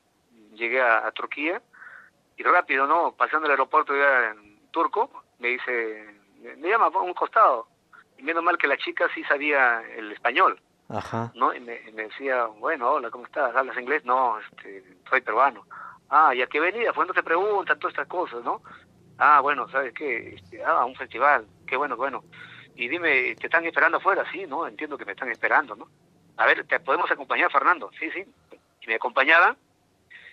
llegué 0.54 0.80
a, 0.80 1.06
a 1.06 1.12
Turquía 1.12 1.60
y 2.36 2.42
rápido, 2.42 2.86
¿no? 2.86 3.12
Pasando 3.12 3.46
el 3.46 3.52
aeropuerto 3.52 3.96
ya 3.96 4.30
en 4.30 4.70
turco, 4.70 5.10
me 5.38 5.48
dice, 5.48 6.06
me 6.58 6.68
llama 6.68 6.90
por 6.90 7.02
un 7.02 7.14
costado. 7.14 7.68
Y 8.16 8.22
menos 8.22 8.42
mal 8.42 8.58
que 8.58 8.66
la 8.66 8.76
chica 8.76 9.06
sí 9.14 9.22
sabía 9.24 9.82
el 9.96 10.12
español. 10.12 10.60
Ajá. 10.88 11.30
¿no? 11.34 11.54
Y 11.54 11.60
me, 11.60 11.80
me, 11.92 12.04
decía, 12.04 12.46
bueno, 12.46 12.90
hola, 12.90 13.10
¿cómo 13.10 13.26
estás? 13.26 13.54
¿Hablas 13.54 13.76
inglés? 13.78 14.04
No, 14.04 14.38
este, 14.38 14.82
soy 15.08 15.20
peruano. 15.20 15.66
Ah, 16.08 16.34
¿y 16.34 16.40
a 16.40 16.46
qué 16.46 16.60
venía? 16.60 16.92
Pues 16.92 17.06
no 17.06 17.14
te 17.14 17.22
preguntan 17.22 17.78
todas 17.78 17.92
estas 17.92 18.08
cosas, 18.08 18.42
¿no? 18.42 18.62
Ah, 19.18 19.40
bueno, 19.40 19.68
¿sabes 19.68 19.92
qué? 19.92 20.34
Este, 20.34 20.64
ah, 20.64 20.84
un 20.84 20.94
festival, 20.94 21.46
qué 21.66 21.76
bueno, 21.76 21.96
bueno. 21.96 22.24
Y 22.78 22.86
dime, 22.86 23.34
¿te 23.34 23.48
están 23.48 23.66
esperando 23.66 23.96
afuera? 23.98 24.24
Sí, 24.30 24.46
¿no? 24.46 24.64
Entiendo 24.64 24.96
que 24.96 25.04
me 25.04 25.10
están 25.10 25.28
esperando, 25.32 25.74
¿no? 25.74 25.88
A 26.36 26.46
ver, 26.46 26.64
¿te 26.64 26.78
podemos 26.78 27.10
acompañar, 27.10 27.50
Fernando? 27.50 27.90
Sí, 27.98 28.08
sí. 28.12 28.24
Y 28.82 28.86
me 28.86 28.94
acompañaba. 28.94 29.56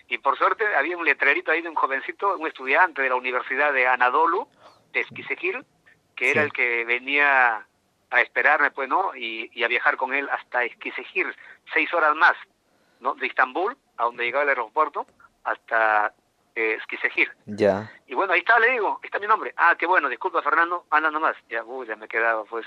Y 0.06 0.18
por 0.18 0.38
suerte 0.38 0.64
había 0.76 0.96
un 0.96 1.04
letrerito 1.04 1.50
ahí 1.50 1.60
de 1.60 1.68
un 1.68 1.74
jovencito, 1.74 2.36
un 2.38 2.46
estudiante 2.46 3.02
de 3.02 3.08
la 3.08 3.16
Universidad 3.16 3.72
de 3.72 3.88
Anadolu, 3.88 4.46
de 4.92 5.00
Esquisejil, 5.00 5.66
que 6.14 6.30
era 6.30 6.44
el 6.44 6.52
que 6.52 6.84
venía 6.84 7.66
a 8.10 8.20
esperarme, 8.20 8.70
pues, 8.70 8.88
¿no? 8.88 9.16
Y, 9.16 9.50
y 9.52 9.64
a 9.64 9.68
viajar 9.68 9.96
con 9.96 10.14
él 10.14 10.28
hasta 10.30 10.62
Esquisejir, 10.62 11.34
seis 11.74 11.92
horas 11.92 12.14
más, 12.14 12.36
¿no? 13.00 13.16
De 13.16 13.26
Estambul, 13.26 13.76
a 13.96 14.04
donde 14.04 14.22
llegaba 14.22 14.44
el 14.44 14.50
aeropuerto, 14.50 15.04
hasta 15.42 16.14
eh, 16.76 16.80
Esquisejir. 16.80 17.30
Ya. 17.46 17.90
Y 18.06 18.14
bueno, 18.14 18.32
ahí 18.32 18.40
está, 18.40 18.58
le 18.58 18.72
digo, 18.72 18.98
ahí 19.02 19.06
está 19.06 19.18
mi 19.18 19.26
nombre. 19.26 19.52
Ah, 19.56 19.74
qué 19.78 19.86
bueno, 19.86 20.08
disculpa, 20.08 20.42
Fernando, 20.42 20.86
anda 20.90 21.10
nomás. 21.10 21.36
Ya, 21.48 21.64
uy, 21.64 21.86
ya 21.86 21.96
me 21.96 22.08
quedaba, 22.08 22.44
pues. 22.44 22.66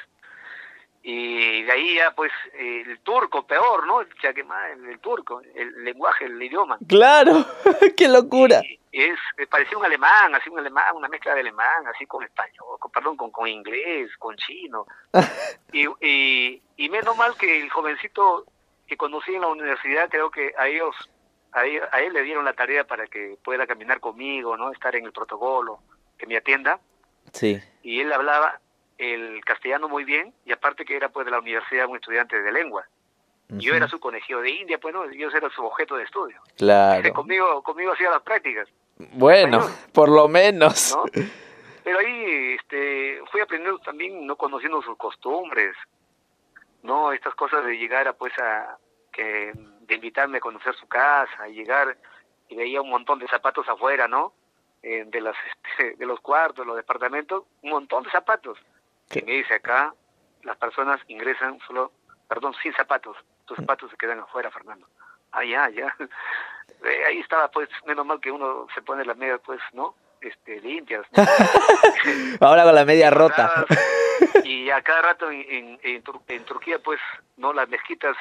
Y 1.01 1.63
de 1.63 1.71
ahí 1.71 1.95
ya, 1.95 2.11
pues, 2.11 2.31
el 2.53 2.99
turco, 2.99 3.47
peor, 3.47 3.87
¿no? 3.87 4.01
Ya 4.21 4.33
que 4.33 4.43
más, 4.43 4.71
el 4.71 4.99
turco, 4.99 5.41
el 5.55 5.83
lenguaje, 5.83 6.25
el 6.25 6.41
idioma. 6.41 6.77
Claro, 6.87 7.45
qué 7.97 8.09
locura. 8.09 8.61
Y 8.91 9.03
es, 9.03 9.19
parecía 9.49 9.77
un 9.77 9.85
alemán, 9.85 10.35
así 10.35 10.49
un 10.49 10.59
alemán, 10.59 10.95
una 10.95 11.07
mezcla 11.07 11.33
de 11.35 11.41
alemán, 11.41 11.87
así 11.93 12.05
con 12.05 12.23
español, 12.23 12.77
con, 12.79 12.91
perdón, 12.91 13.15
con, 13.15 13.31
con 13.31 13.47
inglés, 13.47 14.09
con 14.17 14.35
chino. 14.35 14.85
y, 15.71 15.87
y, 16.05 16.61
y 16.75 16.89
menos 16.89 17.15
mal 17.15 17.35
que 17.37 17.61
el 17.61 17.69
jovencito 17.69 18.45
que 18.87 18.97
conocí 18.97 19.33
en 19.33 19.41
la 19.41 19.47
universidad, 19.47 20.09
creo 20.09 20.31
que 20.31 20.53
a 20.57 20.67
ellos, 20.67 20.95
a 21.51 21.65
él, 21.65 21.81
a 21.91 22.01
él 22.01 22.13
le 22.13 22.23
dieron 22.23 22.45
la 22.45 22.53
tarea 22.53 22.85
para 22.85 23.07
que 23.07 23.37
pueda 23.43 23.67
caminar 23.67 23.99
conmigo, 23.99 24.57
¿no? 24.57 24.71
Estar 24.71 24.95
en 24.95 25.05
el 25.05 25.11
protocolo, 25.11 25.79
que 26.17 26.27
me 26.27 26.37
atienda. 26.37 26.79
Sí. 27.33 27.59
Y 27.83 28.01
él 28.01 28.11
hablaba 28.13 28.59
el 28.97 29.43
castellano 29.45 29.87
muy 29.87 30.03
bien 30.03 30.33
y 30.45 30.51
aparte 30.51 30.85
que 30.85 30.95
era 30.95 31.09
pues 31.09 31.25
de 31.25 31.31
la 31.31 31.39
universidad 31.39 31.87
un 31.87 31.95
estudiante 31.95 32.41
de 32.41 32.51
lengua. 32.51 32.85
Uh 33.49 33.55
-huh. 33.55 33.59
Yo 33.59 33.73
era 33.73 33.87
su 33.87 33.99
conejillo 33.99 34.41
de 34.41 34.51
India, 34.51 34.77
pues 34.77 34.93
no, 34.93 35.09
yo 35.11 35.29
era 35.29 35.49
su 35.49 35.63
objeto 35.63 35.95
de 35.95 36.03
estudio. 36.03 36.41
Claro. 36.57 37.13
conmigo, 37.13 37.63
conmigo 37.63 37.93
hacía 37.93 38.11
las 38.11 38.21
prácticas. 38.21 38.67
Bueno, 39.13 39.61
por 39.93 40.09
lo 40.09 40.27
menos. 40.27 40.95
¿no? 40.95 41.05
Pero 41.83 41.99
ahí 41.99 42.55
este, 42.59 43.21
fui 43.31 43.41
aprendiendo 43.41 43.79
también, 43.79 44.27
no 44.27 44.35
conociendo 44.35 44.81
sus 44.81 44.97
costumbres. 44.97 45.75
¿no? 46.83 47.11
Estas 47.11 47.33
cosas 47.35 47.65
de 47.65 47.77
llegar 47.77 48.07
a, 48.07 48.13
pues, 48.13 48.33
a, 48.39 48.77
que, 49.11 49.53
de 49.89 49.95
invitarme 49.95 50.37
a 50.37 50.41
conocer 50.41 50.73
su 50.75 50.87
casa, 50.87 51.49
y 51.49 51.55
llegar 51.55 51.97
y 52.47 52.55
veía 52.55 52.81
un 52.81 52.89
montón 52.89 53.19
de 53.19 53.27
zapatos 53.27 53.67
afuera, 53.67 54.07
¿no? 54.07 54.33
Eh, 54.81 55.03
de, 55.07 55.19
las, 55.19 55.35
este, 55.71 55.95
de 55.97 56.05
los 56.05 56.19
cuartos, 56.21 56.65
los 56.65 56.77
departamentos, 56.77 57.43
un 57.63 57.71
montón 57.71 58.03
de 58.03 58.11
zapatos. 58.11 58.57
Y 59.13 59.21
me 59.23 59.33
dice 59.33 59.55
acá, 59.55 59.93
las 60.43 60.55
personas 60.57 61.01
ingresan 61.07 61.59
solo, 61.67 61.91
perdón, 62.27 62.53
sin 62.61 62.73
zapatos. 62.73 63.17
Tus 63.45 63.57
mm. 63.57 63.61
zapatos 63.61 63.91
se 63.91 63.97
quedan 63.97 64.19
afuera, 64.19 64.51
Fernando. 64.51 64.87
Ah, 65.31 65.43
ya, 65.43 65.69
ya. 65.69 65.95
Eh, 66.81 67.03
ahí 67.07 67.19
estaba, 67.19 67.49
pues, 67.51 67.67
menos 67.85 68.05
mal 68.05 68.21
que 68.21 68.31
uno 68.31 68.67
se 68.73 68.81
pone 68.81 69.03
las 69.03 69.17
medias, 69.17 69.41
pues, 69.43 69.59
¿no? 69.73 69.95
Este, 70.21 70.61
limpias. 70.61 71.05
Ahora 72.39 72.63
con 72.63 72.75
la 72.75 72.85
media 72.85 73.09
rota. 73.09 73.65
y 74.45 74.69
a 74.69 74.81
cada 74.81 75.01
rato 75.01 75.29
en, 75.29 75.77
en, 75.83 76.03
en, 76.27 76.45
Turquía, 76.45 76.79
pues, 76.79 77.01
¿no? 77.35 77.51
Las 77.51 77.67
mezquitas 77.67 78.15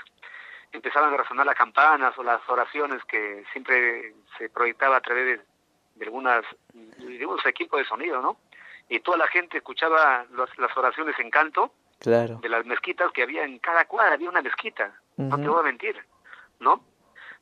empezaban 0.72 1.12
a 1.14 1.16
resonar 1.16 1.46
las 1.46 1.56
campanas 1.56 2.16
o 2.18 2.22
las 2.22 2.40
oraciones 2.48 3.04
que 3.04 3.44
siempre 3.52 4.14
se 4.36 4.48
proyectaba 4.50 4.96
a 4.96 5.00
través 5.00 5.38
de, 5.38 5.44
de 5.94 6.04
algunas, 6.04 6.44
de 6.72 7.26
unos 7.26 7.44
equipos 7.46 7.78
de 7.78 7.86
sonido, 7.86 8.20
¿no? 8.22 8.38
Y 8.88 9.00
toda 9.00 9.18
la 9.18 9.26
gente 9.26 9.58
escuchaba 9.58 10.24
las 10.30 10.76
oraciones 10.76 11.18
en 11.18 11.30
canto 11.30 11.72
claro. 11.98 12.38
de 12.40 12.48
las 12.48 12.64
mezquitas 12.64 13.12
que 13.12 13.22
había 13.22 13.44
en 13.44 13.58
cada 13.58 13.84
cuadra, 13.86 14.14
había 14.14 14.30
una 14.30 14.42
mezquita, 14.42 14.92
no 15.16 15.36
te 15.36 15.48
voy 15.48 15.60
a 15.60 15.64
mentir, 15.64 15.96
¿no? 16.60 16.84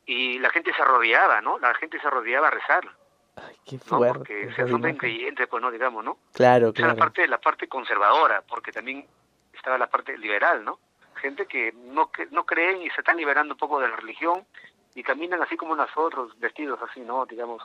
Y 0.06 0.38
la 0.38 0.50
gente 0.50 0.72
se 0.72 0.82
arrodillaba, 0.82 1.40
¿no? 1.40 1.58
La 1.58 1.74
gente 1.74 2.00
se 2.00 2.06
arrodillaba 2.06 2.48
a 2.48 2.50
rezar. 2.52 2.88
Ay, 3.36 3.56
qué 3.64 3.78
fuerte. 3.78 4.12
¿no? 4.12 4.18
Porque 4.18 4.54
se 4.54 4.62
asumen 4.62 4.96
creyentes, 4.96 5.46
pues 5.46 5.62
no, 5.62 5.70
digamos, 5.70 6.04
¿no? 6.04 6.18
Claro, 6.32 6.72
claro. 6.72 6.94
la 6.94 6.98
parte, 6.98 7.28
la 7.28 7.38
parte 7.38 7.68
conservadora, 7.68 8.42
porque 8.42 8.72
también 8.72 9.06
estaba 9.52 9.76
la 9.78 9.88
parte 9.88 10.16
liberal, 10.16 10.64
¿no? 10.64 10.78
Gente 11.20 11.46
que 11.46 11.72
no, 11.72 12.10
que 12.10 12.26
no 12.26 12.44
creen 12.44 12.82
y 12.82 12.90
se 12.90 13.00
están 13.00 13.16
liberando 13.16 13.54
un 13.54 13.58
poco 13.58 13.80
de 13.80 13.88
la 13.88 13.96
religión 13.96 14.46
y 14.94 15.02
caminan 15.02 15.42
así 15.42 15.56
como 15.56 15.76
nosotros, 15.76 16.38
vestidos 16.38 16.80
así, 16.82 17.00
¿no? 17.00 17.26
Digamos, 17.26 17.62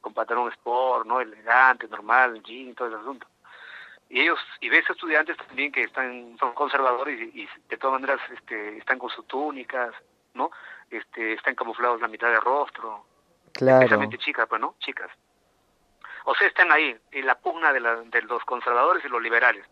con 0.00 0.12
pantalón 0.12 0.52
sport, 0.52 1.06
¿no? 1.06 1.20
Elegante, 1.20 1.88
normal, 1.88 2.42
jean, 2.42 2.74
todo 2.74 2.88
el 2.88 2.94
asunto. 2.94 3.26
Y 4.10 4.20
ellos 4.20 4.38
y 4.60 4.68
ves 4.68 4.88
estudiantes 4.88 5.36
también 5.38 5.72
que 5.72 5.82
están 5.82 6.36
son 6.38 6.52
conservadores 6.52 7.18
y, 7.34 7.48
de 7.68 7.76
todas 7.78 8.00
maneras 8.00 8.20
este 8.30 8.76
están 8.76 8.98
con 8.98 9.08
sus 9.10 9.26
túnicas 9.26 9.94
no 10.34 10.50
este 10.90 11.32
están 11.32 11.54
camuflados 11.54 12.02
la 12.02 12.08
mitad 12.08 12.28
del 12.30 12.42
rostro. 12.42 13.06
Claro. 13.52 13.78
Especialmente 13.78 14.18
chicas 14.18 14.46
pues 14.46 14.60
no 14.60 14.74
chicas. 14.78 15.10
O 16.26 16.34
sea 16.34 16.46
están 16.46 16.70
ahí 16.70 16.94
en 17.12 17.26
la 17.26 17.38
pugna 17.38 17.72
de, 17.72 17.80
la, 17.80 17.96
de 17.96 18.22
los 18.22 18.44
conservadores 18.44 19.02
y 19.04 19.08
los 19.08 19.22
liberales. 19.22 19.64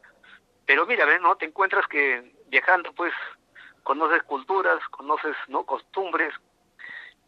Pero 0.64 0.86
mira 0.86 1.04
ves 1.04 1.20
no 1.20 1.36
te 1.36 1.44
encuentras 1.44 1.86
que 1.86 2.31
viajando 2.52 2.92
pues 2.92 3.12
conoces 3.82 4.22
culturas 4.22 4.78
conoces 4.90 5.34
no 5.48 5.64
costumbres 5.64 6.32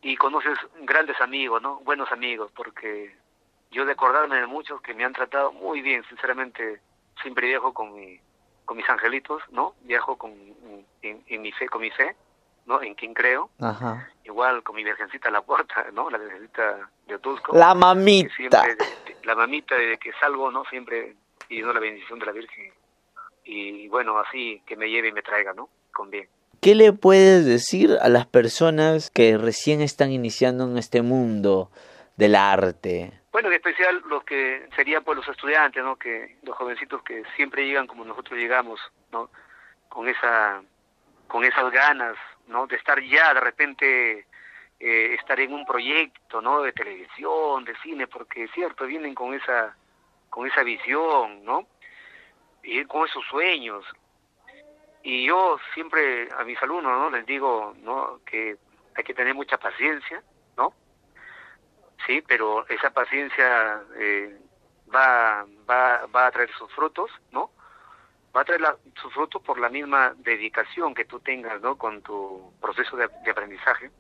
y 0.02 0.16
conoces 0.16 0.56
grandes 0.82 1.20
amigos 1.20 1.60
no 1.60 1.80
buenos 1.80 2.12
amigos 2.12 2.52
porque 2.54 3.16
yo 3.72 3.84
de 3.84 3.92
acordarme 3.92 4.36
de 4.36 4.46
muchos 4.46 4.80
que 4.82 4.94
me 4.94 5.04
han 5.04 5.12
tratado 5.12 5.50
muy 5.50 5.82
bien 5.82 6.04
sinceramente 6.08 6.80
siempre 7.20 7.48
viajo 7.48 7.74
con 7.74 7.92
mi 7.92 8.20
con 8.64 8.76
mis 8.76 8.88
angelitos, 8.88 9.42
¿no? 9.50 9.74
Viajo 9.82 10.16
con 10.16 10.32
en, 11.02 11.42
mi 11.42 11.52
fe, 11.52 11.68
con 11.68 11.82
mi 11.82 11.90
fe, 11.90 12.16
¿no? 12.66 12.82
En 12.82 12.94
quien 12.94 13.14
creo. 13.14 13.50
Ajá. 13.60 14.08
Igual 14.24 14.62
con 14.62 14.76
mi 14.76 14.84
virgencita 14.84 15.28
a 15.28 15.32
la 15.32 15.42
puerta, 15.42 15.86
¿no? 15.92 16.10
La 16.10 16.18
virgencita 16.18 16.90
de 17.06 17.14
Otusco. 17.14 17.56
La 17.56 17.74
mamita. 17.74 18.34
Siempre, 18.34 18.76
la 19.24 19.34
mamita 19.34 19.74
de 19.74 19.98
que 19.98 20.12
salgo, 20.14 20.50
¿no? 20.50 20.64
Siempre 20.66 21.14
pidiendo 21.46 21.72
la 21.72 21.80
bendición 21.80 22.18
de 22.18 22.26
la 22.26 22.32
Virgen. 22.32 22.72
Y 23.44 23.88
bueno, 23.88 24.18
así 24.18 24.62
que 24.66 24.76
me 24.76 24.88
lleve 24.88 25.08
y 25.08 25.12
me 25.12 25.22
traiga, 25.22 25.52
¿no? 25.52 25.68
Con 25.92 26.10
bien. 26.10 26.28
¿Qué 26.60 26.74
le 26.74 26.92
puedes 26.92 27.44
decir 27.44 27.98
a 28.00 28.08
las 28.08 28.26
personas 28.26 29.10
que 29.10 29.36
recién 29.36 29.82
están 29.82 30.10
iniciando 30.10 30.64
en 30.64 30.78
este 30.78 31.02
mundo 31.02 31.70
del 32.16 32.34
arte? 32.34 33.12
Bueno, 33.32 33.48
en 33.48 33.54
especial 33.54 34.02
los 34.08 34.24
que 34.24 34.66
serían 34.76 35.04
pues 35.04 35.16
los 35.18 35.28
estudiantes, 35.28 35.82
¿no? 35.82 35.96
Que 35.96 36.36
los 36.42 36.56
jovencitos 36.56 37.02
que 37.02 37.22
siempre 37.36 37.66
llegan 37.66 37.86
como 37.86 38.04
nosotros 38.04 38.38
llegamos, 38.38 38.80
¿no? 39.12 39.28
Con 39.88 40.08
esa 40.08 40.62
con 41.26 41.44
esas 41.44 41.70
ganas, 41.72 42.16
¿no? 42.46 42.66
De 42.66 42.76
estar 42.76 43.02
ya 43.02 43.34
de 43.34 43.40
repente 43.40 44.26
eh, 44.80 45.14
estar 45.14 45.38
en 45.40 45.52
un 45.52 45.66
proyecto, 45.66 46.40
¿no? 46.40 46.62
De 46.62 46.72
televisión, 46.72 47.64
de 47.64 47.74
cine, 47.82 48.06
porque 48.06 48.44
es 48.44 48.50
cierto, 48.52 48.86
vienen 48.86 49.14
con 49.14 49.34
esa 49.34 49.76
con 50.30 50.46
esa 50.46 50.62
visión, 50.62 51.44
¿no? 51.44 51.66
Y 52.64 52.84
con 52.86 53.06
esos 53.06 53.24
sueños. 53.26 53.84
Y 55.02 55.26
yo 55.26 55.58
siempre 55.74 56.28
a 56.36 56.44
mis 56.44 56.60
alumnos, 56.62 56.92
¿no? 56.92 57.10
Les 57.10 57.26
digo, 57.26 57.74
¿no? 57.82 58.20
Que 58.24 58.56
hay 58.96 59.04
que 59.04 59.14
tener 59.14 59.34
mucha 59.34 59.58
paciencia, 59.58 60.22
¿no? 60.56 60.72
sí, 62.06 62.22
pero 62.26 62.66
esa 62.68 62.90
paciencia 62.90 63.82
eh, 63.96 64.36
va, 64.94 65.46
va, 65.68 66.06
va 66.06 66.26
a 66.26 66.30
traer 66.30 66.50
sus 66.52 66.70
frutos, 66.72 67.10
¿no? 67.30 67.50
Va 68.34 68.40
a 68.40 68.44
traer 68.44 68.62
sus 69.00 69.12
frutos 69.12 69.42
por 69.42 69.58
la 69.58 69.68
misma 69.68 70.14
dedicación 70.18 70.94
que 70.94 71.04
tú 71.04 71.20
tengas, 71.20 71.60
¿no? 71.60 71.76
Con 71.76 72.02
tu 72.02 72.52
proceso 72.60 72.96
de, 72.96 73.04
aprendizaje 73.04 73.90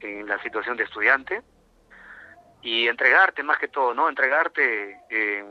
en 0.00 0.26
la 0.26 0.40
situación 0.42 0.76
de 0.76 0.84
estudiante 0.84 1.42
y 2.62 2.88
entregarte 2.88 3.42
más 3.42 3.58
que 3.58 3.68
todo, 3.68 3.94
¿no? 3.94 4.08
Entregarte 4.08 4.98
eh, 5.08 5.44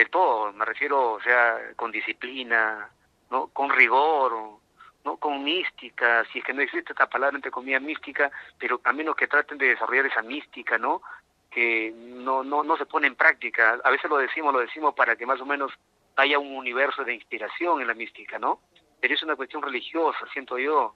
de 0.00 0.06
todo, 0.06 0.52
me 0.52 0.64
refiero, 0.64 1.12
o 1.12 1.20
sea, 1.20 1.58
con 1.76 1.90
disciplina, 1.90 2.88
¿no? 3.30 3.48
Con 3.48 3.70
rigor, 3.70 4.58
¿no? 5.04 5.16
con 5.16 5.42
mística, 5.42 6.24
si 6.32 6.38
es 6.40 6.44
que 6.44 6.52
no 6.52 6.62
existe 6.62 6.92
esta 6.92 7.08
palabra 7.08 7.36
entre 7.36 7.50
comillas 7.50 7.82
mística, 7.82 8.30
pero 8.58 8.80
a 8.84 8.92
menos 8.92 9.16
que 9.16 9.28
traten 9.28 9.58
de 9.58 9.68
desarrollar 9.68 10.06
esa 10.06 10.22
mística, 10.22 10.78
¿no? 10.78 11.02
que 11.50 11.92
no, 11.94 12.44
no, 12.44 12.62
no 12.62 12.76
se 12.76 12.86
pone 12.86 13.08
en 13.08 13.16
práctica. 13.16 13.80
A 13.82 13.90
veces 13.90 14.08
lo 14.08 14.18
decimos, 14.18 14.52
lo 14.52 14.60
decimos 14.60 14.94
para 14.94 15.16
que 15.16 15.26
más 15.26 15.40
o 15.40 15.46
menos 15.46 15.72
haya 16.16 16.38
un 16.38 16.56
universo 16.56 17.04
de 17.04 17.14
inspiración 17.14 17.80
en 17.80 17.88
la 17.88 17.94
mística, 17.94 18.38
¿no? 18.38 18.60
Pero 19.00 19.14
es 19.14 19.22
una 19.22 19.36
cuestión 19.36 19.62
religiosa, 19.62 20.18
siento 20.32 20.58
yo, 20.58 20.94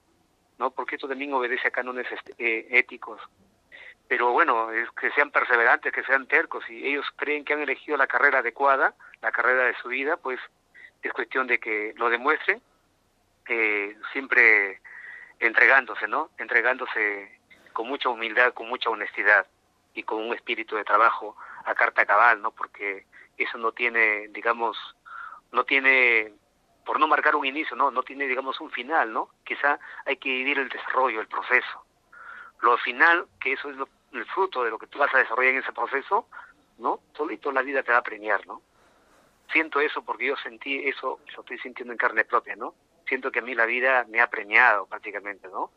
¿no? 0.59 0.71
Porque 0.71 0.95
esto 0.95 1.09
también 1.09 1.33
obedece 1.33 1.69
a 1.69 1.73
cánones 1.73 2.07
este, 2.11 2.35
eh, 2.39 2.67
éticos. 2.71 3.21
Pero 4.09 4.33
bueno, 4.33 4.71
es 4.71 4.91
que 4.93 5.11
sean 5.13 5.31
perseverantes, 5.31 5.93
que 5.93 6.05
sean 6.05 6.27
tercos, 6.27 6.69
y 6.69 6.87
ellos 6.87 7.07
creen 7.17 7.45
que 7.45 7.55
han 7.55 7.63
elegido 7.63 7.97
la 7.97 8.07
carrera 8.07 8.41
adecuada, 8.41 8.95
la 9.23 9.33
carrera 9.33 9.65
de 9.65 9.75
su 9.77 9.89
vida, 9.89 10.17
pues 10.17 10.39
es 11.03 11.13
cuestión 11.13 11.47
de 11.47 11.59
que 11.59 11.95
lo 11.97 12.11
demuestren, 12.11 12.61
eh, 13.49 13.97
siempre 14.13 14.81
entregándose, 15.39 16.09
¿no? 16.09 16.31
Entregándose 16.39 17.39
con 17.73 17.89
mucha 17.89 18.09
humildad, 18.09 18.55
con 18.55 18.69
mucha 18.69 18.91
honestidad 18.91 19.47
y 19.95 20.03
con 20.03 20.19
un 20.19 20.35
espíritu 20.35 20.77
de 20.77 20.85
trabajo 20.85 21.37
a 21.65 21.75
carta 21.75 22.07
cabal, 22.07 22.41
¿no? 22.41 22.51
Porque 22.51 23.07
eso 23.37 23.59
no 23.59 23.73
tiene, 23.73 24.29
digamos, 24.29 24.77
no 25.53 25.65
tiene, 25.65 26.33
por 26.85 26.99
no 27.01 27.07
marcar 27.07 27.37
un 27.37 27.47
inicio, 27.47 27.77
¿no? 27.77 27.91
No 27.91 28.03
tiene, 28.03 28.27
digamos, 28.27 28.61
un 28.61 28.71
final, 28.71 29.13
¿no? 29.13 29.31
Quizá 29.45 29.79
hay 30.05 30.17
que 30.17 30.29
vivir 30.29 30.59
el 30.59 30.69
desarrollo, 30.69 31.21
el 31.21 31.29
proceso. 31.29 31.84
Lo 32.65 32.79
final, 32.79 33.27
que 33.41 33.53
eso 33.53 33.71
es 33.71 33.77
el 34.13 34.25
fruto 34.27 34.65
de 34.65 34.71
lo 34.71 34.79
que 34.79 34.87
tú 34.87 34.99
vas 34.99 35.15
a 35.15 35.19
desarrollar 35.19 35.53
en 35.53 35.61
ese 35.61 35.73
proceso, 35.73 36.29
¿no? 36.79 37.01
Solito 37.17 37.53
la 37.53 37.63
vida 37.63 37.83
te 37.83 37.93
va 37.93 37.99
a 37.99 38.03
premiar, 38.03 38.47
¿no? 38.47 38.63
Siento 39.53 39.81
eso 39.81 40.03
porque 40.03 40.27
yo 40.27 40.37
sentí 40.37 40.89
eso, 40.89 41.21
lo 41.35 41.41
estoy 41.41 41.59
sintiendo 41.59 41.93
en 41.93 41.99
carne 41.99 42.25
propia, 42.25 42.57
¿no? 42.57 42.75
Siento 43.07 43.31
que 43.31 43.41
a 43.41 43.43
mí 43.43 43.55
la 43.55 43.67
vida 43.67 44.07
me 44.09 44.21
ha 44.21 44.29
premiado 44.29 44.87
prácticamente, 44.87 45.49
¿no? 45.49 45.71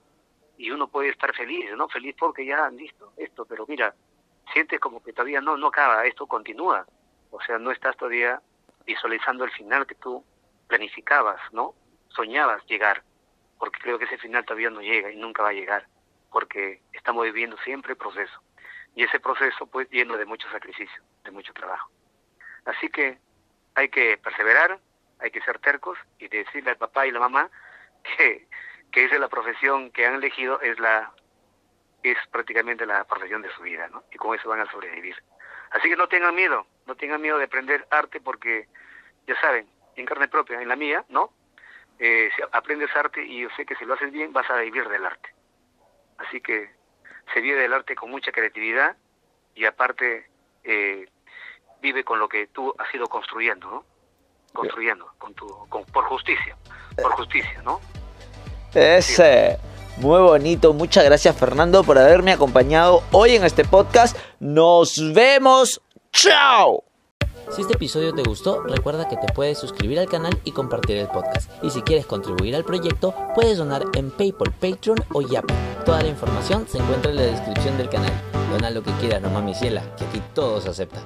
y 0.57 0.71
uno 0.71 0.87
puede 0.87 1.09
estar 1.09 1.33
feliz, 1.35 1.69
¿no? 1.75 1.87
Feliz 1.87 2.15
porque 2.17 2.45
ya, 2.45 2.65
han 2.65 2.75
visto 2.75 3.13
esto, 3.15 3.45
pero 3.45 3.65
mira, 3.67 3.93
sientes 4.51 4.79
como 4.79 5.03
que 5.03 5.13
todavía 5.13 5.39
no, 5.39 5.55
no 5.55 5.67
acaba, 5.67 6.05
esto 6.05 6.25
continúa. 6.25 6.85
O 7.29 7.39
sea, 7.41 7.59
no 7.59 7.71
estás 7.71 7.95
todavía 7.95 8.41
visualizando 8.85 9.43
el 9.43 9.51
final 9.51 9.85
que 9.85 9.95
tú 9.95 10.23
planificabas, 10.67 11.39
¿no? 11.51 11.75
Soñabas 12.09 12.65
llegar, 12.65 13.03
porque 13.59 13.79
creo 13.79 13.99
que 13.99 14.05
ese 14.05 14.17
final 14.17 14.45
todavía 14.45 14.69
no 14.69 14.81
llega 14.81 15.11
y 15.11 15.17
nunca 15.17 15.43
va 15.43 15.49
a 15.49 15.53
llegar, 15.53 15.85
porque 16.37 16.81
estamos 16.93 17.23
viviendo 17.23 17.57
siempre 17.63 17.93
el 17.93 17.97
proceso. 17.97 18.39
Y 18.93 19.01
ese 19.01 19.19
proceso, 19.19 19.65
pues, 19.65 19.89
lleno 19.89 20.17
de 20.17 20.25
mucho 20.27 20.47
sacrificio, 20.51 21.01
de 21.23 21.31
mucho 21.31 21.51
trabajo. 21.51 21.89
Así 22.65 22.89
que 22.89 23.17
hay 23.73 23.89
que 23.89 24.19
perseverar, 24.19 24.79
hay 25.17 25.31
que 25.31 25.41
ser 25.41 25.57
tercos 25.57 25.97
y 26.19 26.27
decirle 26.27 26.69
al 26.69 26.77
papá 26.77 27.07
y 27.07 27.11
la 27.11 27.21
mamá 27.21 27.49
que 28.03 28.47
que 28.91 29.05
es 29.05 29.19
la 29.19 29.29
profesión 29.29 29.89
que 29.89 30.05
han 30.05 30.13
elegido, 30.13 30.61
es 30.61 30.77
la 30.77 31.11
es 32.03 32.19
prácticamente 32.31 32.85
la 32.85 33.03
profesión 33.05 33.41
de 33.41 33.51
su 33.53 33.63
vida, 33.63 33.87
¿no? 33.87 34.03
Y 34.11 34.17
con 34.17 34.37
eso 34.37 34.47
van 34.47 34.59
a 34.59 34.69
sobrevivir. 34.69 35.15
Así 35.71 35.89
que 35.89 35.95
no 35.95 36.07
tengan 36.07 36.35
miedo, 36.35 36.67
no 36.85 36.93
tengan 36.93 37.19
miedo 37.19 37.39
de 37.39 37.45
aprender 37.45 37.87
arte 37.89 38.21
porque, 38.21 38.67
ya 39.25 39.35
saben, 39.41 39.67
en 39.95 40.05
carne 40.05 40.27
propia, 40.27 40.61
en 40.61 40.69
la 40.69 40.75
mía, 40.75 41.03
¿no? 41.09 41.33
Eh, 41.97 42.29
si 42.35 42.43
aprendes 42.51 42.95
arte 42.95 43.25
y 43.25 43.41
yo 43.41 43.49
sé 43.57 43.65
que 43.65 43.75
si 43.77 43.85
lo 43.85 43.95
haces 43.95 44.11
bien 44.11 44.31
vas 44.33 44.47
a 44.51 44.57
vivir 44.57 44.87
del 44.87 45.03
arte. 45.03 45.33
Así 46.17 46.41
que 46.41 46.69
se 47.33 47.41
vive 47.41 47.61
del 47.61 47.73
arte 47.73 47.95
con 47.95 48.09
mucha 48.09 48.31
creatividad 48.31 48.95
y 49.55 49.65
aparte 49.65 50.29
eh, 50.63 51.05
vive 51.81 52.03
con 52.03 52.19
lo 52.19 52.27
que 52.27 52.47
tú 52.47 52.73
has 52.77 52.93
ido 52.93 53.07
construyendo, 53.07 53.69
¿no? 53.69 53.85
Construyendo, 54.53 55.07
con 55.17 55.33
tu, 55.33 55.47
con, 55.69 55.83
por 55.85 56.05
justicia, 56.05 56.57
por 57.01 57.11
justicia, 57.13 57.61
¿no? 57.63 57.79
Ese. 58.73 59.57
Muy 59.97 60.21
bonito, 60.21 60.73
muchas 60.73 61.05
gracias 61.05 61.35
Fernando 61.35 61.83
por 61.83 61.97
haberme 61.97 62.31
acompañado 62.31 63.01
hoy 63.11 63.35
en 63.35 63.43
este 63.43 63.65
podcast. 63.65 64.15
Nos 64.39 65.13
vemos. 65.13 65.81
Chao. 66.11 66.86
Si 67.49 67.61
este 67.61 67.75
episodio 67.75 68.13
te 68.13 68.23
gustó, 68.23 68.61
recuerda 68.61 69.07
que 69.07 69.15
te 69.15 69.31
puedes 69.33 69.57
suscribir 69.57 69.99
al 69.99 70.07
canal 70.07 70.37
y 70.43 70.51
compartir 70.51 70.97
el 70.97 71.07
podcast. 71.07 71.49
Y 71.63 71.69
si 71.69 71.81
quieres 71.81 72.05
contribuir 72.05 72.55
al 72.55 72.65
proyecto, 72.65 73.15
puedes 73.35 73.57
donar 73.57 73.85
en 73.95 74.11
PayPal, 74.11 74.51
Patreon 74.51 75.03
o 75.13 75.21
Yapi. 75.21 75.53
Toda 75.85 76.01
la 76.01 76.09
información 76.09 76.67
se 76.67 76.77
encuentra 76.77 77.11
en 77.11 77.17
la 77.17 77.23
descripción 77.23 77.77
del 77.77 77.89
canal. 77.89 78.11
Dona 78.51 78.69
lo 78.69 78.83
que 78.83 78.91
quieras, 78.99 79.21
no 79.21 79.29
mames 79.29 79.59
ciela, 79.59 79.81
que 79.95 80.05
aquí 80.05 80.21
todo 80.33 80.59
se 80.59 80.69
acepta. 80.69 81.01